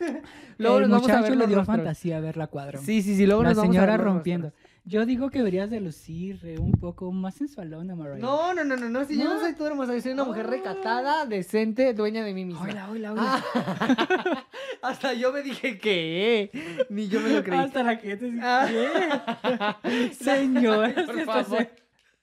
luego 0.58 0.78
el 0.78 0.88
nos 0.88 1.02
vamos 1.02 1.10
a 1.10 1.22
ver 1.22 1.36
le 1.36 1.46
dio 1.46 1.64
fantasía 1.64 2.18
ver 2.20 2.36
la 2.36 2.48
cuadra. 2.48 2.78
Sí, 2.80 3.02
sí, 3.02 3.16
sí, 3.16 3.24
luego 3.24 3.44
la 3.44 3.50
nos 3.50 3.58
vamos 3.58 3.74
señora 3.74 3.96
rompiendo. 3.96 4.52
Yo 4.84 5.06
digo 5.06 5.30
que 5.30 5.38
deberías 5.38 5.70
de 5.70 5.80
lucir 5.80 6.40
eh, 6.42 6.58
un 6.58 6.72
poco 6.72 7.12
más 7.12 7.36
sensualona, 7.36 7.94
Mariah. 7.94 8.18
No, 8.18 8.52
no, 8.52 8.64
no, 8.64 8.76
no, 8.76 8.88
no, 8.88 9.04
si 9.04 9.16
yo 9.16 9.32
no 9.32 9.38
soy 9.38 9.54
tu 9.54 9.64
hermosa, 9.64 9.94
yo 9.94 10.00
soy 10.00 10.12
una 10.12 10.24
mujer 10.24 10.48
recatada, 10.48 11.24
decente, 11.24 11.94
dueña 11.94 12.24
de 12.24 12.34
mí 12.34 12.44
misma. 12.44 12.62
Hola, 12.62 12.90
hola, 12.90 13.12
hola. 13.12 13.44
Ah, 13.54 14.46
hasta 14.82 15.14
yo 15.14 15.32
me 15.32 15.42
dije 15.42 15.78
que, 15.78 16.86
ni 16.90 17.06
yo 17.06 17.20
me 17.20 17.28
lo 17.28 17.44
creí. 17.44 17.60
Hasta 17.60 17.84
la 17.84 17.96
que 18.00 18.16
te 18.16 18.24
dije, 18.28 18.40
ah. 18.42 19.78
Señor, 20.20 20.94
por 21.06 21.24
favor. 21.26 21.68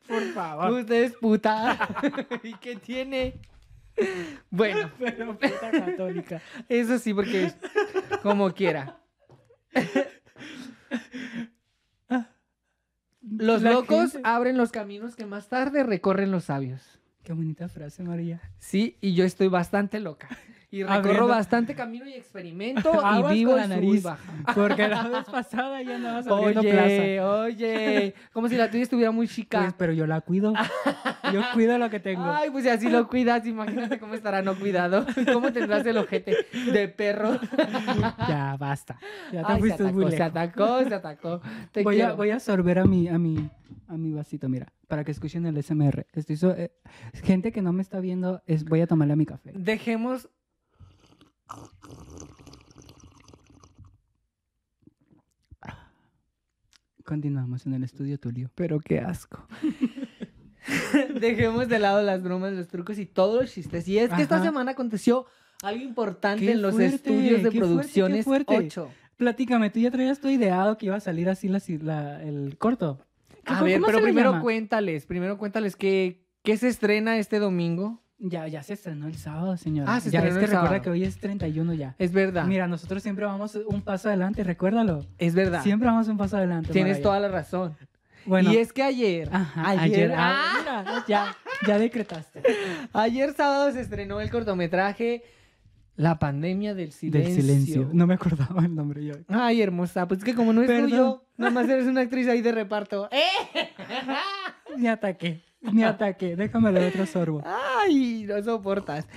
Por 0.06 0.24
favor. 0.34 0.72
Usted 0.72 1.04
es 1.04 1.14
puta. 1.14 1.88
¿Y 2.44 2.56
qué 2.56 2.76
tiene? 2.76 3.40
Bueno. 4.50 4.92
Pero 5.00 5.38
puta 5.38 5.72
católica. 5.72 6.42
Eso 6.68 6.98
sí, 6.98 7.14
porque 7.14 7.52
como 8.24 8.52
quiera. 8.54 9.00
Los 13.22 13.62
locos 13.62 14.18
abren 14.24 14.58
los 14.58 14.72
caminos 14.72 15.16
que 15.16 15.26
más 15.26 15.50
tarde 15.50 15.84
recorren 15.84 16.32
los 16.32 16.46
sabios. 16.46 17.00
Qué 17.24 17.34
bonita 17.34 17.70
frase, 17.70 18.02
María. 18.02 18.42
Sí, 18.58 18.98
y 19.02 19.14
yo 19.14 19.24
estoy 19.24 19.50
bastante 19.50 20.00
loca. 20.00 20.30
Y 20.72 20.84
recorro 20.84 21.28
bastante 21.28 21.74
camino 21.74 22.08
y 22.08 22.14
experimento 22.14 22.92
y 23.32 23.34
vivo 23.34 23.56
la 23.56 23.68
nariz. 23.68 24.04
Porque 24.56 24.88
la 24.88 25.08
vez 25.08 25.26
pasada 25.26 25.82
ya 25.82 25.96
andabas 25.96 26.28
abriendo 26.28 26.62
oye, 26.62 26.72
plaza. 26.72 27.40
Oye, 27.42 28.14
como 28.32 28.48
si 28.48 28.56
la 28.56 28.70
tuya 28.70 28.84
estuviera 28.84 29.12
muy 29.12 29.28
chica. 29.28 29.62
Pues, 29.62 29.74
pero 29.74 29.94
yo 29.94 30.06
la 30.06 30.22
cuido. 30.22 30.54
Yo 31.34 31.42
cuido 31.54 31.78
lo 31.80 31.90
que 31.90 32.00
tengo. 32.00 32.24
Ay, 32.24 32.52
pues 32.52 32.66
si 32.66 32.70
así 32.70 32.90
lo 32.90 33.08
cuidas, 33.08 33.48
imagínate 33.48 34.00
cómo 34.00 34.14
estará 34.14 34.44
no 34.44 34.56
cuidado. 34.56 35.06
¿Cómo 35.34 35.52
tendrás 35.52 35.86
el 35.88 35.98
ojete 35.98 36.36
de 36.72 36.88
perro? 36.88 37.40
Ya, 38.28 38.56
basta. 38.60 39.00
Ya 39.32 39.44
te 39.46 39.58
fuiste 39.58 39.78
se 39.78 39.84
atacó, 39.84 40.00
muy 40.00 40.12
Se 40.12 40.24
atacó, 40.24 40.84
se 40.84 40.94
atacó. 40.94 41.42
voy, 41.84 42.02
a, 42.02 42.14
voy 42.14 42.30
a 42.30 42.40
sorber 42.40 42.80
a 42.80 42.86
mi, 42.86 43.08
a 43.08 43.18
mi, 43.18 43.50
a 43.88 43.98
mi 43.98 44.14
vasito, 44.14 44.50
mira, 44.50 44.72
para 44.88 45.04
que 45.04 45.12
escuchen 45.12 45.46
el 45.46 45.62
SMR. 45.62 46.06
Estoy 46.14 46.38
eh, 46.58 46.72
gente 47.24 47.52
que 47.52 47.62
no 47.62 47.74
me 47.74 47.82
está 47.82 48.00
viendo, 48.00 48.42
es, 48.46 48.66
voy 48.66 48.82
a 48.82 48.88
tomarle 48.88 49.14
a 49.14 49.16
mi 49.16 49.26
café. 49.26 49.52
Dejemos 49.56 50.30
Continuamos 57.10 57.66
en 57.66 57.74
el 57.74 57.84
estudio 57.84 58.20
Tulio. 58.20 58.52
Pero 58.54 58.80
qué 58.80 59.00
asco. 59.00 59.44
Dejemos 61.20 61.68
de 61.68 61.80
lado 61.80 62.04
las 62.04 62.22
bromas, 62.22 62.54
los 62.54 62.68
trucos 62.68 63.00
y 63.00 63.08
todos 63.08 63.42
los 63.42 63.52
chistes. 63.52 63.88
Y 63.88 63.98
es 63.98 64.12
que 64.12 64.22
esta 64.22 64.44
semana 64.44 64.74
aconteció 64.74 65.26
algo 65.64 65.84
importante 65.84 66.52
en 66.52 66.62
los 66.62 66.80
estudios 66.80 67.42
de 67.42 67.52
producciones 67.52 68.26
fuerte, 68.26 68.56
8. 68.56 68.92
Platícame, 69.18 69.72
tú 69.72 69.80
ya 69.80 69.90
traías 69.90 70.20
todo 70.20 70.32
ideado 70.32 70.78
que 70.78 70.86
iba 70.86 70.98
a 70.98 71.00
salir 71.00 71.28
así 71.30 71.48
la, 71.80 72.22
el 72.22 72.60
corto. 72.60 73.00
A 73.44 73.64
ver, 73.64 73.82
pero 73.84 74.04
primero 74.04 74.40
cuéntales, 74.40 75.08
primero 75.08 75.40
cuéntales 75.40 75.76
qué, 75.76 76.28
qué 76.44 76.58
se 76.58 76.68
estrena 76.68 77.18
este 77.18 77.40
domingo. 77.40 78.04
Ya, 78.22 78.48
ya 78.48 78.62
se 78.64 78.74
estrenó 78.74 79.08
el 79.08 79.16
sábado, 79.16 79.56
señora. 79.56 79.96
Ah, 79.96 80.02
se 80.02 80.12
ya 80.12 80.20
es 80.20 80.36
que 80.36 80.46
recuerda 80.46 80.82
que 80.82 80.90
hoy 80.90 81.06
es 81.06 81.18
31 81.20 81.74
ya. 81.74 81.96
Es 81.98 82.12
verdad. 82.12 82.46
Mira, 82.46 82.68
nosotros 82.68 83.02
siempre 83.02 83.26
vamos 83.26 83.56
un 83.56 83.82
paso 83.82 84.10
adelante, 84.10 84.44
recuérdalo. 84.44 85.06
Es 85.18 85.34
verdad. 85.34 85.64
Siempre 85.64 85.88
vamos 85.88 86.10
un 86.10 86.18
paso 86.18 86.36
adelante. 86.36 86.74
Tienes 86.74 87.02
toda 87.02 87.18
la 87.22 87.30
razón. 87.30 87.78
Bueno. 88.26 88.52
Y 88.52 88.58
es 88.58 88.74
que 88.74 88.84
ayer. 88.84 89.30
ayer. 89.56 90.14
Ah, 90.16 91.04
ya, 91.08 91.36
ya 91.66 91.80
decretaste. 91.80 92.44
Ayer 92.94 93.34
sábado 93.34 93.72
se 93.72 93.80
estrenó 93.80 94.20
el 94.20 94.30
cortometraje 94.30 95.24
La 95.96 96.20
pandemia 96.20 96.76
del 96.76 96.92
silencio. 96.92 97.34
Del 97.34 97.42
silencio. 97.42 97.90
No 97.94 98.06
me 98.06 98.16
acordaba 98.16 98.66
el 98.66 98.76
nombre 98.76 99.04
yo. 99.04 99.14
Ay, 99.30 99.62
hermosa. 99.62 100.08
Pues 100.08 100.20
es 100.20 100.26
que 100.26 100.36
como 100.36 100.52
no 100.52 100.62
es 100.62 100.68
tuyo, 100.82 101.24
nomás 101.38 101.70
eres 101.70 101.88
una 101.88 102.02
actriz 102.02 102.28
ahí 102.28 102.42
de 102.42 102.52
reparto. 102.52 103.10
¡Eh! 103.12 103.70
Me 104.78 104.90
ataqué. 104.90 105.49
Mi 105.74 105.84
ataque, 105.84 106.36
déjame 106.36 106.72
de 106.72 106.88
otro 106.88 107.06
sorbo. 107.06 107.44
Ay, 107.46 108.26
no 108.28 108.42
soportas. 108.44 109.08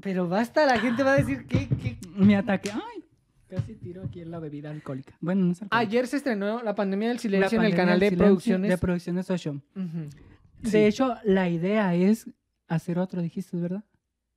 Pero 0.00 0.28
basta, 0.28 0.64
la 0.66 0.78
gente 0.78 1.02
va 1.02 1.14
a 1.14 1.16
decir 1.16 1.46
que... 1.46 1.68
Mi 2.14 2.34
ataque, 2.34 2.70
ay. 2.72 3.04
Casi 3.48 3.74
tiro 3.76 4.04
aquí 4.04 4.20
en 4.20 4.30
la 4.30 4.38
bebida 4.38 4.70
alcohólica. 4.70 5.16
Bueno, 5.20 5.46
no 5.46 5.54
Ayer 5.70 6.06
se 6.06 6.18
estrenó 6.18 6.62
La 6.62 6.74
Pandemia 6.74 7.08
del 7.08 7.18
Silencio 7.18 7.58
en 7.58 7.66
el 7.66 7.74
canal 7.74 7.98
de 7.98 8.12
producciones. 8.12 8.70
De 8.70 8.78
Producciones 8.78 9.30
8. 9.30 9.62
De 10.60 10.86
hecho, 10.86 11.14
la 11.24 11.48
idea 11.48 11.94
es 11.94 12.28
hacer 12.66 12.98
otro, 12.98 13.22
dijiste, 13.22 13.56
¿verdad? 13.56 13.84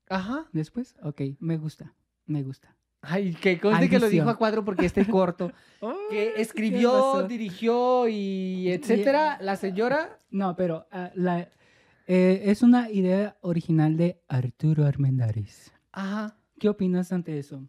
Ajá. 0.07 0.47
¿Después? 0.53 0.95
Ok, 1.03 1.21
me 1.39 1.57
gusta, 1.57 1.93
me 2.25 2.43
gusta. 2.43 2.75
Ay, 3.01 3.33
que 3.33 3.59
conste 3.59 3.89
que 3.89 3.99
lo 3.99 4.09
dijo 4.09 4.29
a 4.29 4.37
cuatro 4.37 4.63
porque 4.63 4.85
este 4.85 5.07
corto. 5.07 5.51
que 6.11 6.33
escribió, 6.37 7.27
dirigió 7.27 8.07
y 8.07 8.71
etcétera. 8.71 9.39
La 9.41 9.55
señora. 9.55 10.19
No, 10.29 10.55
pero 10.55 10.85
ah, 10.91 11.09
la, 11.15 11.49
eh, 12.07 12.43
es 12.45 12.61
una 12.61 12.91
idea 12.91 13.37
original 13.41 13.97
de 13.97 14.21
Arturo 14.27 14.85
Armendáriz. 14.85 15.73
Ajá. 15.91 16.37
¿Qué 16.59 16.69
opinas 16.69 17.11
ante 17.11 17.39
eso? 17.39 17.67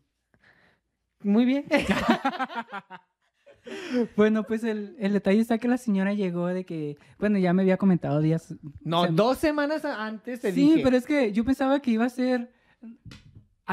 Muy 1.23 1.45
bien. 1.45 1.65
bueno, 4.17 4.43
pues 4.43 4.65
el, 4.65 4.97
el, 4.99 5.13
detalle 5.13 5.41
está 5.41 5.59
que 5.59 5.69
la 5.69 5.79
señora 5.79 6.13
llegó 6.13 6.49
de 6.49 6.65
que, 6.65 6.97
bueno, 7.19 7.39
ya 7.39 7.53
me 7.53 7.63
había 7.63 7.77
comentado 7.77 8.21
días. 8.21 8.55
No, 8.83 9.07
dos 9.07 9.39
semanas 9.39 9.85
antes 9.85 10.41
te 10.41 10.53
sí, 10.53 10.81
pero 10.83 10.97
es 10.97 11.07
que 11.07 11.33
yo 11.33 11.45
pensaba 11.45 11.81
que 11.81 11.93
iba 11.93 12.05
a 12.05 12.11
ser 12.11 12.53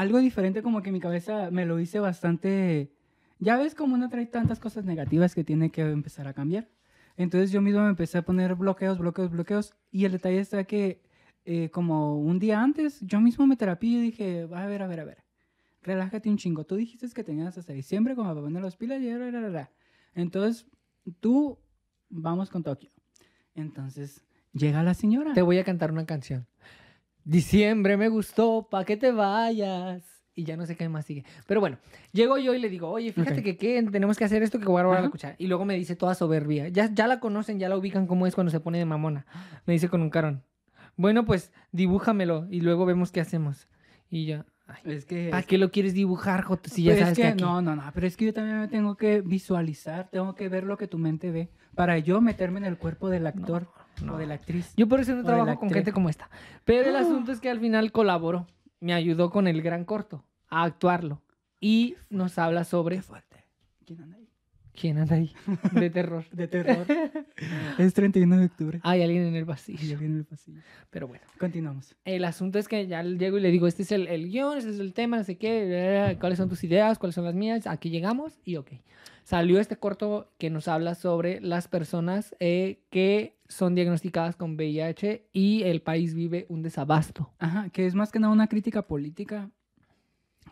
algo 0.00 0.18
diferente 0.18 0.62
como 0.62 0.82
que 0.82 0.92
mi 0.92 1.00
cabeza 1.00 1.50
me 1.50 1.66
lo 1.66 1.78
hice 1.78 2.00
bastante... 2.00 2.92
Ya 3.38 3.56
ves 3.56 3.74
como 3.74 3.94
uno 3.94 4.08
trae 4.08 4.26
tantas 4.26 4.58
cosas 4.58 4.84
negativas 4.84 5.34
que 5.34 5.44
tiene 5.44 5.70
que 5.70 5.82
empezar 5.82 6.28
a 6.28 6.34
cambiar. 6.34 6.68
Entonces 7.16 7.50
yo 7.50 7.60
mismo 7.60 7.82
me 7.82 7.88
empecé 7.88 8.18
a 8.18 8.22
poner 8.22 8.54
bloqueos, 8.54 8.98
bloqueos, 8.98 9.30
bloqueos. 9.30 9.74
Y 9.90 10.04
el 10.04 10.12
detalle 10.12 10.40
está 10.40 10.64
que 10.64 11.02
eh, 11.44 11.70
como 11.70 12.18
un 12.18 12.38
día 12.38 12.62
antes, 12.62 13.00
yo 13.00 13.20
mismo 13.20 13.46
me 13.46 13.56
terapia 13.56 13.98
y 13.98 14.02
dije, 14.02 14.48
a 14.52 14.66
ver, 14.66 14.82
a 14.82 14.86
ver, 14.86 15.00
a 15.00 15.04
ver. 15.04 15.24
Relájate 15.82 16.28
un 16.28 16.36
chingo. 16.36 16.64
Tú 16.64 16.76
dijiste 16.76 17.08
que 17.14 17.24
tenías 17.24 17.56
hasta 17.56 17.72
diciembre 17.72 18.14
como 18.14 18.28
para 18.28 18.40
poner 18.40 18.62
los 18.62 18.76
pilas 18.76 19.00
y... 19.00 19.10
Entonces, 20.14 20.66
tú, 21.20 21.58
vamos 22.10 22.50
con 22.50 22.62
Tokio. 22.62 22.90
Entonces, 23.54 24.22
llega 24.52 24.82
la 24.82 24.94
señora. 24.94 25.32
Te 25.32 25.42
voy 25.42 25.58
a 25.58 25.64
cantar 25.64 25.92
una 25.92 26.04
canción. 26.04 26.46
Diciembre 27.24 27.96
me 27.96 28.08
gustó, 28.08 28.66
pa' 28.70 28.84
que 28.84 28.96
te 28.96 29.12
vayas. 29.12 30.04
Y 30.34 30.44
ya 30.44 30.56
no 30.56 30.64
sé 30.64 30.76
qué 30.76 30.88
más 30.88 31.04
sigue. 31.04 31.24
Pero 31.46 31.60
bueno, 31.60 31.78
llego 32.12 32.38
yo 32.38 32.54
y 32.54 32.58
le 32.58 32.68
digo, 32.68 32.88
oye, 32.88 33.12
fíjate 33.12 33.42
que 33.42 33.56
¿qué? 33.56 33.82
tenemos 33.90 34.16
que 34.16 34.24
hacer 34.24 34.42
esto 34.42 34.58
que 34.58 34.66
voy 34.66 34.80
a 34.80 34.86
a 34.86 35.04
escuchar. 35.04 35.34
Y 35.38 35.48
luego 35.48 35.64
me 35.64 35.74
dice 35.74 35.96
toda 35.96 36.14
soberbia. 36.14 36.68
Ya, 36.68 36.90
ya 36.92 37.06
la 37.06 37.20
conocen, 37.20 37.58
ya 37.58 37.68
la 37.68 37.76
ubican 37.76 38.06
cómo 38.06 38.26
es 38.26 38.34
cuando 38.34 38.50
se 38.50 38.60
pone 38.60 38.78
de 38.78 38.84
mamona. 38.84 39.26
Me 39.66 39.74
dice 39.74 39.88
con 39.88 40.00
un 40.00 40.10
carón. 40.10 40.42
Bueno, 40.96 41.26
pues 41.26 41.52
dibújamelo 41.72 42.46
y 42.50 42.60
luego 42.60 42.86
vemos 42.86 43.10
qué 43.10 43.20
hacemos. 43.20 43.68
Y 44.08 44.26
ya, 44.26 44.46
es 44.84 45.04
que, 45.04 45.28
¿Para 45.30 45.42
qué 45.42 45.58
lo 45.58 45.70
quieres 45.70 45.94
dibujar, 45.94 46.42
Joto? 46.42 46.70
Si 46.70 46.82
ya 46.82 46.96
sabes 46.96 47.18
que, 47.18 47.34
No, 47.34 47.60
no, 47.62 47.76
no. 47.76 47.82
Pero 47.94 48.06
es 48.06 48.16
que 48.16 48.26
yo 48.26 48.34
también 48.34 48.60
me 48.60 48.68
tengo 48.68 48.96
que 48.96 49.20
visualizar, 49.20 50.08
tengo 50.10 50.34
que 50.34 50.48
ver 50.48 50.64
lo 50.64 50.76
que 50.76 50.86
tu 50.86 50.98
mente 50.98 51.30
ve. 51.30 51.50
Para 51.74 51.98
yo 51.98 52.20
meterme 52.20 52.58
en 52.58 52.64
el 52.64 52.78
cuerpo 52.78 53.08
del 53.08 53.26
actor 53.26 53.68
o 54.08 54.16
de 54.16 54.26
la 54.26 54.34
actriz. 54.34 54.72
Yo 54.76 54.88
por 54.88 55.00
eso 55.00 55.14
no 55.14 55.24
trabajo 55.24 55.58
con 55.58 55.70
gente 55.70 55.92
como 55.92 56.08
esta. 56.08 56.30
Pero 56.64 56.88
el 56.88 56.96
asunto 56.96 57.32
es 57.32 57.40
que 57.40 57.50
al 57.50 57.60
final 57.60 57.92
colaboro. 57.92 58.46
Me 58.82 58.94
ayudó 58.94 59.30
con 59.30 59.46
el 59.46 59.60
gran 59.60 59.84
corto 59.84 60.24
a 60.48 60.62
actuarlo. 60.62 61.20
Y 61.60 61.96
nos 62.08 62.38
habla 62.38 62.64
sobre. 62.64 62.96
Qué 62.96 63.02
fuerte. 63.02 63.44
¿Quién 63.84 64.02
anda 64.02 64.16
ahí? 64.16 64.28
¿Quién 64.72 64.98
anda 64.98 65.16
ahí? 65.16 65.32
De 65.72 65.90
terror. 65.90 66.24
de 66.32 66.48
terror. 66.48 66.86
es 67.78 67.92
31 67.92 68.38
de 68.38 68.44
octubre. 68.46 68.80
Hay 68.82 69.02
alguien 69.02 69.24
en 69.24 69.36
el 69.36 69.44
pasillo. 69.44 69.78
Hay 69.82 69.92
alguien 69.92 70.12
en 70.12 70.18
el 70.18 70.24
pasillo. 70.24 70.60
Pero 70.88 71.08
bueno. 71.08 71.24
Continuamos. 71.38 71.94
El 72.06 72.24
asunto 72.24 72.58
es 72.58 72.68
que 72.68 72.86
ya 72.86 73.02
llego 73.02 73.36
y 73.36 73.40
le 73.42 73.50
digo, 73.50 73.66
este 73.66 73.82
es 73.82 73.92
el, 73.92 74.06
el 74.08 74.30
guion, 74.30 74.56
este 74.56 74.70
es 74.70 74.78
el 74.78 74.94
tema, 74.94 75.18
no 75.18 75.24
sé 75.24 75.36
qué, 75.36 76.16
cuáles 76.20 76.38
son 76.38 76.48
tus 76.48 76.64
ideas, 76.64 76.98
cuáles 76.98 77.14
son 77.14 77.24
las 77.24 77.34
mías. 77.34 77.66
Aquí 77.66 77.90
llegamos 77.90 78.38
y 78.44 78.56
ok. 78.56 78.70
Salió 79.24 79.60
este 79.60 79.76
corto 79.76 80.32
que 80.38 80.50
nos 80.50 80.68
habla 80.68 80.94
sobre 80.94 81.40
las 81.40 81.68
personas 81.68 82.34
eh, 82.40 82.82
que 82.90 83.38
son 83.48 83.74
diagnosticadas 83.74 84.36
con 84.36 84.54
VIH 84.54 85.28
y 85.32 85.62
el 85.64 85.82
país 85.82 86.14
vive 86.14 86.46
un 86.48 86.62
desabasto. 86.62 87.32
Ajá, 87.38 87.68
que 87.70 87.86
es 87.86 87.94
más 87.94 88.12
que 88.12 88.18
nada 88.18 88.32
una 88.32 88.46
crítica 88.46 88.82
política 88.82 89.50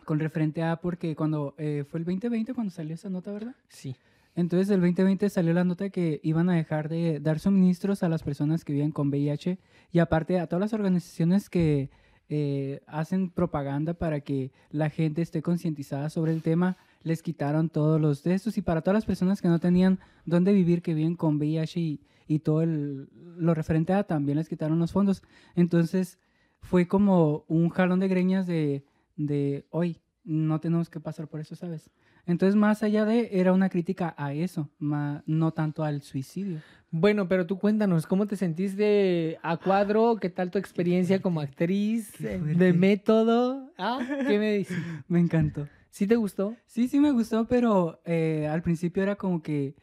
con 0.05 0.19
referente 0.19 0.63
a 0.63 0.77
porque 0.77 1.15
cuando 1.15 1.55
eh, 1.57 1.85
fue 1.87 1.99
el 1.99 2.05
2020 2.05 2.53
cuando 2.53 2.71
salió 2.71 2.95
esa 2.95 3.09
nota, 3.09 3.31
¿verdad? 3.31 3.55
Sí. 3.67 3.95
Entonces, 4.35 4.69
el 4.69 4.79
2020 4.79 5.29
salió 5.29 5.53
la 5.53 5.63
nota 5.63 5.89
que 5.89 6.21
iban 6.23 6.49
a 6.49 6.55
dejar 6.55 6.87
de 6.87 7.19
dar 7.19 7.39
suministros 7.39 8.03
a 8.03 8.09
las 8.09 8.23
personas 8.23 8.63
que 8.63 8.73
viven 8.73 8.91
con 8.91 9.09
VIH 9.09 9.59
y 9.91 9.99
aparte 9.99 10.39
a 10.39 10.47
todas 10.47 10.61
las 10.61 10.73
organizaciones 10.73 11.49
que 11.49 11.89
eh, 12.29 12.81
hacen 12.87 13.31
propaganda 13.31 13.95
para 13.95 14.21
que 14.21 14.51
la 14.69 14.89
gente 14.89 15.21
esté 15.21 15.41
concientizada 15.41 16.09
sobre 16.09 16.31
el 16.31 16.41
tema, 16.41 16.77
les 17.01 17.23
quitaron 17.23 17.69
todos 17.69 17.99
los 17.99 18.23
de 18.23 18.33
estos 18.33 18.57
y 18.57 18.61
para 18.61 18.81
todas 18.81 18.95
las 18.95 19.05
personas 19.05 19.41
que 19.41 19.47
no 19.47 19.59
tenían 19.59 19.99
dónde 20.25 20.53
vivir, 20.53 20.81
que 20.81 20.93
viven 20.93 21.15
con 21.15 21.37
VIH 21.37 21.79
y, 21.79 22.01
y 22.27 22.39
todo 22.39 22.61
el, 22.61 23.09
lo 23.37 23.53
referente 23.53 23.93
a 23.93 24.03
también 24.03 24.37
les 24.37 24.49
quitaron 24.49 24.79
los 24.79 24.91
fondos. 24.91 25.23
Entonces, 25.55 26.19
fue 26.61 26.87
como 26.87 27.45
un 27.47 27.69
jalón 27.69 27.99
de 27.99 28.07
greñas 28.07 28.47
de, 28.47 28.83
de 29.15 29.65
hoy, 29.69 30.01
no 30.23 30.59
tenemos 30.59 30.89
que 30.89 30.99
pasar 30.99 31.27
por 31.27 31.39
eso, 31.39 31.55
¿sabes? 31.55 31.89
Entonces, 32.25 32.55
más 32.55 32.83
allá 32.83 33.05
de, 33.05 33.29
era 33.31 33.53
una 33.53 33.69
crítica 33.69 34.13
a 34.17 34.33
eso, 34.33 34.69
no 34.79 35.51
tanto 35.51 35.83
al 35.83 36.03
suicidio. 36.03 36.59
Bueno, 36.91 37.27
pero 37.27 37.47
tú 37.47 37.57
cuéntanos, 37.57 38.05
¿cómo 38.05 38.27
te 38.27 38.35
sentiste 38.35 39.39
a 39.41 39.57
cuadro? 39.57 40.17
¿Qué 40.17 40.29
tal 40.29 40.51
tu 40.51 40.59
experiencia 40.59 41.21
como 41.21 41.41
actriz? 41.41 42.13
¿De 42.19 42.73
método? 42.73 43.71
¿Ah? 43.77 43.99
¿Qué 44.27 44.37
me 44.37 44.57
dices? 44.57 44.77
me 45.07 45.19
encantó. 45.19 45.67
¿Sí 45.89 46.07
te 46.07 46.15
gustó? 46.15 46.55
Sí, 46.65 46.87
sí 46.87 46.99
me 46.99 47.11
gustó, 47.11 47.45
pero 47.47 48.01
eh, 48.05 48.47
al 48.47 48.61
principio 48.61 49.03
era 49.03 49.15
como 49.15 49.41
que 49.41 49.75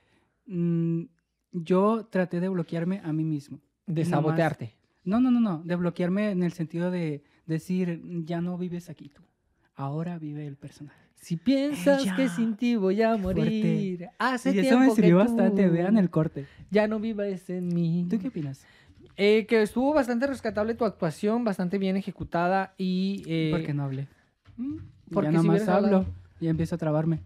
mm, 0.46 1.02
yo 1.52 2.06
traté 2.10 2.40
de 2.40 2.48
bloquearme 2.48 3.00
a 3.04 3.12
mí 3.12 3.24
mismo. 3.24 3.60
¿De 3.86 4.04
sabotearte? 4.04 4.74
No, 5.04 5.20
no, 5.20 5.30
no, 5.30 5.40
no, 5.40 5.62
de 5.64 5.76
bloquearme 5.76 6.30
en 6.30 6.42
el 6.42 6.52
sentido 6.52 6.90
de 6.90 7.22
decir, 7.46 8.02
ya 8.24 8.40
no 8.40 8.58
vives 8.58 8.90
aquí 8.90 9.08
tú, 9.08 9.22
ahora 9.74 10.18
vive 10.18 10.46
el 10.46 10.56
personaje. 10.56 11.06
Si 11.14 11.36
piensas 11.36 12.04
que 12.14 12.28
sin 12.28 12.56
ti 12.56 12.76
voy 12.76 13.02
a 13.02 13.16
morir, 13.16 14.08
hace 14.18 14.52
y 14.52 14.58
eso 14.58 14.78
me 14.78 14.90
sirvió 14.90 15.18
bastante, 15.18 15.68
vean 15.68 15.96
el 15.96 16.10
corte. 16.10 16.46
Ya 16.70 16.88
no 16.88 17.00
vives 17.00 17.48
en 17.50 17.68
mí. 17.68 18.06
¿Tú 18.10 18.18
qué 18.18 18.28
opinas? 18.28 18.66
Eh, 19.16 19.46
que 19.46 19.62
estuvo 19.62 19.94
bastante 19.94 20.26
rescatable 20.26 20.74
tu 20.74 20.84
actuación, 20.84 21.42
bastante 21.42 21.78
bien 21.78 21.96
ejecutada 21.96 22.74
y... 22.76 23.24
Eh, 23.26 23.50
¿Por 23.50 23.62
qué 23.64 23.72
no 23.72 23.84
hablé? 23.84 24.08
Mm, 24.56 24.76
porque 25.12 25.32
ya 25.32 25.42
más 25.42 25.68
hablo 25.68 26.06
y 26.40 26.48
empiezo 26.48 26.74
a 26.74 26.78
trabarme. 26.78 27.20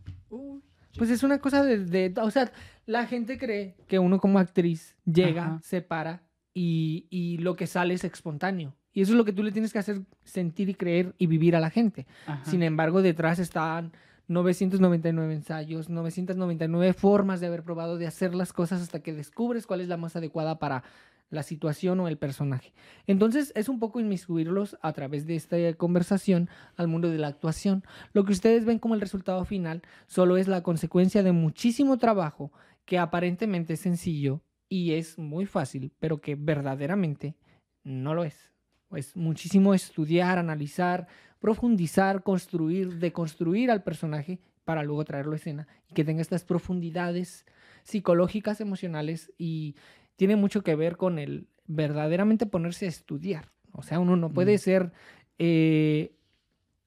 pues 0.97 1.11
es 1.11 1.22
una 1.22 1.39
cosa 1.39 1.64
de, 1.64 2.14
O 2.22 2.31
sea, 2.31 2.53
la 2.87 3.07
gente 3.07 3.39
cree 3.39 3.76
que 3.87 3.99
uno 3.99 4.18
como 4.18 4.39
actriz 4.39 4.97
llega, 5.05 5.59
se 5.62 5.83
para 5.83 6.22
y, 6.55 7.07
y, 7.11 7.39
lo 7.39 7.57
que 7.57 7.66
sale 7.66 7.95
es 7.95 8.05
espontáneo. 8.05 8.74
Y 8.93 9.03
eso 9.03 9.12
es 9.12 9.18
lo 9.18 9.24
que 9.24 9.33
tú 9.33 9.43
le 9.43 9.53
tienes 9.53 9.72
que 9.72 9.78
hacer 9.78 10.03
sentir 10.24 10.68
y 10.68 10.74
creer 10.74 11.14
y 11.16 11.26
vivir 11.26 11.55
a 11.55 11.61
la 11.61 11.70
gente. 11.70 12.07
Sin 12.43 12.62
embargo, 12.62 13.03
detrás 13.03 13.39
están 13.39 13.93
999 14.26 15.35
ensayos, 15.35 15.89
999 15.89 16.93
formas 16.93 17.41
de 17.41 17.47
haber 17.47 17.62
probado 17.62 17.99
de 17.99 18.07
hacer 18.07 18.35
las 18.35 18.53
cosas 18.53 18.81
hasta 18.81 19.01
que 19.01 19.12
descubres 19.12 19.66
cuál 19.66 19.81
es 19.81 19.89
la 19.89 19.97
más 19.97 20.16
adecuada 20.16 20.59
para 20.59 20.83
la 21.31 21.43
situación 21.43 22.01
o 22.01 22.09
el 22.09 22.18
personaje. 22.18 22.72
Entonces 23.07 23.53
es 23.55 23.68
un 23.68 23.78
poco 23.78 24.01
inmiscuirlos 24.01 24.76
a 24.83 24.93
través 24.93 25.26
de 25.26 25.37
esta 25.37 25.57
conversación 25.74 26.51
al 26.76 26.89
mundo 26.89 27.09
de 27.09 27.18
la 27.18 27.28
actuación. 27.28 27.85
Lo 28.12 28.24
que 28.24 28.33
ustedes 28.33 28.64
ven 28.64 28.78
como 28.78 28.95
el 28.95 29.01
resultado 29.01 29.45
final 29.45 29.83
solo 30.07 30.37
es 30.37 30.49
la 30.49 30.62
consecuencia 30.62 31.22
de 31.22 31.33
muchísimo 31.33 31.99
trabajo 31.99 32.53
que 32.85 32.99
aparentemente 32.99 33.74
es 33.74 33.81
sencillo 33.81 34.43
y 34.68 34.95
es 34.95 35.18
muy 35.18 35.47
fácil, 35.47 35.93
pero 35.99 36.20
que 36.20 36.35
verdaderamente 36.35 37.37
no 37.85 38.14
lo 38.14 38.24
es. 38.24 38.51
Es 38.91 39.16
muchísimo 39.16 39.72
estudiar, 39.72 40.39
analizar, 40.39 41.07
profundizar, 41.39 42.22
construir, 42.22 42.99
deconstruir 42.99 43.70
al 43.70 43.83
personaje 43.83 44.41
para 44.64 44.83
luego 44.83 45.05
traerlo 45.05 45.33
a 45.33 45.37
escena 45.37 45.68
y 45.89 45.95
que 45.95 46.05
tenga 46.05 46.22
estas 46.22 46.45
profundidades 46.45 47.47
psicológicas, 47.83 48.61
emocionales 48.61 49.33
y 49.39 49.74
tiene 50.21 50.37
mucho 50.37 50.62
que 50.62 50.75
ver 50.75 50.99
con 50.99 51.18
el 51.18 51.47
verdaderamente 51.66 52.45
ponerse 52.45 52.85
a 52.85 52.91
estudiar. 52.91 53.49
O 53.73 53.83
sea, 53.83 54.01
uno 54.01 54.16
no 54.16 54.29
puede 54.29 54.57
mm. 54.57 54.59
ser 54.59 54.93
eh, 55.39 56.12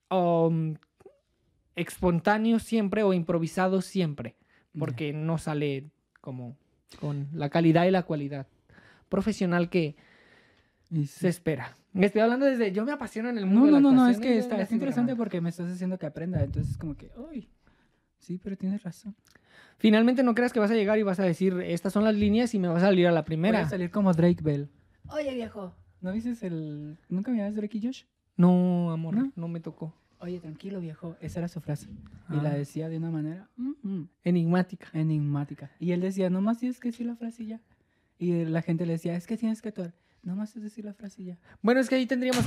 um, 0.08 0.76
espontáneo 1.74 2.60
siempre 2.60 3.02
o 3.02 3.12
improvisado 3.12 3.82
siempre, 3.82 4.36
porque 4.78 5.12
no 5.12 5.38
sale 5.38 5.90
como 6.20 6.56
con 7.00 7.26
la 7.32 7.48
calidad 7.50 7.86
y 7.86 7.90
la 7.90 8.04
cualidad 8.04 8.46
profesional 9.08 9.68
que 9.68 9.96
se 11.04 11.26
espera. 11.26 11.76
Estoy 11.92 12.20
hablando 12.20 12.46
desde. 12.46 12.70
Yo 12.70 12.84
me 12.84 12.92
apasiono 12.92 13.30
en 13.30 13.38
el 13.38 13.46
mundo. 13.46 13.80
No, 13.80 13.80
no, 13.80 13.90
no, 13.90 14.04
no, 14.04 14.08
es 14.08 14.20
que 14.20 14.38
está, 14.38 14.62
es 14.62 14.70
interesante 14.70 15.16
porque 15.16 15.40
me 15.40 15.48
estás 15.48 15.72
haciendo 15.72 15.98
que 15.98 16.06
aprenda. 16.06 16.40
Entonces, 16.40 16.78
como 16.78 16.96
que, 16.96 17.10
uy, 17.16 17.48
sí, 18.16 18.38
pero 18.40 18.56
tienes 18.56 18.84
razón. 18.84 19.16
Finalmente 19.78 20.22
no 20.22 20.34
creas 20.34 20.52
que 20.52 20.60
vas 20.60 20.70
a 20.70 20.74
llegar 20.74 20.98
y 20.98 21.02
vas 21.02 21.20
a 21.20 21.24
decir, 21.24 21.54
estas 21.60 21.92
son 21.92 22.04
las 22.04 22.14
líneas 22.14 22.54
y 22.54 22.58
me 22.58 22.68
vas 22.68 22.82
a 22.82 22.86
salir 22.86 23.06
a 23.06 23.12
la 23.12 23.24
primera. 23.24 23.58
Voy 23.58 23.66
a 23.66 23.70
salir 23.70 23.90
como 23.90 24.12
Drake 24.12 24.42
Bell. 24.42 24.68
Oye, 25.08 25.34
viejo. 25.34 25.74
¿No 26.00 26.12
dices 26.12 26.42
el... 26.42 26.98
¿Nunca 27.08 27.30
me 27.30 27.38
llamas 27.38 27.54
Drake 27.54 27.78
y 27.78 27.86
Josh? 27.86 28.04
No, 28.36 28.90
amor, 28.90 29.32
¿No? 29.36 29.48
me 29.48 29.60
tocó. 29.60 29.94
Oye, 30.18 30.40
tranquilo, 30.40 30.80
viejo. 30.80 31.16
Esa 31.20 31.40
era 31.40 31.48
su 31.48 31.60
frase. 31.60 31.88
Y 32.30 32.36
la 32.36 32.50
ah. 32.50 32.54
decía 32.54 32.88
de 32.88 32.96
una 32.96 33.10
manera... 33.10 33.48
Mm, 33.56 33.72
mm, 33.82 34.08
enigmática. 34.24 34.88
Enigmática. 34.92 35.70
Y 35.78 35.92
él 35.92 36.00
decía, 36.00 36.30
nomás 36.30 36.58
tienes 36.58 36.80
que 36.80 36.88
decir 36.88 37.06
la 37.06 37.16
frase 37.16 37.42
y 37.42 37.46
ya. 37.48 37.60
Y 38.18 38.44
la 38.44 38.62
gente 38.62 38.86
le 38.86 38.94
decía, 38.94 39.16
es 39.16 39.26
que 39.26 39.36
tienes 39.36 39.60
que 39.60 39.68
actuar. 39.68 39.94
Nomás 40.22 40.56
es 40.56 40.62
decir 40.62 40.84
la 40.84 40.94
frase 40.94 41.22
y 41.22 41.24
ya. 41.26 41.38
Bueno, 41.60 41.80
es 41.80 41.88
que 41.88 41.96
ahí 41.96 42.06
tendríamos 42.06 42.44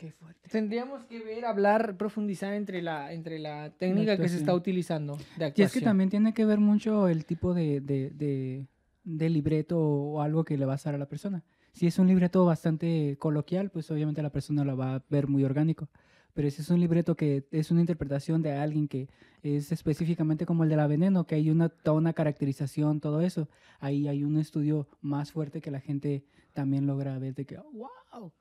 Qué 0.00 0.12
fuerte. 0.12 0.48
Tendríamos 0.48 1.04
que 1.04 1.22
ver, 1.22 1.44
hablar, 1.44 1.98
profundizar 1.98 2.54
entre 2.54 2.80
la, 2.80 3.12
entre 3.12 3.38
la 3.38 3.68
técnica 3.76 4.16
que 4.16 4.30
se 4.30 4.38
está 4.38 4.54
utilizando 4.54 5.18
de 5.36 5.44
actuación. 5.44 5.54
Y 5.56 5.62
es 5.62 5.72
que 5.74 5.82
también 5.82 6.08
tiene 6.08 6.32
que 6.32 6.46
ver 6.46 6.58
mucho 6.58 7.06
el 7.06 7.26
tipo 7.26 7.52
de, 7.52 7.82
de, 7.82 8.66
de, 9.04 9.28
libreto 9.28 9.78
o 9.78 10.22
algo 10.22 10.42
que 10.42 10.56
le 10.56 10.64
vas 10.64 10.86
a 10.86 10.88
dar 10.88 10.94
a 10.94 10.98
la 10.98 11.06
persona. 11.06 11.44
Si 11.74 11.86
es 11.86 11.98
un 11.98 12.06
libreto 12.06 12.46
bastante 12.46 13.18
coloquial, 13.18 13.68
pues 13.68 13.90
obviamente 13.90 14.22
la 14.22 14.32
persona 14.32 14.64
lo 14.64 14.74
va 14.74 14.94
a 14.94 15.04
ver 15.10 15.26
muy 15.26 15.44
orgánico. 15.44 15.90
Pero 16.32 16.48
si 16.48 16.62
es 16.62 16.70
un 16.70 16.80
libreto 16.80 17.14
que 17.14 17.46
es 17.50 17.70
una 17.70 17.82
interpretación 17.82 18.40
de 18.40 18.52
alguien 18.52 18.88
que 18.88 19.10
es 19.42 19.70
específicamente 19.70 20.46
como 20.46 20.64
el 20.64 20.70
de 20.70 20.76
la 20.76 20.86
veneno, 20.86 21.26
que 21.26 21.34
hay 21.34 21.50
una, 21.50 21.68
toda 21.68 21.98
una 21.98 22.14
caracterización, 22.14 23.00
todo 23.00 23.20
eso, 23.20 23.50
ahí 23.80 24.08
hay 24.08 24.24
un 24.24 24.38
estudio 24.38 24.88
más 25.02 25.30
fuerte 25.30 25.60
que 25.60 25.70
la 25.70 25.80
gente 25.80 26.24
también 26.54 26.86
logra 26.86 27.18
ver 27.18 27.34
de 27.34 27.44
que, 27.44 27.58
wow, 27.58 28.32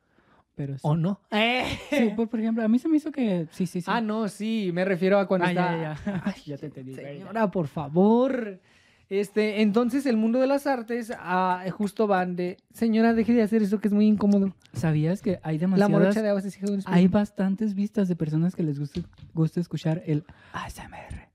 ¿O 0.82 0.96
no? 0.96 1.20
Sí, 1.90 2.12
por, 2.16 2.40
ejemplo, 2.40 2.64
a 2.64 2.68
mí 2.68 2.80
se 2.80 2.88
me 2.88 2.98
hizo 2.98 3.12
que... 3.12 3.48
Sí, 3.52 3.66
sí, 3.66 3.82
sí. 3.82 3.88
Ah, 3.92 4.02
no, 4.02 4.28
sí, 4.28 4.72
me 4.74 4.86
refiero 4.86 5.20
a 5.20 5.28
cuando 5.28 5.48
está... 5.48 5.72
Ya, 5.72 6.00
ya. 6.06 6.22
Ay, 6.26 6.42
ya 6.46 6.58
te 6.58 6.68
entendí. 6.68 6.94
Señora, 6.94 7.50
por 7.52 7.68
favor. 7.68 8.60
Este, 9.10 9.62
entonces 9.64 10.06
el 10.06 10.18
mundo 10.18 10.40
de 10.40 10.46
las 10.46 10.68
artes 10.68 11.12
ah, 11.18 11.66
justo 11.72 12.06
van 12.06 12.36
de, 12.36 12.58
señora, 12.72 13.14
deje 13.16 13.34
de 13.34 13.42
hacer 13.42 13.64
eso 13.64 13.80
que 13.80 13.88
es 13.88 13.94
muy 13.94 14.06
incómodo. 14.06 14.54
¿Sabías 14.74 15.24
que 15.24 15.40
hay 15.42 15.58
demasiadas... 15.58 15.92
La 15.92 15.98
morocha 15.98 16.22
de 16.22 16.30
agua 16.30 16.42
se 16.42 16.60
Hay 16.86 17.08
bastantes 17.08 17.74
vistas 17.74 18.08
de 18.08 18.16
personas 18.16 18.56
que 18.56 18.62
les 18.62 18.80
gusta, 18.80 19.02
gusta 19.34 19.60
escuchar 19.60 20.04
el 20.06 20.26
ASMR. 20.54 21.30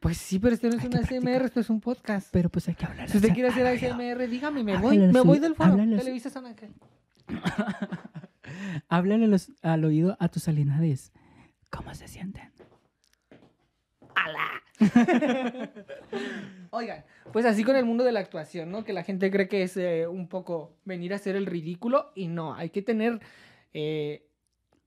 Pues 0.00 0.18
sí, 0.18 0.38
pero 0.38 0.54
este 0.54 0.68
no 0.68 0.76
es 0.76 0.84
un 0.84 0.94
ASMR, 0.94 1.46
esto 1.46 1.60
es 1.60 1.70
un 1.70 1.80
podcast. 1.80 2.28
Pero 2.30 2.50
pues 2.50 2.68
hay 2.68 2.74
que 2.74 2.84
hablar. 2.84 3.08
Si 3.08 3.16
usted 3.16 3.32
quiere 3.32 3.48
hacer 3.48 3.66
ASMR, 3.66 4.28
dígame, 4.28 4.62
me 4.62 4.76
voy, 4.76 4.98
me 4.98 5.22
voy 5.22 5.38
del 5.38 5.54
foro. 5.54 5.76
Televisa 5.76 6.28
San 6.28 6.44
Ángel. 6.44 6.74
Háblale 8.88 9.36
al 9.62 9.84
oído 9.84 10.16
a 10.20 10.28
tus 10.28 10.48
alinades. 10.48 11.12
¿Cómo 11.70 11.94
se 11.94 12.08
sienten? 12.08 12.52
¡Hala! 14.14 14.62
Oigan, 16.70 17.04
pues 17.32 17.46
así 17.46 17.64
con 17.64 17.76
el 17.76 17.84
mundo 17.84 18.04
de 18.04 18.12
la 18.12 18.20
actuación, 18.20 18.70
¿no? 18.70 18.84
Que 18.84 18.92
la 18.92 19.02
gente 19.02 19.30
cree 19.30 19.48
que 19.48 19.62
es 19.62 19.76
eh, 19.76 20.06
un 20.06 20.28
poco 20.28 20.76
venir 20.84 21.12
a 21.12 21.16
hacer 21.16 21.36
el 21.36 21.46
ridículo 21.46 22.12
y 22.14 22.28
no, 22.28 22.54
hay 22.54 22.70
que 22.70 22.82
tener 22.82 23.20
eh, 23.72 24.26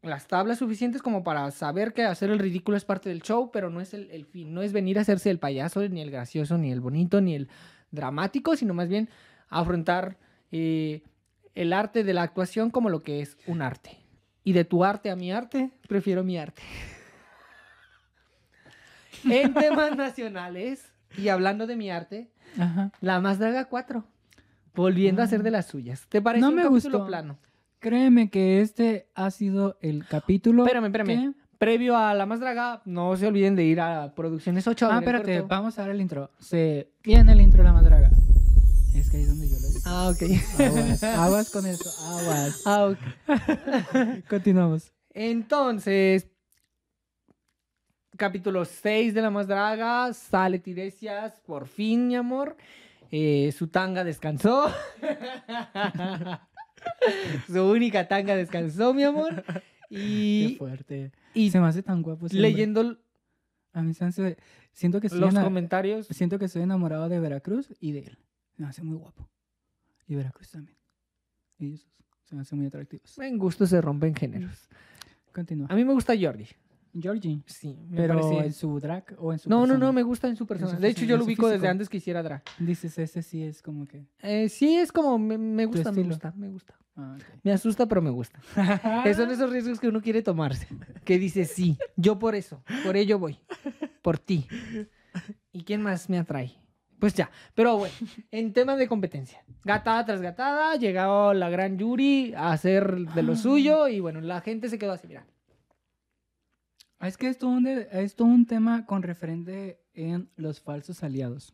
las 0.01 0.27
tablas 0.27 0.59
suficientes 0.59 1.01
como 1.01 1.23
para 1.23 1.49
saber 1.51 1.93
que 1.93 2.03
hacer 2.03 2.29
el 2.29 2.39
ridículo 2.39 2.77
es 2.77 2.85
parte 2.85 3.09
del 3.09 3.21
show, 3.21 3.51
pero 3.51 3.69
no 3.69 3.81
es 3.81 3.93
el, 3.93 4.25
fin, 4.25 4.53
no 4.53 4.61
es 4.61 4.73
venir 4.73 4.97
a 4.97 5.01
hacerse 5.01 5.29
el 5.29 5.39
payaso, 5.39 5.87
ni 5.87 6.01
el 6.01 6.11
gracioso, 6.11 6.57
ni 6.57 6.71
el 6.71 6.81
bonito, 6.81 7.21
ni 7.21 7.35
el 7.35 7.49
dramático, 7.91 8.55
sino 8.55 8.73
más 8.73 8.89
bien 8.89 9.09
afrontar 9.49 10.17
eh, 10.51 11.03
el 11.57 11.73
arte 11.73 12.03
de 12.03 12.13
la 12.13 12.21
actuación 12.21 12.69
como 12.69 12.89
lo 12.89 13.01
que 13.01 13.19
es 13.21 13.35
un 13.47 13.63
arte. 13.63 13.97
Y 14.43 14.53
de 14.53 14.63
tu 14.63 14.85
arte 14.85 15.09
a 15.09 15.15
mi 15.15 15.31
arte, 15.31 15.71
prefiero 15.87 16.23
mi 16.23 16.37
arte. 16.37 16.61
en 19.25 19.53
temas 19.55 19.95
nacionales, 19.97 20.85
y 21.17 21.29
hablando 21.29 21.65
de 21.65 21.75
mi 21.75 21.89
arte, 21.89 22.29
La 23.01 23.19
Más 23.19 23.39
Draga 23.39 23.65
4, 23.65 24.05
volviendo 24.75 25.23
a 25.23 25.27
ser 25.27 25.41
de 25.41 25.49
las 25.49 25.65
suyas. 25.65 26.05
¿Te 26.09 26.21
parece 26.21 26.41
no 26.41 26.49
un 26.49 26.55
me 26.55 26.61
capítulo 26.63 26.99
gustó. 26.99 27.07
plano? 27.07 27.39
Créeme 27.79 28.29
que 28.29 28.61
este 28.61 29.09
ha 29.15 29.31
sido 29.31 29.77
el 29.81 30.05
capítulo. 30.05 30.63
Espérame, 30.63 30.85
espérame. 30.85 31.33
Previo 31.57 31.97
a 31.97 32.13
La 32.13 32.27
Más 32.27 32.39
Draga, 32.39 32.83
no 32.85 33.17
se 33.17 33.25
olviden 33.25 33.55
de 33.55 33.63
ir 33.63 33.81
a 33.81 34.13
Producciones 34.13 34.67
8. 34.67 34.89
Ah, 34.91 34.99
espérate, 34.99 35.41
vamos 35.41 35.79
a 35.79 35.83
ver 35.83 35.95
el 35.95 36.01
intro. 36.01 36.29
Se 36.39 36.91
viene 37.03 37.31
el 37.31 37.41
intro 37.41 37.63
de 37.63 37.63
La 37.63 37.73
Más 37.73 37.83
Draga. 37.83 38.11
Es 38.95 39.09
que 39.09 39.17
ahí 39.17 39.23
es 39.23 39.29
donde 39.29 39.49
yo. 39.49 39.56
Ah, 39.89 40.09
ok. 40.09 40.21
Aguas, 41.01 41.49
con 41.49 41.65
eso, 41.65 41.89
aguas. 42.05 42.61
Ah, 42.65 42.93
Continuamos. 44.29 44.91
Entonces, 45.13 46.27
capítulo 48.17 48.65
6 48.65 49.13
de 49.13 49.21
La 49.21 49.29
Más 49.29 49.47
Draga, 49.47 50.13
sale 50.13 50.59
Tiresias, 50.59 51.39
por 51.45 51.67
fin, 51.67 52.07
mi 52.07 52.17
amor. 52.17 52.57
Eh, 53.11 53.53
su 53.57 53.67
tanga 53.67 54.03
descansó. 54.03 54.69
su 57.47 57.63
única 57.63 58.09
tanga 58.09 58.35
descansó, 58.35 58.93
mi 58.93 59.03
amor. 59.03 59.45
Y, 59.89 60.49
Qué 60.49 60.57
fuerte. 60.57 61.11
Y 61.33 61.49
se 61.49 61.61
me 61.61 61.67
hace 61.67 61.81
tan 61.81 62.01
guapo. 62.01 62.27
Leyendo. 62.29 62.97
A 63.71 63.83
mí 63.83 63.93
se 63.93 64.35
siento 64.73 64.99
que 64.99 65.07
los 65.07 65.33
comentarios. 65.33 66.07
Siento 66.07 66.39
que 66.39 66.45
estoy 66.45 66.63
enamorado 66.63 67.07
de 67.07 67.21
Veracruz 67.21 67.73
y 67.79 67.93
de 67.93 67.99
él. 67.99 68.17
Se 68.49 68.61
me 68.61 68.67
hace 68.67 68.83
muy 68.83 68.97
guapo. 68.97 69.29
Y 70.07 70.15
Veracruz 70.15 70.51
también. 70.51 70.77
Y 71.59 71.73
esos 71.73 71.91
se 72.23 72.35
me 72.35 72.41
hacen 72.41 72.57
muy 72.57 72.67
atractivos. 72.67 73.17
En 73.19 73.37
gusto 73.37 73.65
se 73.65 73.79
rompen 73.81 74.15
géneros. 74.15 74.67
Continúa. 75.33 75.67
A 75.69 75.75
mí 75.75 75.85
me 75.85 75.93
gusta 75.93 76.13
Jordi. 76.19 76.47
Georgie. 76.99 77.41
Sí, 77.45 77.77
me 77.89 77.97
Pero 77.97 78.41
en 78.41 78.53
su 78.53 78.79
drag 78.79 79.15
o 79.19 79.31
en 79.31 79.39
su 79.39 79.49
No, 79.49 79.67
no, 79.67 79.77
no, 79.77 79.93
me 79.93 80.03
gusta 80.03 80.27
en 80.27 80.35
su 80.35 80.45
persona. 80.47 80.79
De 80.79 80.89
hecho, 80.89 81.05
yo 81.05 81.17
lo 81.17 81.25
ubico 81.25 81.47
desde 81.47 81.67
antes 81.67 81.89
que 81.89 81.97
hiciera 81.97 82.23
drag. 82.23 82.43
Dices, 82.59 82.97
ese 82.97 83.21
sí 83.21 83.43
es 83.43 83.61
como 83.61 83.85
que... 83.85 84.07
Eh, 84.21 84.49
sí, 84.49 84.75
es 84.75 84.91
como, 84.91 85.17
me, 85.19 85.65
gusta, 85.65 85.91
me 85.91 86.03
gusta, 86.03 86.33
me 86.35 86.49
gusta. 86.49 86.75
Ah, 86.95 87.15
me 87.43 87.51
asusta, 87.51 87.85
pero 87.85 88.01
me 88.01 88.09
gusta. 88.09 88.41
son 89.15 89.29
esos 89.29 89.51
riesgos 89.51 89.79
que 89.79 89.87
uno 89.87 90.01
quiere 90.01 90.23
tomarse. 90.23 90.67
Que 91.05 91.19
dice, 91.19 91.45
sí, 91.45 91.77
yo 91.95 92.17
por 92.17 92.33
eso, 92.33 92.63
por 92.83 92.97
ello 92.97 93.19
voy. 93.19 93.39
Por 94.01 94.17
ti. 94.17 94.47
¿Y 95.51 95.63
quién 95.63 95.81
más 95.81 96.09
me 96.09 96.17
atrae? 96.17 96.55
Pues 96.99 97.13
ya, 97.13 97.29
pero 97.53 97.77
bueno, 97.77 97.93
en 98.31 98.53
tema 98.53 98.75
de 98.75 98.87
competencia, 98.87 99.43
gatada 99.63 100.05
tras 100.05 100.21
gatada, 100.21 100.75
llegó 100.75 101.33
la 101.33 101.49
gran 101.49 101.77
Yuri 101.77 102.33
a 102.35 102.51
hacer 102.51 102.97
de 102.97 103.23
lo 103.23 103.35
suyo 103.35 103.87
y 103.87 103.99
bueno, 103.99 104.21
la 104.21 104.41
gente 104.41 104.69
se 104.69 104.79
quedó 104.79 104.93
así, 104.93 105.07
mira. 105.07 105.25
Es 106.99 107.15
que 107.17 107.29
esto 107.29 107.55
es 107.91 108.15
todo 108.15 108.27
un 108.27 108.47
tema 108.47 108.87
con 108.87 109.03
referente 109.03 109.79
en 109.93 110.31
los 110.35 110.59
falsos 110.59 111.03
aliados. 111.03 111.53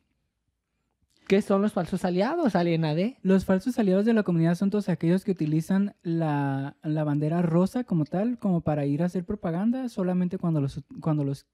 ¿Qué 1.27 1.41
son 1.41 1.61
los 1.61 1.73
falsos 1.73 2.03
aliados, 2.05 2.55
Aliena 2.55 2.95
D? 2.95 3.17
Los 3.21 3.45
falsos 3.45 3.79
aliados 3.79 4.05
de 4.05 4.13
la 4.13 4.23
comunidad 4.23 4.55
son 4.55 4.69
todos 4.69 4.89
aquellos 4.89 5.23
que 5.23 5.31
utilizan 5.31 5.95
la, 6.01 6.75
bandera 6.83 7.41
rosa 7.41 7.83
como 7.83 8.05
tal, 8.05 8.37
como 8.39 8.61
para 8.61 8.85
ir 8.85 9.03
a 9.03 9.05
hacer 9.05 9.25
propaganda 9.25 9.87
solamente 9.89 10.37
cuando 10.37 10.59
los, 10.59 10.81
cuando 11.01 11.23
los 11.23 11.45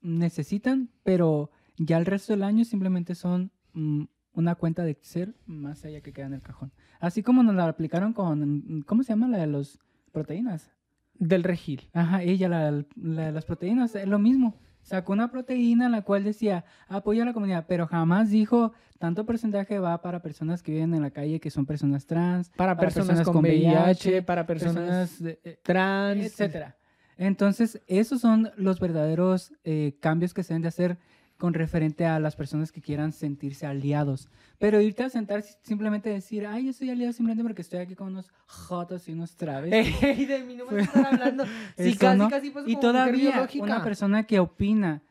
necesitan, 0.00 0.90
pero 1.02 1.50
ya 1.82 1.96
el 1.96 2.04
resto 2.04 2.34
del 2.34 2.42
año 2.42 2.64
simplemente 2.64 3.14
son 3.14 3.50
mm, 3.72 4.04
una 4.34 4.54
cuenta 4.54 4.84
de 4.84 4.98
ser 5.00 5.34
más 5.46 5.84
allá 5.84 6.02
que 6.02 6.12
queda 6.12 6.26
en 6.26 6.34
el 6.34 6.42
cajón. 6.42 6.72
Así 7.00 7.22
como 7.22 7.42
nos 7.42 7.54
la 7.54 7.66
aplicaron 7.66 8.12
con, 8.12 8.84
¿cómo 8.86 9.02
se 9.02 9.12
llama 9.12 9.28
la 9.28 9.38
de 9.38 9.46
las 9.46 9.78
proteínas? 10.12 10.70
Del 11.14 11.42
regil. 11.42 11.88
Ajá, 11.94 12.22
ella, 12.22 12.48
la, 12.48 12.70
de 12.70 13.32
las 13.32 13.44
proteínas, 13.46 13.94
es 13.94 14.06
lo 14.06 14.18
mismo. 14.18 14.56
Sacó 14.82 15.12
una 15.14 15.30
proteína 15.30 15.86
en 15.86 15.92
la 15.92 16.02
cual 16.02 16.22
decía 16.22 16.64
apoyo 16.86 17.22
a 17.22 17.26
la 17.26 17.32
comunidad, 17.32 17.64
pero 17.66 17.86
jamás 17.86 18.30
dijo 18.30 18.72
tanto 18.98 19.24
porcentaje 19.24 19.78
va 19.78 20.02
para 20.02 20.20
personas 20.20 20.62
que 20.62 20.72
viven 20.72 20.92
en 20.94 21.00
la 21.00 21.10
calle, 21.10 21.40
que 21.40 21.50
son 21.50 21.64
personas 21.64 22.06
trans, 22.06 22.50
para, 22.50 22.76
personas, 22.76 23.22
con 23.22 23.38
VIH, 23.38 24.22
para 24.22 24.46
personas, 24.46 25.18
eh, 25.22 25.58
trans, 25.62 26.26
etcétera. 26.26 26.76
Entonces, 27.16 27.80
esos 27.86 28.20
son 28.20 28.50
los 28.56 28.80
verdaderos 28.80 29.54
eh, 29.64 29.96
cambios 30.00 30.34
que 30.34 30.42
se 30.42 30.52
deben 30.52 30.62
de 30.62 30.68
hacer 30.68 30.98
con 31.40 31.54
referente 31.54 32.04
a 32.04 32.20
las 32.20 32.36
personas 32.36 32.70
que 32.70 32.82
quieran 32.82 33.12
sentirse 33.12 33.66
aliados. 33.66 34.28
Pero 34.58 34.80
irte 34.82 35.02
a 35.04 35.08
sentar 35.08 35.42
simplemente 35.62 36.10
decir, 36.10 36.46
ay, 36.46 36.66
yo 36.66 36.72
soy 36.74 36.90
aliado 36.90 37.14
simplemente 37.14 37.42
porque 37.42 37.62
estoy 37.62 37.78
aquí 37.78 37.94
con 37.94 38.08
unos 38.08 38.30
jotos 38.46 39.08
y 39.08 39.12
unos 39.12 39.34
traves. 39.36 39.72
Ey, 40.02 40.26
de 40.26 40.44
mí 40.44 40.54
no 40.54 40.66
me 40.66 40.82
están 40.82 41.06
hablando. 41.14 41.44
Sí, 41.78 41.96
casi, 41.96 42.28
casi 42.28 42.52
y 42.66 42.76
todavía 42.76 43.48
una 43.58 43.82
persona 43.82 44.24
que 44.24 44.38
opina 44.38 45.02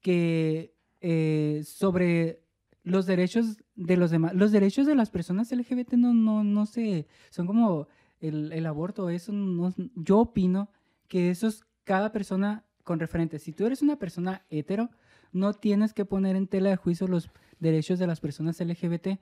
que 0.00 0.74
eh, 1.02 1.60
sobre 1.66 2.42
los 2.82 3.04
derechos 3.04 3.58
de 3.74 3.98
los 3.98 4.10
demás, 4.10 4.32
los 4.34 4.52
derechos 4.52 4.86
de 4.86 4.94
las 4.94 5.10
personas 5.10 5.52
LGBT 5.52 5.92
no, 5.92 6.14
no, 6.14 6.42
no 6.42 6.64
sé, 6.64 7.06
son 7.28 7.46
como 7.46 7.86
el, 8.18 8.50
el 8.52 8.64
aborto, 8.64 9.10
eso 9.10 9.30
no, 9.30 9.74
yo 9.94 10.20
opino 10.20 10.70
que 11.06 11.28
eso 11.28 11.48
es 11.48 11.66
cada 11.84 12.12
persona 12.12 12.64
con 12.82 12.98
referente. 12.98 13.38
Si 13.38 13.52
tú 13.52 13.66
eres 13.66 13.82
una 13.82 13.96
persona 13.96 14.46
hetero, 14.48 14.88
no 15.32 15.52
tienes 15.54 15.92
que 15.94 16.04
poner 16.04 16.36
en 16.36 16.46
tela 16.46 16.70
de 16.70 16.76
juicio 16.76 17.06
los 17.06 17.30
derechos 17.58 17.98
de 17.98 18.06
las 18.06 18.20
personas 18.20 18.60
LGBT. 18.60 19.18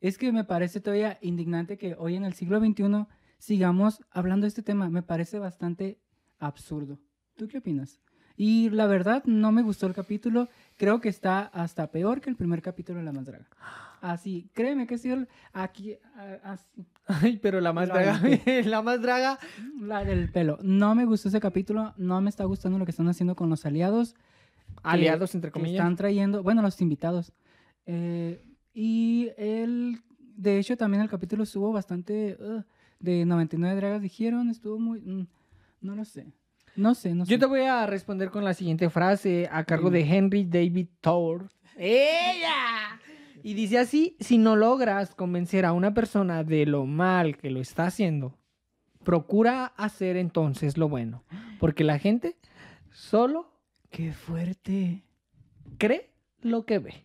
Es 0.00 0.18
que 0.18 0.32
me 0.32 0.44
parece 0.44 0.80
todavía 0.80 1.18
indignante 1.22 1.78
que 1.78 1.94
hoy 1.98 2.16
en 2.16 2.24
el 2.24 2.34
siglo 2.34 2.58
XXI 2.58 3.06
sigamos 3.38 4.00
hablando 4.10 4.44
de 4.44 4.48
este 4.48 4.62
tema. 4.62 4.88
Me 4.90 5.02
parece 5.02 5.38
bastante 5.38 5.98
absurdo. 6.38 6.98
¿Tú 7.36 7.48
qué 7.48 7.58
opinas? 7.58 8.00
Y 8.36 8.70
la 8.70 8.86
verdad, 8.86 9.22
no 9.26 9.52
me 9.52 9.62
gustó 9.62 9.86
el 9.86 9.94
capítulo. 9.94 10.48
Creo 10.76 11.00
que 11.00 11.08
está 11.08 11.42
hasta 11.42 11.90
peor 11.90 12.20
que 12.20 12.30
el 12.30 12.36
primer 12.36 12.62
capítulo 12.62 12.98
de 12.98 13.04
La 13.04 13.12
Más 13.12 13.26
Draga. 13.26 13.46
Así, 14.00 14.50
créeme 14.52 14.86
que 14.86 14.98
sí, 14.98 15.12
aquí, 15.52 15.96
así. 16.42 16.86
Ay, 17.06 17.38
pero 17.38 17.60
La 17.60 17.72
Más 17.72 17.88
Draga, 17.88 18.20
La 18.64 18.82
Más 18.82 19.00
Draga. 19.00 19.38
La 19.80 20.04
del 20.04 20.30
pelo. 20.32 20.58
No 20.62 20.94
me 20.94 21.04
gustó 21.04 21.28
ese 21.28 21.40
capítulo. 21.40 21.94
No 21.96 22.20
me 22.20 22.30
está 22.30 22.44
gustando 22.44 22.78
lo 22.78 22.84
que 22.84 22.90
están 22.90 23.08
haciendo 23.08 23.36
con 23.36 23.48
los 23.48 23.64
aliados. 23.66 24.16
Aliados, 24.82 25.34
entre 25.34 25.50
comillas. 25.50 25.80
están 25.80 25.96
trayendo, 25.96 26.42
bueno, 26.42 26.62
los 26.62 26.80
invitados. 26.80 27.32
Eh, 27.86 28.42
y 28.74 29.30
él, 29.36 30.00
de 30.18 30.58
hecho, 30.58 30.76
también 30.76 31.02
el 31.02 31.08
capítulo 31.08 31.44
estuvo 31.44 31.72
bastante, 31.72 32.36
uh, 32.40 32.62
de 33.00 33.24
99 33.24 33.76
dragas 33.76 34.02
dijeron, 34.02 34.50
estuvo 34.50 34.78
muy, 34.78 35.00
mm, 35.00 35.26
no 35.80 35.94
lo 35.94 36.04
sé. 36.04 36.32
No 36.74 36.94
sé, 36.94 37.14
no 37.14 37.26
sé. 37.26 37.32
Yo 37.32 37.38
te 37.38 37.46
voy 37.46 37.60
a 37.62 37.86
responder 37.86 38.30
con 38.30 38.44
la 38.44 38.54
siguiente 38.54 38.88
frase 38.88 39.48
a 39.52 39.64
cargo 39.64 39.90
de 39.90 40.00
Henry 40.00 40.44
David 40.44 40.88
Thor. 41.00 41.50
¡Ella! 41.76 42.98
Y 43.42 43.54
dice 43.54 43.78
así, 43.78 44.16
si 44.20 44.38
no 44.38 44.56
logras 44.56 45.14
convencer 45.14 45.66
a 45.66 45.72
una 45.72 45.92
persona 45.92 46.44
de 46.44 46.64
lo 46.64 46.86
mal 46.86 47.36
que 47.36 47.50
lo 47.50 47.60
está 47.60 47.86
haciendo, 47.86 48.38
procura 49.04 49.66
hacer 49.76 50.16
entonces 50.16 50.78
lo 50.78 50.88
bueno. 50.88 51.24
Porque 51.58 51.84
la 51.84 51.98
gente 51.98 52.36
solo 52.90 53.51
Qué 53.92 54.10
fuerte. 54.10 55.04
Cree 55.76 56.10
lo 56.40 56.64
que 56.64 56.78
ve. 56.78 57.04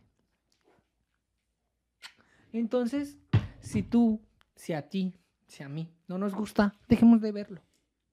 Entonces, 2.54 3.18
si 3.60 3.84
tú, 3.84 4.22
si 4.56 4.72
a 4.72 4.90
ti, 4.90 5.14
si 5.48 5.64
a 5.64 5.70
mí 5.70 5.94
no 6.08 6.18
nos 6.18 6.34
gusta, 6.34 6.74
dejemos 6.88 7.20
de 7.20 7.34
verlo, 7.34 7.62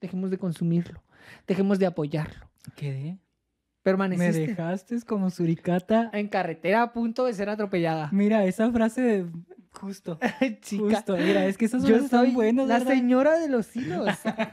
dejemos 0.00 0.28
de 0.28 0.38
consumirlo, 0.38 1.04
dejemos 1.46 1.78
de 1.78 1.86
apoyarlo. 1.86 2.50
¿Qué? 2.74 3.16
Permaneciste. 3.84 4.40
Me 4.40 4.46
dejaste 4.48 5.00
como 5.02 5.30
suricata. 5.30 6.10
En 6.12 6.26
carretera 6.26 6.82
a 6.82 6.92
punto 6.92 7.26
de 7.26 7.32
ser 7.32 7.48
atropellada. 7.50 8.08
Mira, 8.10 8.44
esa 8.44 8.72
frase 8.72 9.00
de 9.02 9.30
Justo. 9.80 10.18
Chica. 10.60 10.82
Justo. 10.82 11.16
Mira, 11.16 11.46
es 11.46 11.58
que 11.58 11.66
esos 11.66 11.84
Yo 11.84 12.06
soy 12.08 12.30
buenos, 12.30 12.68
La 12.68 12.80
señora 12.80 13.38
de 13.38 13.48
los 13.48 13.74
hilos. 13.76 14.08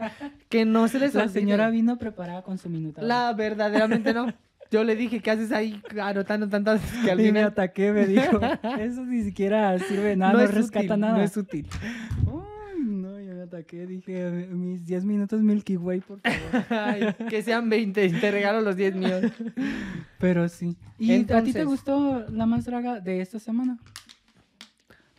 que 0.49 0.65
no 0.65 0.88
se 0.88 0.99
les 0.99 1.13
La 1.13 1.28
señora 1.28 1.69
vino 1.69 1.97
preparada 1.97 2.41
con 2.43 2.57
su 2.57 2.69
minuto. 2.69 3.01
La 3.01 3.32
verdaderamente 3.34 4.13
no. 4.13 4.34
Yo 4.72 4.86
le 4.86 4.95
dije, 4.95 5.19
¿qué 5.19 5.32
haces 5.32 5.51
ahí 5.51 5.82
anotando 6.01 6.47
tantas 6.47 6.82
que 7.03 7.11
al 7.11 7.19
y 7.19 7.32
me 7.34 7.43
ataqué, 7.43 7.91
me 7.91 8.07
dijo. 8.07 8.39
Eso 8.80 9.05
ni 9.05 9.22
siquiera 9.24 9.78
sirve 9.80 10.15
nada, 10.15 10.34
no, 10.34 10.47
rescata 10.47 10.95
nada. 10.95 11.17
No 11.17 11.24
es 11.24 11.36
útil. 11.36 11.67
Uy, 12.26 12.86
no, 12.86 13.19
yo 13.19 13.36
me 13.36 13.41
ataqué. 13.41 13.86
Dije, 13.86 14.47
mis 14.49 14.86
10 14.86 15.03
minutos 15.03 15.41
Milky 15.41 15.76
Way, 15.76 15.99
por 15.99 16.22
favor. 16.22 17.15
que 17.30 17.43
sean 17.43 17.69
20, 17.69 18.09
te 18.11 18.32
regalo 18.32 18.61
los 18.61 18.78
10 18.78 18.95
míos. 18.95 19.26
Pero 20.19 20.47
sí. 20.47 20.78
¿Y 20.97 21.30
a 21.34 21.43
ti 21.43 21.51
te 21.51 21.65
gustó 21.65 22.26
la 22.30 22.45
más 22.45 22.63
draga 22.63 23.01
de 23.01 23.19
esta 23.19 23.39
semana? 23.39 23.78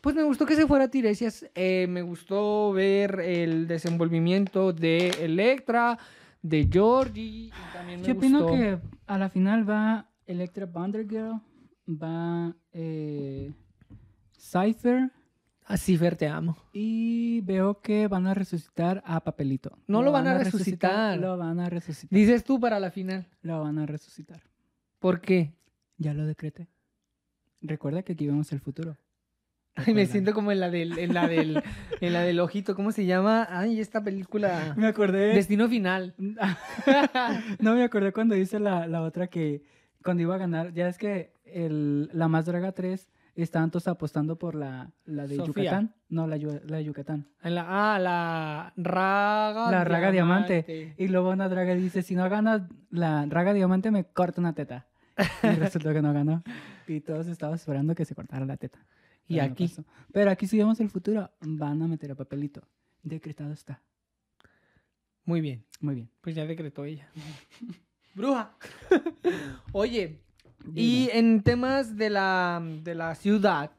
Pues 0.03 0.17
me 0.17 0.25
gustó 0.25 0.47
que 0.47 0.57
se 0.57 0.67
fuera 0.67 0.89
Tiresias. 0.89 1.47
Eh, 1.55 1.87
me 1.89 2.03
gustó 2.03 2.73
ver 2.73 3.21
el 3.21 3.69
desenvolvimiento 3.69 4.73
de 4.73 5.11
Electra, 5.21 5.97
de 6.43 6.69
Georgie. 6.69 7.53
Yo 8.03 8.15
opino 8.15 8.49
que 8.49 8.81
a 9.07 9.17
la 9.17 9.29
final 9.29 9.69
va 9.69 10.11
Electra 10.27 10.69
Girl, 11.09 11.41
va 11.89 12.53
eh, 12.73 13.53
Cypher. 14.37 15.13
A 15.67 15.77
Cypher 15.77 16.17
te 16.17 16.27
amo. 16.27 16.57
Y 16.73 17.41
veo 17.43 17.81
que 17.81 18.09
van 18.09 18.27
a 18.27 18.35
resucitar 18.35 19.05
a 19.07 19.21
Papelito. 19.21 19.79
No 19.87 20.03
lo, 20.03 20.11
van, 20.11 20.27
a 20.27 20.37
resucitar. 20.37 21.17
Lo 21.17 21.39
van 21.39 21.61
a 21.61 21.71
resucitar. 21.71 22.19
Dices 22.19 22.43
tú 22.43 22.59
para 22.59 22.81
la 22.81 22.91
final. 22.91 23.29
Lo 23.43 23.63
van 23.63 23.79
a 23.79 23.87
resucitar. 23.87 24.43
¿Por 24.99 25.21
qué? 25.21 25.55
Ya 25.97 26.13
lo 26.13 26.27
decreté. 26.27 26.67
Recuerda 27.61 28.03
que 28.03 28.15
aquí 28.15 28.27
vemos 28.27 28.51
el 28.51 28.59
futuro. 28.59 28.97
Ay, 29.75 29.95
me 29.95 30.07
siento 30.07 30.35
como 30.35 30.53
en 30.53 30.61
la 30.61 30.71
del, 30.71 30.99
en 30.99 31.15
la 31.15 31.27
del, 31.27 31.63
en 32.01 32.13
la 32.13 32.23
del 32.23 32.41
ojito, 32.41 32.75
¿cómo 32.75 32.93
se 32.93 33.07
llama? 33.07 33.47
Ay, 33.51 33.81
esta 33.81 34.03
película. 34.03 34.75
Me 34.77 34.87
acordé. 34.87 35.35
Destino 35.35 35.69
final. 35.69 36.15
no 37.59 37.75
me 37.75 37.83
acordé 37.83 38.13
cuando 38.13 38.35
dice 38.35 38.61
la, 38.61 38.87
la, 38.87 39.03
otra 39.03 39.29
que 39.29 39.63
cuando 40.05 40.23
iba 40.23 40.35
a 40.35 40.39
ganar, 40.39 40.73
ya 40.75 40.89
es 40.89 40.99
que 40.99 41.33
el, 41.45 42.11
la 42.13 42.29
más 42.29 42.45
draga 42.45 42.73
3 42.73 43.09
estaban 43.35 43.71
todos 43.71 43.89
apostando 43.89 44.37
por 44.37 44.55
la, 44.55 44.91
la 45.07 45.27
de 45.27 45.39
Yucatán. 45.39 45.95
No, 46.09 46.27
la, 46.27 46.37
la 46.37 46.77
de 46.77 46.85
Yucatán. 46.85 47.29
La, 47.43 47.95
ah, 47.95 47.99
la 47.99 48.73
Raga 48.77 49.71
La 49.71 49.85
Raga 49.85 50.11
diamante. 50.11 50.95
Y 50.99 51.09
luego 51.09 51.31
una 51.31 51.49
draga 51.49 51.75
dice, 51.75 52.03
si 52.03 52.15
no 52.15 52.29
gana 52.29 52.69
la 52.91 53.25
Raga 53.27 53.55
Diamante 53.55 53.91
me 53.91 54.05
corta 54.05 54.41
una 54.41 54.55
teta. 54.55 54.87
Y 55.43 55.47
resultó 55.57 55.93
que 55.93 56.03
no 56.03 56.13
ganó. 56.13 56.43
Y 56.87 57.01
todos 57.01 57.27
estaban 57.29 57.55
esperando 57.55 57.95
que 57.95 58.05
se 58.05 58.15
cortara 58.15 58.45
la 58.45 58.57
teta. 58.57 58.79
Y 59.29 59.39
aquí. 59.39 59.73
Pero 60.13 60.31
aquí 60.31 60.47
si 60.47 60.59
vemos 60.59 60.79
el 60.81 60.91
futuro, 60.91 61.31
van 61.41 61.83
a 61.83 61.87
meter 61.87 62.11
a 62.13 62.15
papelito. 62.15 62.63
Decretado 63.03 63.53
está. 63.53 63.83
Muy 65.25 65.41
bien. 65.41 65.65
Muy 65.81 65.95
bien. 65.95 66.11
Pues 66.21 66.35
ya 66.35 66.47
decretó 66.47 66.85
ella. 66.85 67.09
Bruja. 68.15 68.55
Oye, 69.73 70.21
y 70.75 71.09
en 71.13 71.43
temas 71.43 71.97
de 71.97 72.11
la, 72.11 72.63
de 72.83 72.95
la 72.95 73.15
ciudad, 73.15 73.73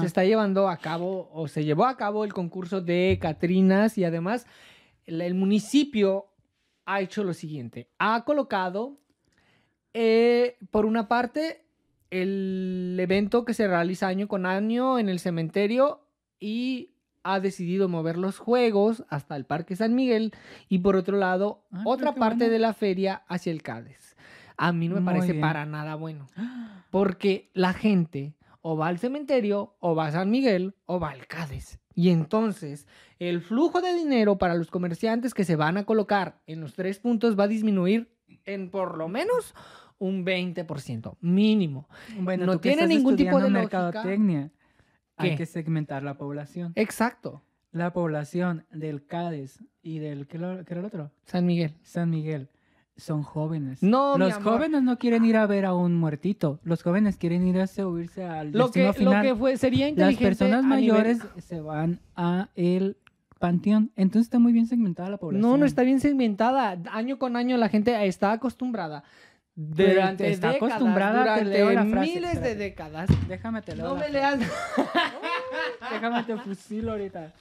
se 0.00 0.06
está 0.06 0.24
llevando 0.24 0.68
a 0.68 0.76
cabo, 0.76 1.30
o 1.32 1.46
se 1.46 1.64
llevó 1.64 1.86
a 1.86 1.96
cabo 1.96 2.24
el 2.24 2.32
concurso 2.32 2.80
de 2.80 3.18
Catrinas 3.20 3.96
y 3.96 4.04
además 4.04 4.46
el, 5.06 5.34
municipio 5.34 6.26
ha 6.84 7.00
hecho 7.00 7.22
lo 7.22 7.32
siguiente. 7.32 7.88
Ha 7.98 8.24
colocado, 8.24 8.98
eh, 9.94 10.56
por 10.70 10.84
una 10.84 11.06
parte, 11.06 11.64
el 12.10 12.96
evento 12.98 13.44
que 13.44 13.54
se 13.54 13.68
realiza 13.68 14.08
año 14.08 14.28
con 14.28 14.46
año 14.46 14.98
en 14.98 15.08
el 15.08 15.18
cementerio 15.18 16.00
y 16.40 16.94
ha 17.22 17.40
decidido 17.40 17.88
mover 17.88 18.16
los 18.16 18.38
juegos 18.38 19.04
hasta 19.08 19.36
el 19.36 19.44
Parque 19.44 19.76
San 19.76 19.94
Miguel 19.94 20.32
y 20.68 20.78
por 20.78 20.96
otro 20.96 21.18
lado 21.18 21.64
ah, 21.72 21.82
otra 21.84 22.14
parte 22.14 22.48
de 22.48 22.58
la 22.58 22.72
feria 22.72 23.22
hacia 23.28 23.52
el 23.52 23.62
Cádiz. 23.62 24.16
A 24.56 24.72
mí 24.72 24.88
no 24.88 24.96
me 24.96 25.02
parece 25.02 25.34
para 25.34 25.66
nada 25.66 25.94
bueno 25.94 26.26
porque 26.90 27.50
la 27.52 27.72
gente 27.72 28.34
o 28.62 28.76
va 28.76 28.88
al 28.88 28.98
cementerio 28.98 29.76
o 29.80 29.94
va 29.94 30.06
a 30.06 30.12
San 30.12 30.30
Miguel 30.30 30.74
o 30.86 30.98
va 30.98 31.10
al 31.10 31.26
Cádiz. 31.26 31.78
Y 31.94 32.10
entonces 32.10 32.86
el 33.18 33.40
flujo 33.40 33.80
de 33.80 33.94
dinero 33.94 34.38
para 34.38 34.54
los 34.54 34.70
comerciantes 34.70 35.34
que 35.34 35.44
se 35.44 35.56
van 35.56 35.76
a 35.76 35.84
colocar 35.84 36.40
en 36.46 36.60
los 36.60 36.74
tres 36.74 36.98
puntos 36.98 37.38
va 37.38 37.44
a 37.44 37.48
disminuir 37.48 38.10
en 38.44 38.70
por 38.70 38.96
lo 38.96 39.08
menos 39.08 39.54
un 39.98 40.24
20%, 40.24 41.16
mínimo. 41.20 41.88
Bueno, 42.20 42.46
no 42.46 42.58
tiene 42.58 42.86
ningún 42.86 43.16
tipo 43.16 43.40
de 43.40 43.50
mercadotecnia. 43.50 44.50
Hay 45.16 45.36
que 45.36 45.46
segmentar 45.46 46.02
la 46.02 46.16
población. 46.16 46.72
Exacto. 46.76 47.42
La 47.72 47.92
población 47.92 48.64
del 48.70 49.04
Cádiz 49.04 49.62
y 49.82 49.98
del 49.98 50.26
¿qué, 50.26 50.36
era 50.36 50.80
el 50.80 50.84
otro? 50.84 51.10
San 51.24 51.44
Miguel. 51.44 51.74
San 51.82 52.08
Miguel 52.08 52.48
son 52.98 53.22
jóvenes. 53.22 53.82
No, 53.82 54.18
los 54.18 54.34
jóvenes 54.34 54.82
no 54.82 54.98
quieren 54.98 55.24
ir 55.24 55.36
a 55.36 55.46
ver 55.46 55.64
a 55.64 55.74
un 55.74 55.94
muertito. 55.96 56.60
Los 56.64 56.82
jóvenes 56.82 57.16
quieren 57.16 57.46
ir 57.46 57.60
a 57.60 57.66
subirse 57.66 58.24
al 58.24 58.52
lo 58.52 58.70
que, 58.70 58.92
final. 58.92 59.14
Lo 59.14 59.22
que 59.22 59.38
fue, 59.38 59.56
sería 59.56 59.88
inteligente. 59.88 60.24
Las 60.24 60.38
personas 60.38 60.64
mayores 60.64 61.18
se 61.38 61.60
van 61.60 62.00
a 62.16 62.48
el 62.56 62.96
panteón. 63.38 63.92
Entonces 63.94 64.26
está 64.26 64.38
muy 64.38 64.52
bien 64.52 64.66
segmentada 64.66 65.10
la 65.10 65.16
población. 65.18 65.48
No, 65.48 65.56
no 65.56 65.64
está 65.64 65.82
bien 65.82 66.00
segmentada. 66.00 66.78
Año 66.90 67.18
con 67.18 67.36
año 67.36 67.56
la 67.56 67.68
gente 67.68 68.06
está 68.06 68.32
acostumbrada. 68.32 69.04
Durante 69.60 70.30
está 70.30 70.50
acostumbrada 70.50 71.42
durante 71.42 71.98
miles 71.98 72.40
de 72.40 72.54
décadas. 72.54 73.10
Déjame 73.26 73.60
te 73.60 73.74
No 73.74 73.96
me 73.96 74.08
leas. 74.08 74.38
Déjame 75.90 76.22
te 76.22 76.36
fusilo 76.36 76.92
ahorita. 76.92 77.34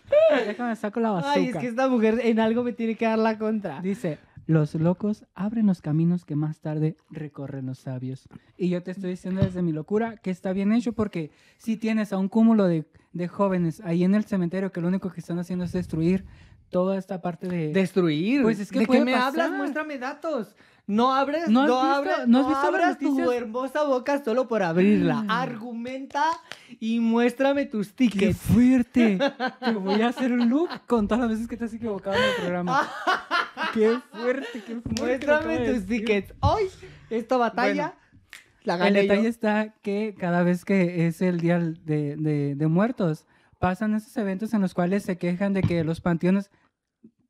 Déjame 0.48 0.76
saco 0.76 1.00
la 1.00 1.12
basura. 1.12 1.34
Ay, 1.34 1.50
es 1.50 1.58
que 1.58 1.68
esta 1.68 1.88
mujer 1.88 2.20
en 2.24 2.40
algo 2.40 2.64
me 2.64 2.74
tiene 2.74 2.96
que 2.96 3.06
dar 3.06 3.20
la 3.20 3.38
contra. 3.38 3.82
Dice, 3.82 4.18
los 4.48 4.74
locos 4.74 5.26
abren 5.36 5.68
los 5.68 5.84
caminos 5.84 6.26
que 6.26 6.36
más 6.36 6.60
tarde 6.60 6.98
recorren 7.12 7.68
los 7.68 7.78
sabios. 7.78 8.28
Y 8.58 8.70
yo 8.70 8.82
te 8.82 8.90
estoy 8.90 9.12
diciendo 9.12 9.44
desde 9.44 9.62
mi 9.62 9.72
locura 9.72 10.18
que 10.18 10.32
está 10.32 10.54
bien 10.54 10.72
hecho 10.72 10.94
porque 10.94 11.30
si 11.60 11.78
tienes 11.78 12.14
a 12.14 12.18
un 12.18 12.30
cúmulo 12.30 12.66
de, 12.66 12.88
jóvenes 13.28 13.80
ahí 13.82 14.04
en 14.04 14.16
el 14.16 14.24
cementerio 14.24 14.72
que 14.72 14.82
lo 14.82 14.88
único 14.88 15.12
que 15.12 15.20
están 15.20 15.38
haciendo 15.38 15.66
es 15.66 15.72
destruir 15.72 16.26
toda 16.72 16.98
esta 16.98 17.22
parte 17.22 17.48
de... 17.48 17.74
¿Destruir? 17.74 18.42
Pues 18.42 18.60
es 18.60 18.72
que 18.72 18.80
¿De 18.80 18.88
qué 18.88 19.06
me 19.06 19.14
hablas? 19.14 19.52
Muéstrame 19.52 20.00
datos. 20.00 20.56
No 20.88 21.14
abres, 21.14 21.50
no, 21.50 21.64
abres, 21.82 22.28
no, 22.28 22.48
abras 22.48 22.98
tu 22.98 23.30
hermosa 23.30 23.84
boca 23.84 24.24
solo 24.24 24.48
por 24.48 24.64
abrirla. 24.64 25.24
Mm. 25.24 25.32
Argumenta 25.32 26.24
y 26.80 27.02
muéstrame 27.02 27.66
tus 27.66 27.94
tickets. 27.94 28.20
¡Qué 28.20 28.34
fuerte! 28.34 29.20
te 29.60 29.72
voy 29.74 30.02
a 30.02 30.08
hacer 30.08 30.32
un 30.32 30.48
loop 30.50 30.70
con 30.88 31.10
todas 31.10 31.20
las 31.24 31.32
veces 31.32 31.48
que 31.50 31.58
te 31.58 31.66
has 31.66 31.74
equivocado 31.74 32.16
en 32.16 32.24
el 32.24 32.36
programa. 32.38 32.90
¡Qué 33.74 34.00
fuerte, 34.12 34.64
qué 34.66 34.80
fuerte! 34.80 35.02
Muéstrame 35.02 35.74
tus 35.74 35.86
tickets. 35.86 36.34
Hoy, 36.40 36.70
esta 37.10 37.36
batalla... 37.36 37.96
la 38.64 38.78
gané 38.78 39.02
el 39.02 39.08
detalle 39.10 39.28
está 39.28 39.74
que 39.82 40.16
cada 40.18 40.42
vez 40.44 40.64
que 40.64 41.06
es 41.06 41.22
el 41.22 41.42
día 41.42 41.60
de, 41.60 42.16
de, 42.16 42.56
de 42.56 42.68
muertos, 42.68 43.26
pasan 43.60 43.94
esos 43.94 44.16
eventos 44.16 44.54
en 44.54 44.62
los 44.62 44.74
cuales 44.74 45.04
se 45.04 45.18
quejan 45.18 45.52
de 45.52 45.64
que 45.64 45.84
los 45.84 46.00
panteones 46.00 46.50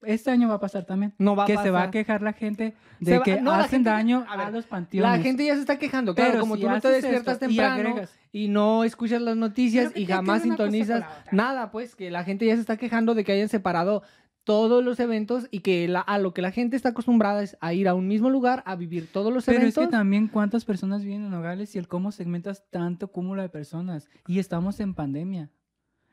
este 0.08 0.32
año 0.32 0.48
va 0.48 0.56
a 0.56 0.60
pasar 0.60 0.86
también. 0.86 1.14
No 1.18 1.36
va 1.36 1.44
a 1.44 1.46
que 1.48 1.58
se 1.58 1.70
va 1.70 1.84
a 1.84 1.92
quejar 1.92 2.22
la 2.22 2.34
gente 2.34 2.74
de 3.00 3.22
que 3.22 3.34
hacen 3.34 3.84
daño 3.84 4.26
a, 4.28 4.50
los 4.50 4.66
panteones. 4.66 5.12
La 5.12 5.22
gente 5.22 5.46
ya 5.46 5.56
se 5.56 5.62
está 5.62 5.78
quejando, 5.78 6.16
claro, 6.16 6.32
Pero 6.32 6.42
como 6.42 6.58
tú 6.58 6.68
no 6.70 6.80
te 6.80 6.90
despiertas 6.90 7.40
temprano 7.40 7.96
y, 8.32 8.48
no 8.48 8.84
escuchas 8.84 9.22
las 9.22 9.36
noticias 9.36 9.92
y 9.96 10.06
jamás 10.06 10.44
sintonizas 10.44 11.04
nada, 11.32 11.72
pues 11.72 11.96
que 11.96 12.10
la 12.10 12.24
gente 12.24 12.46
ya 12.46 12.56
se 12.56 12.62
está 12.62 12.78
quejando 12.78 13.14
de 13.16 13.24
que 13.24 13.34
hayan 13.34 13.50
separado 13.50 14.04
todos 14.48 14.82
los 14.82 14.98
eventos 15.02 15.50
y 15.52 15.60
que 15.60 15.94
a 15.94 16.18
lo 16.20 16.34
que 16.34 16.42
la 16.42 16.52
gente 16.52 16.78
está 16.78 16.90
acostumbrada 16.90 17.44
es 17.44 17.58
a 17.60 17.74
ir 17.74 17.90
a 17.90 17.94
un 17.94 18.08
mismo 18.08 18.30
lugar 18.30 18.64
a 18.66 18.78
vivir 18.78 19.12
todos 19.12 19.34
los 19.34 19.46
eventos. 19.50 19.74
Pero 19.74 19.84
es 19.84 19.90
que 19.90 19.92
también 19.92 20.30
cuántas 20.30 20.64
personas 20.64 21.04
viven 21.04 21.26
en 21.26 21.32
Nogales 21.32 21.76
y 21.76 21.80
el 21.80 21.90
cómo 21.90 22.14
segmentas 22.14 22.64
tanto 22.70 23.10
cúmulo 23.10 23.42
de 23.42 23.50
personas 23.50 24.08
y 24.26 24.40
estamos 24.40 24.80
en 24.80 24.94
pandemia. 24.94 25.50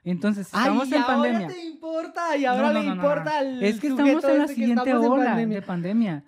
Entonces, 0.05 0.47
estamos 0.47 0.93
en 0.93 1.03
pandemia. 1.03 1.47
Ahora 1.47 1.55
te 1.55 1.65
importa 1.65 2.37
y 2.37 2.45
ahora 2.45 2.73
le 2.73 2.85
importa 2.85 3.39
al 3.39 3.63
Es 3.63 3.81
que 3.81 3.89
estamos 3.89 4.25
en 4.25 4.39
la 4.39 4.49
siguiente 4.49 4.95
ola 4.95 5.37
de 5.37 5.63
pandemia. 5.63 6.25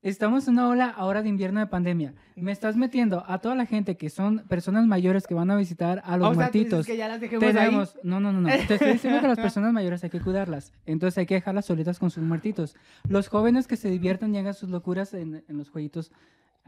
Estamos 0.00 0.46
en 0.46 0.54
una 0.54 0.68
ola 0.68 0.94
ahora 0.96 1.22
de 1.22 1.28
invierno 1.28 1.58
de 1.58 1.66
pandemia. 1.66 2.14
Me 2.36 2.52
estás 2.52 2.76
metiendo 2.76 3.24
a 3.26 3.40
toda 3.40 3.56
la 3.56 3.66
gente 3.66 3.96
que 3.96 4.10
son 4.10 4.44
personas 4.46 4.86
mayores 4.86 5.26
que 5.26 5.34
van 5.34 5.50
a 5.50 5.56
visitar 5.56 6.02
a 6.04 6.16
los 6.16 6.36
muertitos. 6.36 6.86
que 6.86 6.96
ya 6.96 7.08
las 7.08 7.20
dejemos 7.20 7.96
No, 8.04 8.20
no, 8.20 8.32
no, 8.32 8.40
no. 8.40 8.48
Te 8.48 8.74
estoy 8.74 8.92
diciendo 8.92 9.20
que 9.20 9.26
las 9.26 9.38
personas 9.40 9.72
mayores 9.72 10.04
hay 10.04 10.10
que 10.10 10.20
cuidarlas. 10.20 10.72
Entonces 10.86 11.18
hay 11.18 11.26
que 11.26 11.34
dejarlas 11.34 11.66
solitas 11.66 11.98
con 11.98 12.10
sus 12.12 12.22
muertitos. 12.22 12.76
Los 13.08 13.26
jóvenes 13.26 13.66
que 13.66 13.76
se 13.76 13.90
diviertan 13.90 14.32
y 14.34 14.38
hagan 14.38 14.54
sus 14.54 14.70
locuras 14.70 15.14
en, 15.14 15.42
en 15.48 15.58
los 15.58 15.68
jueguitos 15.68 16.12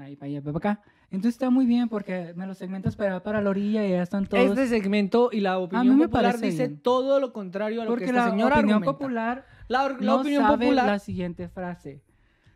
ahí 0.05 0.17
para 0.17 0.31
allá, 0.31 0.43
para 0.43 0.57
acá. 0.57 0.83
Entonces 1.11 1.35
está 1.35 1.51
muy 1.51 1.67
bien 1.67 1.89
porque 1.89 2.33
me 2.37 2.47
los 2.47 2.59
segmentas 2.59 2.97
para, 2.97 3.23
para 3.23 3.41
la 3.43 3.51
orilla 3.51 3.87
y 3.87 3.91
ya 3.91 4.03
están 4.03 4.27
todos. 4.27 4.45
Este 4.45 4.69
segmento 4.69 5.31
y 5.33 5.41
la 5.41 5.59
opinión 5.59 5.99
popular 5.99 6.39
dice 6.39 6.69
todo 6.69 7.21
lo 7.21 7.33
contrario 7.33 7.83
a 7.83 7.85
lo 7.85 7.97
que 7.97 8.13
la 8.13 8.31
señora 8.31 8.59
opinión 8.59 8.83
popular 8.83 9.45
la, 9.69 9.87
opinión 9.87 10.47
popular 10.47 10.87
la 10.87 10.99
siguiente 10.99 11.49
frase. 11.49 12.03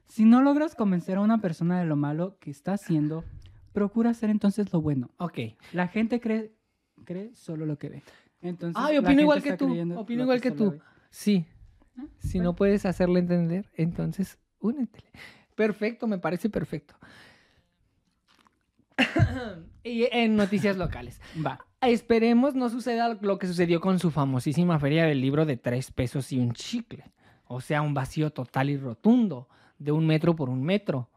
Si 0.07 0.25
no 0.25 0.43
logras 0.43 0.75
convencer 0.75 1.17
a 1.17 1.21
una 1.21 1.41
persona 1.41 1.79
de 1.79 1.87
lo 1.87 1.97
malo 1.97 2.37
que 2.41 2.51
está 2.51 2.73
haciendo, 2.75 3.25
procura 3.73 4.11
hacer 4.11 4.31
entonces 4.31 4.73
lo 4.73 4.81
bueno. 4.81 5.11
Ok. 5.19 5.39
La 5.73 5.89
gente 5.89 6.21
cree, 6.21 6.53
cree 7.05 7.35
solo 7.35 7.67
lo 7.67 7.79
que 7.79 7.89
ve. 7.89 8.03
Entonces, 8.41 8.77
ah, 8.77 8.91
opino 8.99 9.23
igual 9.23 9.43
que 9.43 9.57
tú. 9.57 9.67
Opino 9.97 10.23
igual 10.25 10.41
que, 10.41 10.51
tú. 10.51 10.79
Sí. 11.11 11.47
Ah, 11.97 12.05
si 12.19 12.41
no 12.41 12.55
puedes 12.55 12.85
hacerle 12.85 13.21
entender, 13.21 13.71
entonces 13.75 14.39
únetele. 14.59 15.09
Perfecto, 15.55 16.07
me 16.07 16.19
parece 16.19 16.51
perfecto. 16.51 16.95
y 19.83 20.05
en 20.11 20.37
noticias 20.37 20.77
locales. 20.77 21.21
Va. 21.45 21.59
Esperemos 21.81 22.55
no 22.55 22.71
suceda 22.71 23.19
lo 23.21 23.39
que 23.39 23.47
sucedió 23.47 23.81
con 23.81 23.99
su 23.99 24.11
famosísima 24.11 24.79
feria 24.79 25.05
del 25.05 25.21
libro 25.21 25.45
de 25.45 25.57
tres 25.57 25.91
pesos 25.91 26.33
y 26.33 26.39
un 26.39 26.53
chicle. 26.53 27.13
O 27.47 27.61
sea, 27.61 27.83
un 27.83 27.95
vacío 27.95 28.31
total 28.31 28.71
y 28.71 28.77
rotundo, 28.77 29.49
de 29.79 29.93
un 29.93 30.07
metro 30.07 30.35
por 30.35 30.49
un 30.49 30.63
metro. 30.63 31.11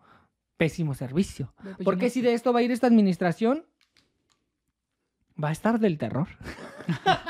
Pésimo 0.58 0.96
servicio. 0.96 1.54
Pues 1.62 1.78
Porque 1.84 2.10
si 2.10 2.22
de 2.22 2.34
esto 2.34 2.52
va 2.52 2.60
a 2.60 2.64
ir 2.64 2.72
esta 2.72 2.88
administración, 2.88 3.66
va 5.42 5.50
a 5.50 5.52
estar 5.52 5.80
del 5.80 5.98
terror. 6.00 6.28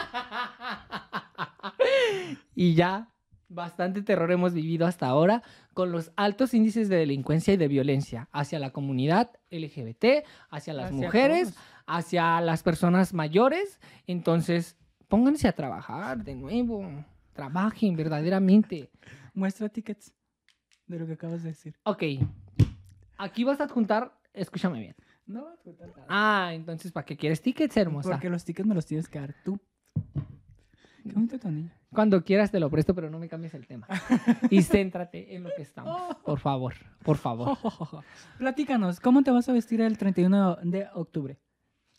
y 2.56 2.74
ya 2.74 3.10
bastante 3.50 4.02
terror 4.02 4.32
hemos 4.32 4.54
vivido 4.54 4.86
hasta 4.86 5.08
ahora 5.08 5.44
con 5.78 5.92
los 5.92 6.12
altos 6.16 6.56
índices 6.56 6.90
de 6.90 6.96
delincuencia 6.96 7.54
y 7.54 7.58
de 7.58 7.68
violencia 7.68 8.28
hacia 8.32 8.58
la 8.58 8.72
comunidad 8.72 9.30
LGBT, 9.52 10.26
hacia 10.50 10.74
las 10.74 10.92
mujeres, 10.92 11.56
hacia 11.86 12.42
las 12.42 12.64
personas 12.64 13.14
mayores. 13.14 13.80
Entonces, 14.08 14.76
pónganse 15.08 15.48
a 15.48 15.52
trabajar 15.52 16.24
de 16.24 16.34
nuevo. 16.34 16.84
Trabajen 17.34 17.96
verdaderamente. 17.96 18.90
Muestra 19.36 19.70
tickets 19.70 20.16
de 20.88 20.98
lo 20.98 21.06
que 21.06 21.14
acabas 21.14 21.44
de 21.44 21.50
decir. 21.50 21.76
Ok. 21.84 22.02
Aquí 23.20 23.44
vas 23.44 23.62
a 23.62 23.66
adjuntar, 23.66 24.20
escúchame 24.34 24.80
bien. 24.80 24.96
No 25.28 25.44
vas 25.44 25.60
a 25.60 25.62
adjuntar 25.62 25.90
nada. 25.90 26.06
Ah, 26.10 26.56
entonces, 26.56 26.92
¿para 26.92 27.06
qué 27.06 27.16
quieres 27.16 27.40
tickets, 27.40 27.78
hermosa? 27.78 28.10
Porque 28.10 28.32
los 28.32 28.44
tickets 28.44 28.68
me 28.68 28.74
los 28.74 28.88
tienes 28.88 29.08
que 29.08 29.20
dar 29.20 29.36
tú. 29.46 29.60
Cuando 31.92 32.24
quieras 32.24 32.52
te 32.52 32.60
lo 32.60 32.70
presto, 32.70 32.94
pero 32.94 33.10
no 33.10 33.20
me 33.20 33.28
cambies 33.28 33.54
el 33.54 33.66
tema. 33.66 33.88
y 34.50 34.62
céntrate 34.62 35.36
en 35.36 35.44
lo 35.44 35.50
que 35.56 35.62
estamos. 35.62 36.16
Por 36.24 36.40
favor, 36.40 36.74
por 37.04 37.18
favor. 37.18 37.58
Platícanos, 38.38 39.00
¿cómo 39.00 39.24
te 39.24 39.32
vas 39.32 39.48
a 39.50 39.54
vestir 39.54 39.82
el 39.82 39.98
31 39.98 40.58
de 40.64 40.88
octubre? 40.94 41.40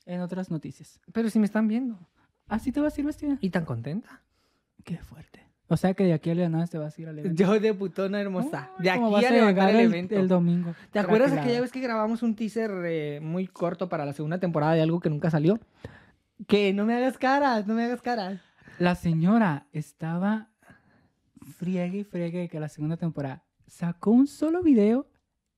En 0.07 0.21
otras 0.21 0.51
noticias. 0.51 1.01
Pero 1.13 1.31
si 1.31 1.39
me 1.39 1.47
están 1.47 1.69
viendo. 1.69 1.99
¿Así 2.49 2.73
te 2.73 2.81
vas 2.81 2.97
a 2.97 3.01
ir 3.01 3.07
vestida? 3.07 3.39
¿Y 3.41 3.51
tan 3.51 3.65
contenta? 3.65 4.23
Qué 4.85 4.97
fuerte. 4.99 5.49
O 5.71 5.77
sea 5.77 5.93
que 5.93 6.05
de 6.05 6.15
aquí 6.15 6.31
a 6.31 6.49
nada 6.49 6.67
te 6.67 6.79
vas 6.79 6.97
a 6.97 7.03
ir 7.03 7.09
al 7.09 7.19
evento. 7.19 7.43
Yo 7.43 7.61
de 7.61 7.75
putona 7.75 8.21
hermosa. 8.21 8.71
de 8.79 8.91
aquí 8.91 9.25
a 9.27 9.31
levantar 9.31 9.71
el, 9.71 9.81
evento. 9.81 10.17
El 10.17 10.27
domingo. 10.27 10.75
¿Te 10.91 10.99
acuerdas 10.99 11.33
aquella 11.33 11.61
vez 11.61 11.71
que 11.71 11.81
grabamos 11.81 12.23
un 12.23 12.35
teaser 12.35 12.71
eh, 12.87 13.21
muy 13.21 13.47
corto 13.47 13.89
para 13.89 14.07
la 14.07 14.15
segunda 14.15 14.39
temporada 14.39 14.73
de 14.73 14.81
algo 14.81 14.99
que 14.99 15.11
nunca 15.11 15.31
salió? 15.31 15.61
Que 16.47 16.73
no 16.73 16.87
me 16.87 16.95
hagas 16.95 17.19
caras, 17.19 17.67
no 17.67 17.75
me 17.75 17.85
hagas 17.85 18.01
caras. 18.01 18.41
La 18.79 18.95
señora 18.95 19.66
estaba 19.72 20.51
friegue 21.57 21.99
y 21.99 22.05
friegue 22.05 22.49
que 22.49 22.61
la 22.61 22.68
segunda 22.68 22.97
temporada 22.97 23.45
sacó 23.66 24.12
un 24.12 24.29
solo 24.29 24.62
video 24.62 25.09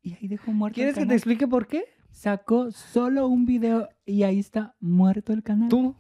y 0.03 0.14
ahí 0.14 0.27
dejó 0.27 0.53
muerto 0.53 0.75
¿Quieres 0.75 0.95
que 0.95 1.05
te 1.05 1.14
explique 1.14 1.47
por 1.47 1.66
qué? 1.66 1.85
Sacó 2.11 2.71
solo 2.71 3.29
un 3.29 3.45
video 3.45 3.89
y 4.07 4.23
ahí 4.23 4.39
está 4.39 4.75
muerto 4.81 5.35
el 5.35 5.43
canal. 5.43 5.68
Tú 5.68 5.95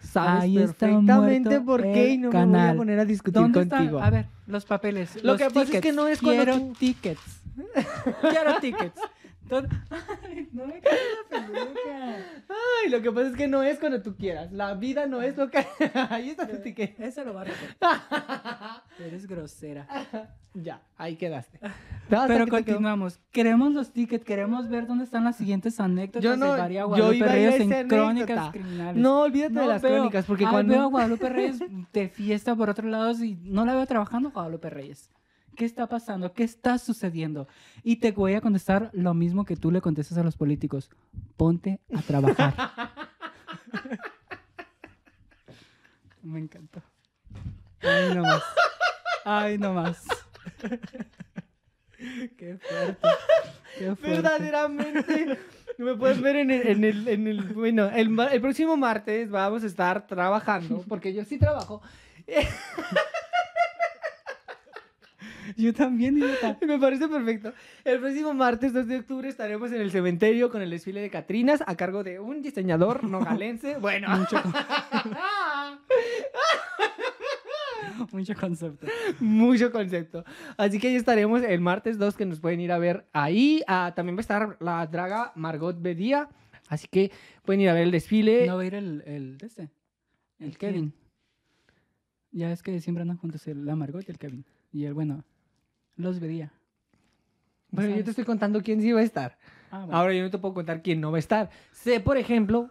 sabes 0.00 0.54
perfectamente 0.54 1.60
por 1.60 1.82
qué 1.82 2.12
y 2.14 2.18
no 2.18 2.30
me 2.30 2.46
voy 2.46 2.58
a 2.58 2.74
poner 2.74 2.98
a 2.98 3.04
discutir 3.04 3.52
contigo. 3.52 4.00
A 4.00 4.08
ver, 4.08 4.26
los 4.46 4.64
papeles. 4.64 5.22
Lo 5.22 5.36
que 5.36 5.50
pasa 5.50 5.74
es 5.74 5.80
que 5.80 5.92
no 5.92 6.08
es 6.08 6.20
cuando 6.20 6.44
Quiero 6.44 6.72
tickets. 6.78 7.42
Quiero 8.20 8.58
tickets. 8.60 9.00
Ay, 9.90 10.48
no 10.52 10.66
me 10.66 10.80
caes 10.80 11.00
la 11.30 11.46
peluca. 11.46 12.16
Ay, 12.48 12.90
lo 12.90 13.02
que 13.02 13.12
pasa 13.12 13.28
es 13.28 13.36
que 13.36 13.48
no 13.48 13.62
es 13.62 13.78
cuando 13.78 14.00
tú 14.02 14.16
quieras. 14.16 14.50
La 14.52 14.74
vida 14.74 15.06
no 15.06 15.20
es 15.22 15.36
lo 15.36 15.50
que. 15.50 15.58
ahí 16.10 16.30
está 16.30 16.46
tu 16.46 16.56
ticket. 16.58 16.98
Eso 17.00 17.24
lo 17.24 17.34
va 17.34 17.44
a. 17.80 18.82
Eres 18.98 19.26
grosera. 19.26 19.86
Ya, 20.54 20.82
ahí 20.96 21.16
quedaste. 21.16 21.58
Pero 22.08 22.46
continuamos. 22.46 23.20
Queremos 23.32 23.72
los 23.72 23.92
tickets, 23.92 24.24
queremos 24.24 24.68
ver 24.68 24.86
dónde 24.86 25.04
están 25.04 25.24
las 25.24 25.36
siguientes 25.36 25.80
anécdotas 25.80 26.22
yo 26.22 26.36
no, 26.36 26.52
de 26.52 26.60
María 26.60 26.84
Guadalupe 26.84 27.18
yo 27.18 27.26
Reyes 27.26 27.60
en 27.60 27.88
Crónicas 27.88 28.52
Criminales. 28.52 29.02
No, 29.02 29.22
olvídate 29.22 29.54
de 29.58 29.66
las 29.66 29.82
crónicas, 29.82 30.24
porque 30.24 30.46
cuando 30.46 30.74
veo 30.74 30.82
a 30.84 30.86
Guadalupe 30.86 31.28
Reyes 31.28 31.58
de 31.92 32.08
fiesta 32.08 32.54
por 32.54 32.70
otro 32.70 32.88
lado 32.88 33.12
y 33.24 33.34
no 33.42 33.64
la 33.64 33.74
veo 33.74 33.86
trabajando 33.86 34.30
Guadalupe 34.30 34.70
Reyes. 34.70 35.10
¿Qué 35.54 35.64
está 35.64 35.88
pasando? 35.88 36.32
¿Qué 36.32 36.44
está 36.44 36.78
sucediendo? 36.78 37.46
Y 37.82 37.96
te 37.96 38.12
voy 38.12 38.34
a 38.34 38.40
contestar 38.40 38.90
lo 38.92 39.14
mismo 39.14 39.44
que 39.44 39.56
tú 39.56 39.70
le 39.70 39.80
contestas 39.80 40.18
a 40.18 40.22
los 40.22 40.36
políticos. 40.36 40.90
Ponte 41.36 41.80
a 41.94 42.02
trabajar. 42.02 42.54
Me 46.22 46.40
encantó. 46.40 46.82
Ay, 47.80 48.14
no 48.14 48.22
más. 48.22 48.42
Ay, 49.24 49.58
no 49.58 49.74
más. 49.74 50.04
Qué 52.36 52.58
fuerte. 52.58 53.08
Qué 53.78 53.96
fuerte. 53.96 54.08
Verdaderamente. 54.08 55.38
Me 55.78 55.94
puedes 55.96 56.20
ver 56.20 56.36
en 56.36 56.50
el, 56.50 56.66
en 56.66 56.84
el, 56.84 57.08
en 57.08 57.26
el 57.26 57.42
bueno, 57.52 57.90
el, 57.90 58.18
el, 58.18 58.40
próximo 58.40 58.76
martes 58.76 59.28
vamos 59.30 59.64
a 59.64 59.66
estar 59.66 60.06
trabajando, 60.06 60.84
porque 60.88 61.12
yo 61.12 61.24
sí 61.24 61.38
trabajo. 61.38 61.82
Yo 65.56 65.72
también, 65.72 66.14
Me 66.66 66.78
parece 66.78 67.08
perfecto. 67.08 67.52
El 67.84 68.00
próximo 68.00 68.34
martes 68.34 68.72
2 68.72 68.86
de 68.86 68.98
octubre 68.98 69.28
estaremos 69.28 69.72
en 69.72 69.80
el 69.80 69.90
cementerio 69.90 70.50
con 70.50 70.62
el 70.62 70.70
desfile 70.70 71.00
de 71.00 71.10
Catrinas 71.10 71.62
a 71.66 71.76
cargo 71.76 72.04
de 72.04 72.20
un 72.20 72.42
diseñador 72.42 73.04
nogalense. 73.04 73.78
Bueno. 73.84 74.08
Mucho, 74.16 74.36
Mucho 78.12 78.34
concepto. 78.34 78.86
Mucho 79.20 79.70
concepto. 79.70 80.24
Así 80.56 80.78
que 80.78 80.88
ahí 80.88 80.94
estaremos 80.96 81.42
el 81.42 81.60
martes 81.60 81.98
2 81.98 82.16
que 82.16 82.24
nos 82.24 82.40
pueden 82.40 82.60
ir 82.60 82.72
a 82.72 82.78
ver 82.78 83.06
ahí. 83.12 83.62
Ah, 83.66 83.92
también 83.94 84.16
va 84.16 84.20
a 84.20 84.22
estar 84.22 84.56
la 84.60 84.86
draga 84.86 85.32
Margot 85.34 85.80
Bedía. 85.80 86.28
Así 86.68 86.88
que 86.88 87.12
pueden 87.44 87.60
ir 87.60 87.68
a 87.68 87.74
ver 87.74 87.82
el 87.82 87.90
desfile. 87.90 88.46
No 88.46 88.56
va 88.56 88.62
a 88.62 88.66
ir 88.66 88.74
el, 88.74 89.02
el, 89.06 89.36
este, 89.42 89.70
el, 90.38 90.56
Kevin. 90.56 90.94
Ya 92.32 92.50
es 92.50 92.62
que 92.62 92.80
siempre 92.80 93.02
andan 93.02 93.18
juntos 93.18 93.46
la 93.46 93.76
Margot 93.76 94.02
y 94.08 94.10
el 94.10 94.18
Kevin. 94.18 94.46
Y 94.72 94.86
el 94.86 94.94
bueno, 94.94 95.24
los 95.96 96.20
vería. 96.20 96.52
Bueno, 97.70 97.96
yo 97.96 98.04
te 98.04 98.10
estoy 98.10 98.24
contando 98.24 98.62
quién 98.62 98.80
sí 98.80 98.92
va 98.92 99.00
a 99.00 99.04
estar. 99.04 99.36
Ah, 99.70 99.86
Ahora 99.90 100.14
yo 100.14 100.22
no 100.22 100.30
te 100.30 100.38
puedo 100.38 100.54
contar 100.54 100.82
quién 100.82 101.00
no 101.00 101.10
va 101.10 101.16
a 101.16 101.20
estar. 101.20 101.50
Sé, 101.72 101.98
por 101.98 102.16
ejemplo, 102.16 102.70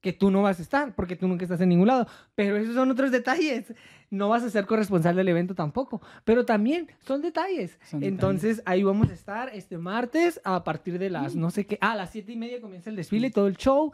que 0.00 0.12
tú 0.12 0.30
no 0.30 0.42
vas 0.42 0.58
a 0.58 0.62
estar, 0.62 0.94
porque 0.94 1.16
tú 1.16 1.28
nunca 1.28 1.44
estás 1.44 1.60
en 1.60 1.68
ningún 1.68 1.88
lado. 1.88 2.06
Pero 2.34 2.56
esos 2.56 2.74
son 2.74 2.90
otros 2.90 3.10
detalles. 3.10 3.74
No 4.10 4.28
vas 4.30 4.42
a 4.42 4.50
ser 4.50 4.64
corresponsal 4.64 5.16
del 5.16 5.28
evento 5.28 5.54
tampoco. 5.54 6.00
Pero 6.24 6.46
también 6.46 6.88
son 7.00 7.20
detalles. 7.20 7.78
Entonces 7.92 8.62
ahí 8.64 8.82
vamos 8.82 9.10
a 9.10 9.14
estar 9.14 9.50
este 9.52 9.76
martes 9.76 10.40
a 10.44 10.64
partir 10.64 10.98
de 10.98 11.10
las 11.10 11.34
no 11.34 11.50
sé 11.50 11.66
qué. 11.66 11.78
Ah, 11.82 11.92
a 11.92 11.96
las 11.96 12.10
siete 12.10 12.32
y 12.32 12.36
media 12.36 12.60
comienza 12.60 12.88
el 12.90 12.96
desfile, 12.96 13.30
todo 13.30 13.48
el 13.48 13.56
show. 13.56 13.92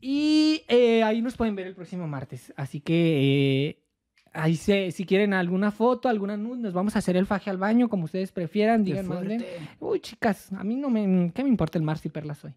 Y 0.00 0.64
eh, 0.66 1.04
ahí 1.04 1.22
nos 1.22 1.36
pueden 1.36 1.54
ver 1.54 1.68
el 1.68 1.74
próximo 1.76 2.08
martes. 2.08 2.52
Así 2.56 2.80
que 2.80 3.68
eh, 3.68 3.81
Ahí 4.34 4.56
se, 4.56 4.90
si 4.92 5.04
quieren 5.04 5.34
alguna 5.34 5.70
foto, 5.70 6.08
alguna 6.08 6.36
nude, 6.36 6.62
nos 6.62 6.72
vamos 6.72 6.96
a 6.96 7.00
hacer 7.00 7.16
el 7.16 7.26
faje 7.26 7.50
al 7.50 7.58
baño, 7.58 7.88
como 7.88 8.04
ustedes 8.04 8.32
prefieran, 8.32 8.82
digan 8.82 9.06
más 9.06 9.22
Uy, 9.78 10.00
chicas, 10.00 10.52
a 10.52 10.64
mí 10.64 10.76
no 10.76 10.88
me, 10.88 11.30
¿qué 11.34 11.42
me 11.42 11.50
importa 11.50 11.78
el 11.78 11.84
mar 11.84 11.98
si 11.98 12.08
perla 12.08 12.34
soy? 12.34 12.54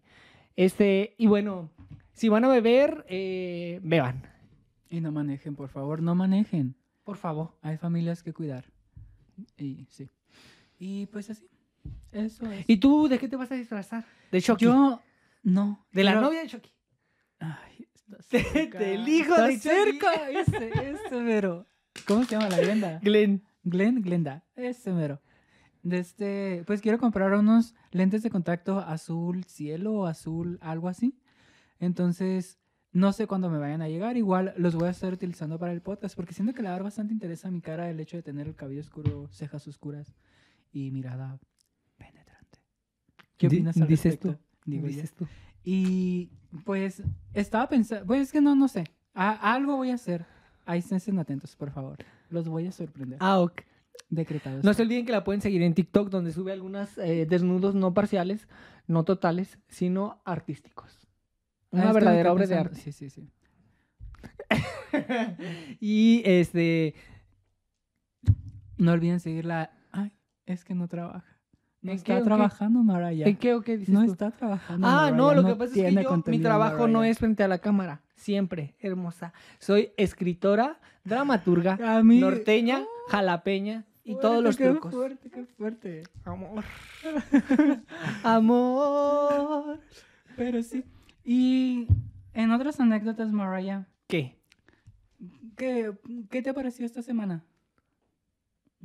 Este, 0.56 1.14
y 1.18 1.26
bueno, 1.26 1.70
si 2.12 2.30
van 2.30 2.44
a 2.44 2.48
beber, 2.48 3.04
eh, 3.08 3.78
beban. 3.82 4.22
Y 4.88 5.00
no 5.00 5.12
manejen, 5.12 5.54
por 5.54 5.68
favor, 5.68 6.00
no 6.00 6.14
manejen. 6.14 6.74
Por 7.04 7.18
favor. 7.18 7.56
Hay 7.60 7.76
familias 7.76 8.22
que 8.22 8.32
cuidar. 8.32 8.64
Y 9.58 9.86
sí. 9.90 10.08
Y 10.78 11.06
pues 11.06 11.30
así. 11.30 11.46
Eso 12.10 12.50
es. 12.50 12.64
¿Y 12.66 12.78
tú 12.78 13.06
de 13.06 13.18
qué 13.18 13.28
te 13.28 13.36
vas 13.36 13.52
a 13.52 13.54
disfrazar? 13.54 14.04
¿De 14.32 14.40
Chucky? 14.40 14.64
Yo, 14.64 15.02
no. 15.42 15.86
¿De 15.92 16.04
la 16.04 16.20
novia 16.20 16.40
de 16.40 16.48
Chucky? 16.48 16.70
Ay, 17.38 17.85
Del 18.30 19.08
hijo 19.08 19.34
de 19.40 19.58
cerca. 19.58 20.30
Ese, 20.30 20.70
ese 20.90 21.20
mero. 21.20 21.66
¿Cómo 22.06 22.24
se 22.24 22.36
llama 22.36 22.48
la 22.48 22.58
Glenda? 22.58 23.00
Glen. 23.02 23.44
Glen, 23.64 24.02
Glenda. 24.02 24.44
Ese 24.54 24.92
mero. 24.92 25.20
De 25.82 25.98
este, 25.98 26.64
pues 26.66 26.80
quiero 26.80 26.98
comprar 26.98 27.32
unos 27.34 27.74
lentes 27.90 28.22
de 28.22 28.30
contacto 28.30 28.78
azul 28.78 29.44
cielo 29.44 29.94
o 29.94 30.06
azul 30.06 30.58
algo 30.60 30.88
así. 30.88 31.18
Entonces, 31.78 32.58
no 32.92 33.12
sé 33.12 33.26
cuándo 33.26 33.50
me 33.50 33.58
vayan 33.58 33.82
a 33.82 33.88
llegar. 33.88 34.16
Igual 34.16 34.54
los 34.56 34.74
voy 34.74 34.88
a 34.88 34.90
estar 34.90 35.12
utilizando 35.12 35.58
para 35.58 35.72
el 35.72 35.82
podcast 35.82 36.16
porque 36.16 36.34
siento 36.34 36.54
que 36.54 36.62
la 36.62 36.70
verdad 36.70 36.84
bastante 36.84 37.12
interesa 37.12 37.48
a 37.48 37.50
mi 37.50 37.60
cara 37.60 37.90
el 37.90 38.00
hecho 38.00 38.16
de 38.16 38.22
tener 38.22 38.46
el 38.46 38.56
cabello 38.56 38.80
oscuro, 38.80 39.28
cejas 39.30 39.66
oscuras 39.68 40.14
y 40.72 40.90
mirada 40.90 41.38
penetrante. 41.96 42.58
¿Qué 43.36 43.48
opinas 43.48 43.76
al 43.80 43.86
¿Dices 43.86 44.18
tú? 44.18 44.36
¿Dices 44.64 45.12
tú? 45.12 45.26
Y 45.68 46.30
pues 46.64 47.02
estaba 47.34 47.68
pensando, 47.68 48.06
pues 48.06 48.22
es 48.22 48.32
que 48.32 48.40
no, 48.40 48.54
no 48.54 48.68
sé. 48.68 48.84
algo 49.14 49.76
voy 49.76 49.90
a 49.90 49.94
hacer. 49.94 50.24
Ahí 50.64 50.78
estén 50.78 51.18
atentos, 51.18 51.56
por 51.56 51.72
favor. 51.72 51.98
Los 52.30 52.48
voy 52.48 52.68
a 52.68 52.72
sorprender. 52.72 53.18
Ah, 53.20 53.40
ok. 53.40 53.62
Decretados. 54.08 54.62
No 54.62 54.72
se 54.74 54.82
olviden 54.82 55.04
que 55.04 55.10
la 55.10 55.24
pueden 55.24 55.40
seguir 55.40 55.62
en 55.62 55.74
TikTok, 55.74 56.08
donde 56.08 56.32
sube 56.32 56.52
algunos 56.52 56.96
eh, 56.98 57.26
desnudos 57.28 57.74
no 57.74 57.92
parciales, 57.94 58.46
no 58.86 59.04
totales, 59.04 59.58
sino 59.66 60.22
artísticos. 60.24 61.08
Una 61.70 61.90
ah, 61.90 61.92
verdadera 61.92 62.32
obra 62.32 62.46
de 62.46 62.54
arte. 62.54 62.76
Sí, 62.76 62.92
sí, 62.92 63.10
sí. 63.10 63.28
y 65.80 66.22
este. 66.24 66.94
No 68.78 68.92
olviden 68.92 69.18
seguirla. 69.18 69.72
Ay, 69.90 70.12
es 70.46 70.64
que 70.64 70.76
no 70.76 70.86
trabaja. 70.86 71.35
No 71.86 71.92
está 71.92 72.22
trabajando 72.22 72.82
Maraya. 72.82 73.26
¿En 73.26 73.36
qué 73.36 73.54
o 73.54 73.62
qué 73.62 73.78
dices 73.78 73.94
No 73.94 74.02
está 74.02 74.32
trabajando. 74.32 74.86
Ah, 74.86 75.12
no, 75.12 75.32
lo 75.34 75.44
que 75.44 75.54
pasa 75.54 75.72
es 75.74 75.94
que 75.94 76.02
yo, 76.02 76.22
mi 76.26 76.40
trabajo 76.40 76.88
no 76.88 77.04
es 77.04 77.18
frente 77.18 77.44
a 77.44 77.48
la 77.48 77.58
cámara. 77.58 78.02
Siempre, 78.16 78.74
hermosa. 78.80 79.32
Soy 79.58 79.90
escritora, 79.96 80.78
dramaturga, 81.04 82.02
norteña, 82.02 82.82
jalapeña 83.08 83.84
y 84.02 84.16
todos 84.16 84.42
los 84.42 84.56
trucos. 84.56 84.90
Qué 84.90 84.96
fuerte, 84.96 85.30
qué 85.30 85.44
fuerte. 85.44 86.02
Amor. 86.24 86.64
Amor. 88.24 89.80
Pero 90.36 90.62
sí. 90.62 90.84
Y 91.24 91.86
en 92.34 92.50
otras 92.50 92.80
anécdotas, 92.80 93.30
Mariah. 93.30 93.86
¿Qué? 94.08 94.38
¿Qué, 95.56 95.92
qué 96.30 96.42
te 96.42 96.52
pareció 96.52 96.84
esta 96.84 97.02
semana? 97.02 97.44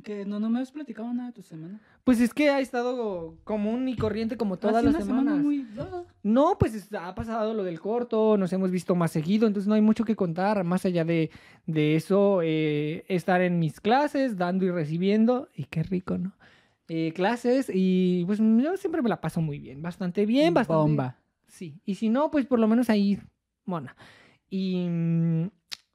Que 0.02 0.24
no, 0.24 0.40
no 0.40 0.50
me 0.50 0.60
has 0.60 0.72
platicado 0.72 1.12
nada 1.12 1.28
de 1.28 1.34
tu 1.34 1.42
semana. 1.42 1.80
Pues 2.04 2.20
es 2.20 2.34
que 2.34 2.50
ha 2.50 2.58
estado 2.58 3.36
común 3.44 3.88
y 3.88 3.96
corriente 3.96 4.36
como 4.36 4.56
todas 4.56 4.84
las 4.84 5.04
semanas. 5.04 5.38
muy... 5.38 5.64
No, 6.24 6.56
pues 6.58 6.92
ha 6.92 7.14
pasado 7.14 7.54
lo 7.54 7.62
del 7.62 7.80
corto, 7.80 8.36
nos 8.36 8.52
hemos 8.52 8.72
visto 8.72 8.96
más 8.96 9.12
seguido, 9.12 9.46
entonces 9.46 9.68
no 9.68 9.74
hay 9.74 9.82
mucho 9.82 10.04
que 10.04 10.16
contar. 10.16 10.64
Más 10.64 10.84
allá 10.84 11.04
de, 11.04 11.30
de 11.66 11.94
eso, 11.94 12.40
eh, 12.42 13.04
estar 13.06 13.40
en 13.40 13.60
mis 13.60 13.80
clases, 13.80 14.36
dando 14.36 14.64
y 14.64 14.70
recibiendo, 14.70 15.48
y 15.54 15.64
qué 15.64 15.84
rico, 15.84 16.18
¿no? 16.18 16.32
Eh, 16.88 17.12
clases, 17.14 17.70
y 17.72 18.24
pues 18.26 18.40
yo 18.40 18.76
siempre 18.76 19.00
me 19.00 19.08
la 19.08 19.20
paso 19.20 19.40
muy 19.40 19.60
bien, 19.60 19.80
bastante 19.80 20.26
bien, 20.26 20.52
bastante. 20.52 20.82
Bomba. 20.82 21.16
Sí, 21.46 21.80
y 21.84 21.94
si 21.94 22.08
no, 22.08 22.30
pues 22.30 22.46
por 22.46 22.58
lo 22.58 22.66
menos 22.66 22.90
ahí, 22.90 23.20
mona. 23.64 23.96
Y 24.50 24.86
mm, 24.88 25.50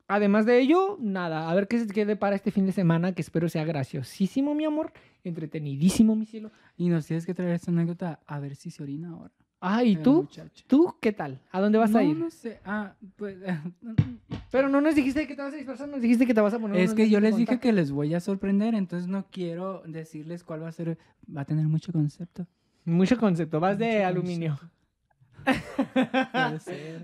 Además 0.08 0.45
de 0.45 0.60
ello, 0.60 0.97
nada, 1.01 1.49
a 1.49 1.55
ver 1.55 1.68
qué 1.68 1.80
se 1.80 1.88
quede 1.88 2.16
para 2.16 2.36
este 2.36 2.51
fin 2.51 2.66
de 2.66 2.72
semana, 2.72 3.12
que 3.12 3.22
espero 3.22 3.49
sea 3.49 3.66
graciosísimo, 3.66 4.55
mi 4.55 4.64
amor, 4.64 4.93
entretenidísimo, 5.24 6.16
mi 6.16 6.26
cielo. 6.26 6.51
Y 6.78 6.88
nos 6.88 7.05
tienes 7.05 7.26
que 7.26 7.34
traer 7.34 7.55
esta 7.55 7.72
anécdota 7.72 8.22
a 8.26 8.39
ver 8.39 8.55
si 8.55 8.72
se 8.72 8.84
orina 8.84 9.10
ahora. 9.10 9.34
Ah, 9.60 9.84
¿y 9.84 9.95
tú? 9.95 10.30
¿Tú 10.68 10.95
qué 11.01 11.12
tal? 11.12 11.41
¿A 11.51 11.60
dónde 11.60 11.78
vas 11.78 11.93
a 11.95 12.03
ir? 12.03 12.16
No 12.16 12.30
sé. 12.30 12.60
Ah, 12.64 12.93
pues. 13.16 13.38
Pero 14.51 14.70
no 14.70 14.80
nos 14.82 14.95
dijiste 14.95 15.28
que 15.28 15.36
te 15.36 15.41
vas 15.41 15.53
a 15.53 15.58
disfrazar, 15.58 15.89
nos 15.89 16.01
dijiste 16.01 16.26
que 16.26 16.34
te 16.34 16.41
vas 16.41 16.53
a 16.53 16.60
poner. 16.60 16.80
Es 16.80 16.93
que 16.93 17.10
yo 17.10 17.20
les 17.20 17.36
dije 17.36 17.60
que 17.60 17.74
les 17.74 17.91
voy 17.91 18.14
a 18.14 18.20
sorprender, 18.20 18.76
entonces 18.76 19.10
no 19.10 19.26
quiero 19.30 19.82
decirles 19.86 20.43
cuál 20.43 20.64
va 20.64 20.70
a 20.70 20.72
ser. 20.72 20.97
Va 21.36 21.41
a 21.41 21.45
tener 21.45 21.68
mucho 21.68 21.91
concepto. 21.91 22.47
Mucho 22.86 23.18
concepto. 23.18 23.60
Vas 23.60 23.78
de 23.78 24.03
aluminio. 24.03 24.58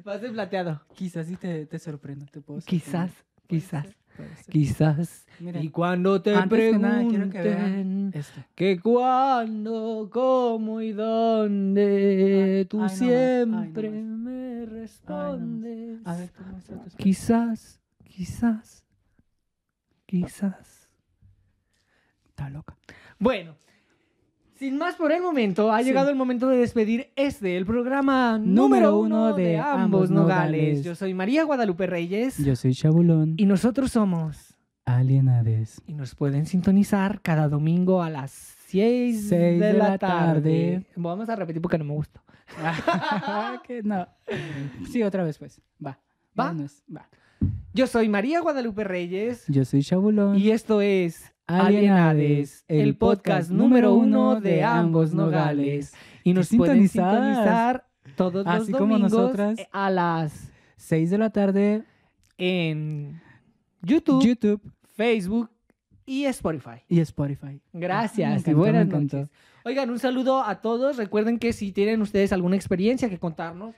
Vas 0.03 0.21
de 0.21 0.29
plateado. 0.33 0.81
Quizás 0.93 1.27
sí 1.27 1.35
te, 1.37 1.65
te 1.65 1.79
sorprendo, 1.79 2.25
te 2.25 2.41
puedo 2.41 2.59
Quizás, 2.61 3.11
quizás. 3.47 3.87
Quizás. 4.49 5.25
y 5.39 5.69
cuando 5.69 6.21
te 6.21 6.39
pregunten 6.47 7.31
que, 8.55 8.79
cuándo, 8.79 10.09
cómo 10.11 10.81
y 10.81 10.91
dónde, 10.91 12.67
tú 12.69 12.87
siempre 12.89 13.89
me 13.89 14.65
respondes. 14.65 16.05
A 16.05 16.15
ver, 16.15 16.31
quizás, 16.97 17.81
quizás, 18.03 18.85
quizás. 20.05 20.87
Está 22.29 22.49
loca. 22.49 22.77
Bueno, 23.17 23.55
sin 24.63 24.77
más 24.77 24.95
por 24.95 25.11
el 25.11 25.21
momento, 25.21 25.73
ha 25.73 25.81
llegado 25.81 26.09
el 26.09 26.15
momento 26.15 26.47
de 26.47 26.55
despedir 26.55 27.11
este, 27.17 27.57
el 27.57 27.65
programa 27.65 28.39
número 28.39 28.97
uno 28.97 29.33
de, 29.33 29.57
ambos 29.57 30.09
nogales. 30.09 30.85
Yo 30.85 30.95
soy 30.95 31.13
María 31.13 31.43
Guadalupe 31.43 31.85
Reyes. 31.85 32.37
Yo 32.37 32.55
soy 32.55 32.73
Chabulón. 32.73 33.33
Y 33.35 33.45
nosotros 33.45 33.91
somos 33.91 34.55
Alienades. 34.85 35.81
Y 35.85 35.95
nos 35.95 36.15
pueden 36.15 36.45
sintonizar 36.45 37.19
cada 37.21 37.49
domingo 37.49 38.01
a 38.01 38.09
las 38.09 38.31
6 38.67 39.29
de, 39.31 39.73
la, 39.73 39.97
tarde. 39.97 40.85
Vamos 40.95 41.27
a 41.27 41.35
repetir 41.35 41.61
porque 41.61 41.77
no 41.77 41.83
me 41.83 41.95
gusta. 41.95 42.23
que 43.67 43.83
no. 43.83 44.07
Sí, 44.89 45.03
otra 45.03 45.25
vez 45.25 45.39
pues. 45.39 45.61
Va. 45.85 45.99
¿Va? 46.39 46.55
Va. 46.95 47.09
Yo 47.73 47.85
soy 47.85 48.07
María 48.07 48.39
Guadalupe 48.39 48.85
Reyes. 48.85 49.43
Yo 49.49 49.65
soy 49.65 49.83
Chabulón. 49.83 50.37
Y 50.37 50.51
esto 50.51 50.79
es 50.79 51.32
Alienades, 51.47 52.63
el 52.67 52.95
podcast 52.95 53.51
número 53.51 53.93
uno 53.93 54.39
de 54.39 54.63
ambos 54.63 55.13
nogales. 55.13 55.93
Y 56.23 56.33
nos 56.33 56.49
pueden 56.49 56.87
sintonizar 56.87 57.85
todos 58.15 58.45
los 58.45 58.67
domingos 58.67 58.79
como 58.79 58.97
nosotras 58.97 59.59
a 59.71 59.89
las 59.89 60.51
6 60.77 61.09
de 61.09 61.17
la 61.17 61.29
tarde 61.31 61.83
en 62.37 63.21
YouTube, 63.81 64.23
YouTube, 64.23 64.61
Facebook 64.95 65.49
y 66.05 66.25
Spotify. 66.25 66.81
Y 66.87 66.99
Spotify. 67.01 67.61
Gracias 67.73 68.47
y 68.47 68.53
buenas 68.53 68.87
noches. 68.87 69.29
Oigan, 69.65 69.89
un 69.89 69.99
saludo 69.99 70.43
a 70.43 70.61
todos. 70.61 70.97
Recuerden 70.97 71.39
que 71.39 71.53
si 71.53 71.71
tienen 71.71 72.01
ustedes 72.01 72.33
alguna 72.33 72.55
experiencia 72.55 73.09
que 73.09 73.19
contarnos, 73.19 73.75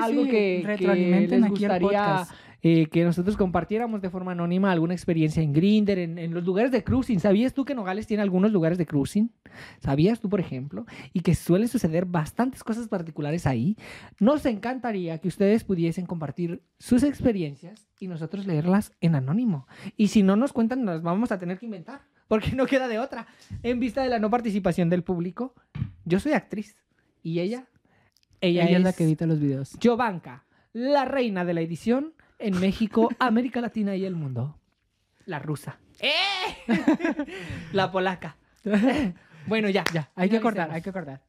algo 0.00 0.24
que, 0.24 0.62
retroalimenten 0.64 1.42
les 1.42 1.50
gustaría 1.50 2.26
eh, 2.66 2.86
que 2.86 3.04
nosotros 3.04 3.36
compartiéramos 3.36 4.00
de 4.00 4.08
forma 4.08 4.32
anónima 4.32 4.72
alguna 4.72 4.94
experiencia 4.94 5.42
en 5.42 5.52
Grinder, 5.52 5.98
en, 5.98 6.32
los 6.32 6.44
lugares 6.44 6.72
de 6.72 6.82
cruising. 6.82 7.20
¿Sabías 7.20 7.52
tú 7.52 7.66
que 7.66 7.74
Nogales 7.74 8.06
tiene 8.06 8.22
algunos 8.22 8.52
lugares 8.52 8.78
de 8.78 8.86
cruising? 8.86 9.30
¿Sabías 9.80 10.18
tú, 10.18 10.30
por 10.30 10.40
ejemplo? 10.40 10.86
Y 11.12 11.20
que 11.20 11.34
suelen 11.34 11.68
suceder 11.68 12.06
bastantes 12.06 12.64
cosas 12.64 12.88
particulares 12.88 13.46
ahí. 13.46 13.76
Nos 14.18 14.46
encantaría 14.46 15.18
que 15.18 15.28
ustedes 15.28 15.62
pudiesen 15.62 16.06
compartir 16.06 16.62
sus 16.78 17.02
experiencias 17.02 17.86
y 18.00 18.08
nosotros 18.08 18.46
leerlas 18.46 18.92
en 19.02 19.14
anónimo. 19.14 19.66
Y 19.98 20.08
si 20.08 20.22
no 20.22 20.34
nos 20.34 20.54
cuentan, 20.54 20.84
nos 20.84 21.02
vamos 21.02 21.32
a 21.32 21.38
tener 21.38 21.58
que 21.58 21.66
inventar, 21.66 22.00
porque 22.28 22.52
no 22.52 22.64
queda 22.64 22.88
de 22.88 22.98
otra. 22.98 23.26
En 23.62 23.78
vista 23.78 24.02
de 24.02 24.08
la 24.08 24.18
no 24.18 24.30
participación 24.30 24.88
del 24.88 25.02
público, 25.02 25.54
yo 26.06 26.18
soy 26.18 26.32
actriz 26.32 26.82
y 27.22 27.40
ella, 27.40 27.66
ella, 28.40 28.64
es, 28.64 28.80
la 28.80 28.94
que 28.94 29.04
edita 29.04 29.26
los 29.26 29.38
videos. 29.38 29.76
Jovanka, 29.82 30.46
la 30.72 31.04
reina 31.04 31.44
de 31.44 31.52
la 31.52 31.60
edición 31.60 32.14
en 32.44 32.60
México, 32.60 33.08
América 33.18 33.60
Latina 33.60 33.96
y 33.96 34.04
el 34.04 34.14
mundo. 34.14 34.58
La 35.24 35.38
rusa. 35.38 35.78
¡Eh! 36.00 36.12
la 37.72 37.90
polaca. 37.90 38.36
bueno, 39.46 39.70
ya. 39.70 39.84
Ya, 39.92 40.10
hay 40.14 40.28
que 40.28 40.40
cortar, 40.40 40.70
hay 40.70 40.82
que 40.82 40.92
cortar. 40.92 41.22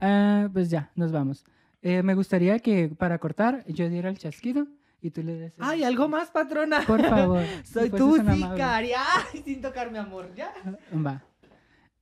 Ah, 0.00 0.48
pues 0.52 0.68
ya, 0.68 0.90
nos 0.94 1.10
vamos. 1.10 1.44
Eh, 1.80 2.02
me 2.02 2.14
gustaría 2.14 2.58
que 2.58 2.88
para 2.88 3.18
cortar 3.18 3.64
yo 3.66 3.88
diera 3.88 4.10
el 4.10 4.18
chasquido 4.18 4.66
y 5.00 5.10
tú 5.10 5.22
le 5.22 5.34
des. 5.34 5.54
¡Ay, 5.58 5.84
algo 5.84 6.08
más, 6.08 6.30
patrona! 6.30 6.82
Por 6.86 7.00
favor. 7.02 7.42
Soy 7.64 7.88
tu 7.88 8.16
sicaria. 8.16 9.00
sin 9.44 9.62
tocar 9.62 9.90
mi 9.90 9.98
amor, 9.98 10.34
¿ya? 10.34 10.52
Va. 10.94 11.22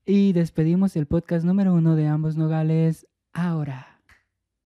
Y 0.05 0.33
despedimos 0.33 0.97
el 0.97 1.07
podcast 1.07 1.45
número 1.45 1.73
uno 1.73 1.95
de 1.95 2.09
ambos 2.09 2.37
nogales 2.37 3.07
ahora. 3.33 3.96